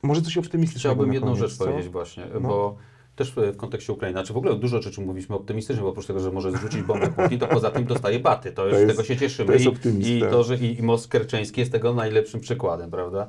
może 0.03 0.21
coś 0.21 0.37
optymistycznego 0.37 0.93
Chciałbym 0.95 1.07
na 1.07 1.13
jedną 1.13 1.27
koniec, 1.33 1.49
rzecz 1.49 1.57
co? 1.57 1.65
powiedzieć 1.65 1.91
właśnie, 1.91 2.23
No. 2.33 2.39
bo 2.39 2.75
też 3.15 3.35
w 3.53 3.57
kontekście 3.57 3.93
Ukrainy, 3.93 4.19
znaczy 4.19 4.33
w 4.33 4.37
ogóle 4.37 4.55
dużo 4.55 4.81
rzeczy 4.81 5.01
mówiliśmy 5.01 5.35
optymistycznie, 5.35 5.83
bo 5.83 5.89
oprócz 5.89 6.05
tego, 6.07 6.19
że 6.19 6.31
może 6.31 6.51
zrzucić 6.51 6.81
bombę 6.81 7.07
Putin, 7.07 7.39
to 7.39 7.47
poza 7.47 7.71
tym 7.71 7.85
dostaje 7.85 8.19
baty, 8.19 8.51
to 8.51 8.63
już 8.65 8.73
To 8.73 8.79
jest- 8.79 8.93
z 8.93 8.97
tego 8.97 9.07
się 9.07 9.17
cieszymy. 9.17 9.47
to 9.47 9.53
jest 9.53 9.85
I. 9.85 10.17
I 10.17 10.21
to, 10.21 10.43
że 10.43 10.55
i, 10.55 10.79
i 10.79 10.83
most 10.83 11.07
kerczeński 11.07 11.59
jest 11.59 11.71
tego 11.71 11.93
najlepszym 11.93 12.39
przykładem, 12.39 12.91
prawda? 12.91 13.27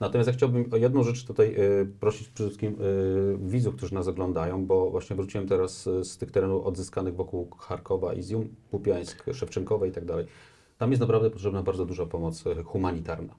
Natomiast 0.00 0.26
ja 0.26 0.32
chciałbym 0.32 0.64
o 0.72 0.76
jedną 0.76 1.02
rzecz 1.02 1.24
tutaj 1.24 1.54
y, 1.58 1.86
prosić 2.00 2.28
przede 2.28 2.50
wszystkim 2.50 2.76
y, 2.80 3.38
widzów, 3.38 3.76
którzy 3.76 3.94
nas 3.94 4.08
oglądają, 4.08 4.66
bo 4.66 4.90
właśnie 4.90 5.16
wróciłem 5.16 5.48
teraz 5.48 5.86
y, 5.86 6.04
z 6.04 6.18
tych 6.18 6.30
terenów 6.30 6.66
odzyskanych 6.66 7.14
wokół 7.14 7.50
Charkowa, 7.58 8.14
Izium, 8.14 8.48
Kupiańsk, 8.70 9.24
Szewczynkowa 9.32 9.86
i 9.86 9.92
tak 9.92 10.04
dalej. 10.04 10.26
Tam 10.78 10.90
jest 10.90 11.00
naprawdę 11.00 11.30
potrzebna 11.30 11.62
bardzo 11.62 11.86
duża 11.86 12.06
pomoc 12.06 12.44
humanitarna. 12.64 13.34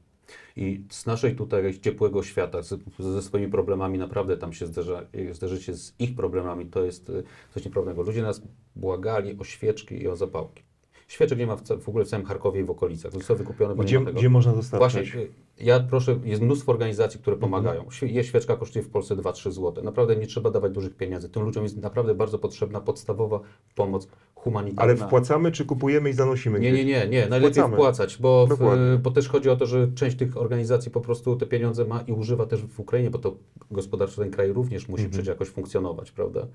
I 0.56 0.84
z 0.90 1.06
naszej 1.06 1.36
tutaj 1.36 1.80
ciepłego 1.80 2.24
świata, 2.24 2.60
ze 3.00 3.22
swoimi 3.22 3.52
problemami, 3.52 3.98
naprawdę 3.98 4.38
tam 4.38 4.54
się 4.54 4.68
zderza, 4.68 5.02
zderzycie 5.32 5.74
z 5.74 5.94
ich 6.00 6.16
problemami, 6.16 6.66
to 6.66 6.84
jest 6.84 7.12
coś 7.54 7.66
nieprawdopodobnego. 7.66 8.02
Ludzie 8.02 8.22
nas 8.22 8.42
błagali 8.76 9.40
o 9.40 9.44
świeczki 9.44 10.02
i 10.02 10.08
o 10.08 10.16
zapałki. 10.16 10.64
Świeczek 11.08 11.40
nie 11.40 11.48
ma 11.48 11.56
w, 11.56 11.62
w 11.82 11.90
ogóle 11.90 12.06
w 12.06 12.08
całym 12.08 12.26
Charkowie 12.26 12.62
i 12.62 12.64
w 12.64 12.70
okolicach. 12.70 13.12
Zostały 13.12 13.38
wykupione, 13.38 13.76
bo 13.76 13.84
Gdzie, 13.84 14.00
gdzie 14.00 14.30
można 14.30 14.52
Właśnie, 14.52 14.62
dostarczyć? 15.02 15.16
y, 15.16 15.30
ja 15.64 15.80
proszę, 15.80 16.20
jest 16.24 16.42
mnóstwo 16.42 16.72
organizacji, 16.72 17.20
które 17.20 17.36
pomagają. 17.38 17.84
Świe- 17.90 18.08
Je 18.08 18.24
świeczka 18.24 18.56
kosztuje 18.58 18.84
w 18.86 18.90
Polsce 18.90 19.16
2-3 19.16 19.52
zł. 19.52 19.84
Naprawdę 19.84 20.16
nie 20.16 20.28
trzeba 20.28 20.52
dawać 20.52 20.72
dużych 20.72 20.96
pieniędzy. 20.98 21.30
Tym 21.30 21.44
ludziom 21.44 21.64
jest 21.64 21.78
naprawdę 21.78 22.16
bardzo 22.16 22.40
potrzebna 22.40 22.82
podstawowa 22.82 23.40
pomoc 23.76 24.08
humanitarna. 24.36 24.84
Ale 24.84 24.96
wpłacamy, 24.96 25.52
czy 25.52 25.66
kupujemy 25.66 26.10
i 26.10 26.14
zanosimy 26.14 26.60
Nie, 26.60 26.72
gdzieś? 26.72 26.86
nie, 26.86 26.92
nie, 27.00 27.08
nie. 27.08 27.28
Najlepiej 27.28 27.52
Wpłacamy. 27.54 27.74
wpłacać, 27.76 28.18
bo, 28.18 28.48
w, 28.48 28.58
bo 29.02 29.12
też 29.12 29.30
chodzi 29.30 29.50
o 29.50 29.56
to, 29.56 29.66
że 29.66 29.88
część 29.96 30.18
tych 30.18 30.38
organizacji 30.38 30.92
po 30.92 31.02
prostu 31.02 31.36
te 31.36 31.46
pieniądze 31.46 31.86
ma 31.86 32.02
i 32.08 32.12
używa 32.12 32.46
też 32.46 32.62
w 32.62 32.80
Ukrainie, 32.80 33.10
bo 33.10 33.20
to 33.20 33.36
gospodarczo 33.72 34.22
ten 34.22 34.32
kraj 34.32 34.52
również 34.54 34.88
musi 34.88 35.10
przecież 35.10 35.28
jakoś 35.28 35.48
funkcjonować, 35.48 36.12
prawda? 36.12 36.48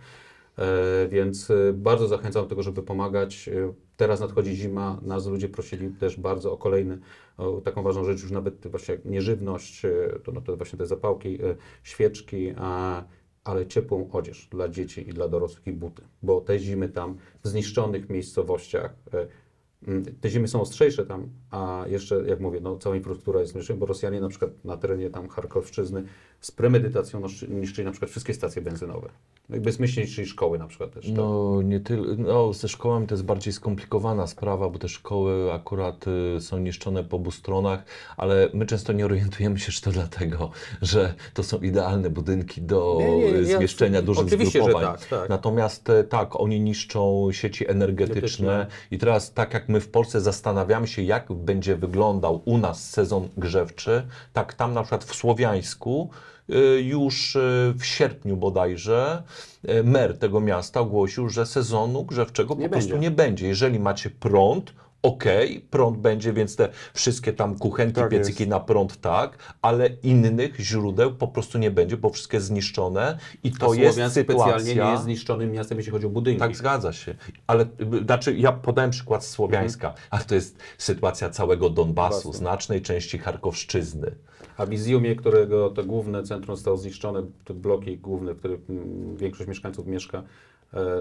E, 0.60 1.08
więc 1.08 1.50
e, 1.50 1.72
bardzo 1.72 2.08
zachęcam 2.08 2.42
do 2.42 2.48
tego, 2.48 2.62
żeby 2.62 2.82
pomagać. 2.82 3.48
E, 3.48 3.72
teraz 3.96 4.20
nadchodzi 4.20 4.54
zima, 4.54 5.00
nas 5.02 5.26
ludzie 5.26 5.48
prosili 5.48 5.90
też 5.90 6.20
bardzo 6.20 6.52
o 6.52 6.56
kolejny, 6.56 6.98
o 7.36 7.60
taką 7.60 7.82
ważną 7.82 8.04
rzecz, 8.04 8.22
już 8.22 8.30
nawet 8.30 8.66
właśnie 8.66 8.98
nieżywność, 9.04 9.82
to, 10.24 10.32
no 10.32 10.40
to 10.40 10.56
właśnie 10.56 10.78
te 10.78 10.86
zapałki, 10.86 11.38
świeczki, 11.82 12.52
a, 12.56 13.04
ale 13.44 13.66
ciepłą 13.66 14.10
odzież 14.12 14.48
dla 14.50 14.68
dzieci 14.68 15.08
i 15.08 15.12
dla 15.12 15.28
dorosłych 15.28 15.66
i 15.66 15.72
buty, 15.72 16.02
bo 16.22 16.40
te 16.40 16.58
zimy 16.58 16.88
tam 16.88 17.16
w 17.44 17.48
zniszczonych 17.48 18.08
miejscowościach, 18.08 18.94
Te 20.20 20.30
zimy 20.30 20.48
są 20.48 20.60
ostrzejsze 20.60 21.06
tam, 21.06 21.28
a 21.50 21.84
jeszcze, 21.88 22.22
jak 22.26 22.40
mówię, 22.40 22.60
no, 22.60 22.76
cała 22.76 22.96
infrastruktura 22.96 23.40
jest 23.40 23.54
mniejsza, 23.54 23.74
bo 23.74 23.86
Rosjanie 23.86 24.20
na 24.20 24.28
przykład 24.28 24.64
na 24.64 24.76
terenie 24.76 25.10
tam 25.10 25.28
Charkowszczyzny 25.28 26.04
z 26.40 26.50
premedytacją 26.50 27.22
niszczyli 27.48 27.84
na 27.84 27.90
przykład 27.90 28.10
wszystkie 28.10 28.34
stacje 28.34 28.62
benzynowe. 28.62 29.08
No 29.48 29.56
i 29.56 29.60
bezmyślnie 29.60 30.04
niszczyli 30.04 30.26
szkoły 30.28 30.58
na 30.58 30.66
przykład 30.66 30.90
też. 30.92 31.06
tak? 31.06 31.14
No, 31.16 31.62
nie 31.62 31.80
tyle. 31.80 32.16
No, 32.18 32.52
ze 32.52 32.68
szkołami 32.68 33.06
to 33.06 33.14
jest 33.14 33.24
bardziej 33.24 33.52
skomplikowana 33.52 34.26
sprawa, 34.26 34.68
bo 34.70 34.78
te 34.78 34.88
szkoły 34.88 35.52
akurat 35.52 36.04
y, 36.36 36.40
są 36.40 36.58
niszczone 36.58 37.04
po 37.04 37.16
obu 37.16 37.30
stronach, 37.30 37.84
ale 38.16 38.48
my 38.54 38.66
często 38.66 38.92
nie 38.92 39.04
orientujemy 39.04 39.58
się, 39.58 39.72
że 39.72 39.80
to 39.80 39.90
dlatego, 39.90 40.50
że 40.82 41.14
to 41.34 41.42
są 41.42 41.58
idealne 41.58 42.10
budynki 42.10 42.62
do 42.62 42.96
Nie, 42.98 43.16
nie, 43.18 43.34
y, 43.38 43.44
ja- 43.48 43.58
zmieszczenia 43.58 44.02
dużych 44.02 44.26
oczywiście, 44.26 44.58
że 44.58 44.64
zgrupowań. 44.64 44.98
tak, 44.98 45.08
tak. 45.08 45.28
Natomiast 45.28 45.90
e, 45.90 46.04
tak, 46.04 46.40
oni 46.40 46.60
niszczą 46.60 47.28
sieci 47.32 47.70
energetyczne 47.70 48.66
i 48.90 48.98
teraz 48.98 49.32
tak 49.32 49.54
jak 49.54 49.68
my 49.68 49.80
w 49.80 49.88
Polsce 49.88 50.20
zastanawiamy 50.20 50.86
się, 50.86 51.02
jak 51.02 51.32
będzie 51.32 51.76
wyglądał 51.76 52.42
u 52.44 52.58
nas 52.58 52.90
sezon 52.90 53.28
grzewczy, 53.36 54.06
tak 54.32 54.54
tam 54.54 54.74
na 54.74 54.82
przykład 54.82 55.04
w 55.04 55.14
Słowiańsku 55.14 56.10
y, 56.26 56.29
już 56.82 57.36
y, 57.36 57.74
w 57.78 57.84
sierpniu 57.84 58.36
bodajże 58.36 59.22
y, 59.68 59.84
mer 59.84 60.18
tego 60.18 60.40
miasta 60.40 60.80
ogłosił, 60.80 61.28
że 61.28 61.46
sezonu 61.46 62.04
grzewczego 62.04 62.54
po 62.56 62.60
Nie 62.62 62.68
prostu 62.68 62.90
będzie. 62.90 63.02
nie 63.02 63.10
będzie. 63.10 63.48
Jeżeli 63.48 63.80
macie 63.80 64.10
prąd, 64.10 64.72
okej, 65.02 65.60
prąd 65.70 65.98
będzie, 65.98 66.32
więc 66.32 66.56
te 66.56 66.68
wszystkie 66.94 67.32
tam 67.32 67.58
kuchenki, 67.58 67.94
Tak 67.94 68.10
piecyki 68.10 68.42
jest. 68.42 68.50
na 68.50 68.60
prąd 68.60 69.00
tak, 69.00 69.38
ale 69.62 69.88
innych 70.02 70.60
źródeł 70.60 71.14
po 71.14 71.28
prostu 71.28 71.58
nie 71.58 71.70
będzie, 71.70 71.96
bo 71.96 72.10
wszystkie 72.10 72.40
zniszczone 72.40 73.18
i 73.44 73.52
to 73.52 73.74
jest 73.74 73.98
sytuacja... 73.98 74.22
specjalnie 74.58 74.74
nie 74.74 74.90
jest 74.90 75.04
zniszczonym 75.04 75.52
miastem, 75.52 75.78
jeśli 75.78 75.92
chodzi 75.92 76.06
o 76.06 76.10
budynki. 76.10 76.40
Tak, 76.40 76.56
zgadza 76.56 76.92
się. 76.92 77.14
Ale 77.46 77.66
znaczy, 78.04 78.36
ja 78.36 78.52
podałem 78.52 78.90
przykład 78.90 79.24
z 79.24 79.30
Słowiańska, 79.30 79.94
ale 80.10 80.24
to 80.24 80.34
jest 80.34 80.58
sytuacja 80.78 81.30
całego 81.30 81.70
Donbasu, 81.70 82.22
Donbasu. 82.22 82.32
znacznej 82.32 82.82
części 82.82 83.18
Charkowszczyzny. 83.18 84.14
A 84.56 84.66
w 84.66 84.72
Iziumie, 84.72 85.16
którego 85.16 85.70
to 85.70 85.84
główne 85.84 86.22
centrum 86.22 86.56
zostało 86.56 86.76
zniszczone, 86.76 87.22
te 87.44 87.54
bloki 87.54 87.98
główne, 87.98 88.34
w 88.34 88.38
których 88.38 88.60
mm, 88.70 89.16
większość 89.16 89.48
mieszkańców 89.48 89.86
mieszka, 89.86 90.22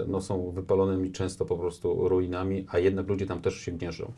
no, 0.06 0.20
są 0.20 0.50
wypalonymi 0.50 1.12
często 1.12 1.44
po 1.44 1.56
prostu 1.56 2.08
ruinami, 2.08 2.66
a 2.70 2.78
jednak 2.78 3.08
ludzie 3.08 3.26
tam 3.26 3.40
też 3.40 3.54
się 3.54 3.72
gnieżdżą. 3.72 4.12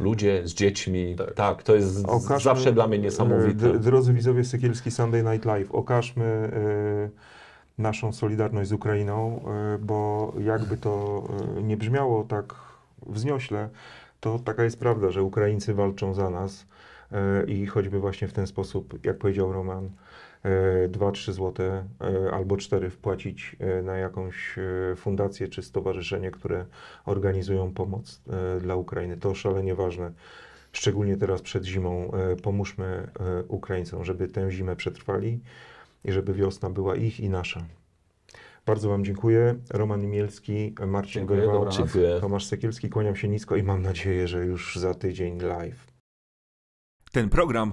Ludzie 0.00 0.42
z 0.44 0.54
dziećmi, 0.54 1.16
tak, 1.16 1.34
Tak. 1.34 1.62
to 1.62 1.74
jest 1.74 2.04
Okażmy, 2.08 2.40
zawsze 2.44 2.72
dla 2.72 2.86
mnie 2.88 2.98
niesamowite. 2.98 3.70
e, 3.70 3.78
Drodzy 3.78 4.12
widzowie 4.12 4.44
Sekielski 4.44 4.90
Sunday 4.90 5.22
Night 5.22 5.44
Live, 5.44 5.72
okażmy 5.72 6.24
e, 6.24 7.82
naszą 7.82 8.12
solidarność 8.12 8.68
z 8.68 8.72
Ukrainą, 8.72 9.40
e, 9.74 9.78
bo 9.78 10.32
jakby 10.40 10.76
to 10.76 11.22
e, 11.58 11.62
nie 11.62 11.76
brzmiało 11.76 12.24
tak 12.24 12.54
wzniośle, 13.06 13.68
to 14.20 14.38
taka 14.38 14.64
jest 14.64 14.78
prawda, 14.78 15.10
że 15.10 15.22
Ukraińcy 15.22 15.74
walczą 15.74 16.14
za 16.14 16.30
nas 16.30 16.66
e, 17.12 17.44
i 17.44 17.66
choćby 17.66 17.98
właśnie 18.00 18.28
w 18.28 18.32
ten 18.32 18.46
sposób, 18.46 19.04
jak 19.06 19.18
powiedział 19.18 19.52
Roman, 19.52 19.90
2-3 20.88 21.32
złote 21.32 21.84
e, 22.00 22.32
albo 22.32 22.56
4 22.56 22.90
wpłacić 22.90 23.56
e, 23.58 23.82
na 23.82 23.96
jakąś 23.96 24.58
e, 24.58 24.96
fundację 24.96 25.48
czy 25.48 25.62
stowarzyszenie, 25.62 26.30
które 26.30 26.66
organizują 27.04 27.72
pomoc 27.72 28.22
e, 28.30 28.60
dla 28.60 28.76
Ukrainy. 28.76 29.16
To 29.16 29.34
szalenie 29.34 29.74
ważne. 29.74 30.12
Szczególnie 30.72 31.16
teraz 31.16 31.42
przed 31.42 31.64
zimą 31.64 32.10
e, 32.12 32.36
pomóżmy 32.36 32.86
e, 33.20 33.42
Ukraińcom, 33.42 34.04
żeby 34.04 34.28
tę 34.28 34.50
zimę 34.50 34.76
przetrwali 34.76 35.40
i 36.04 36.12
żeby 36.12 36.34
wiosna 36.34 36.70
była 36.70 36.96
ich 36.96 37.20
i 37.20 37.28
nasza. 37.28 37.64
Bardzo 38.66 38.88
Wam 38.88 39.04
dziękuję. 39.04 39.54
Roman 39.70 40.02
Imielski, 40.02 40.74
Marcin 40.86 41.12
Dziękuję, 41.12 41.40
Gorwał, 41.40 41.64
dobranoc. 41.64 41.76
Dziękuję. 41.76 42.20
Tomasz 42.20 42.44
Sekielski. 42.46 42.88
Kłaniam 42.88 43.16
się 43.16 43.28
nisko 43.28 43.56
i 43.56 43.62
mam 43.62 43.82
nadzieję, 43.82 44.28
że 44.28 44.46
już 44.46 44.76
za 44.76 44.94
tydzień 44.94 45.38
live. 45.38 45.86
Ten 47.12 47.28
program 47.28 47.72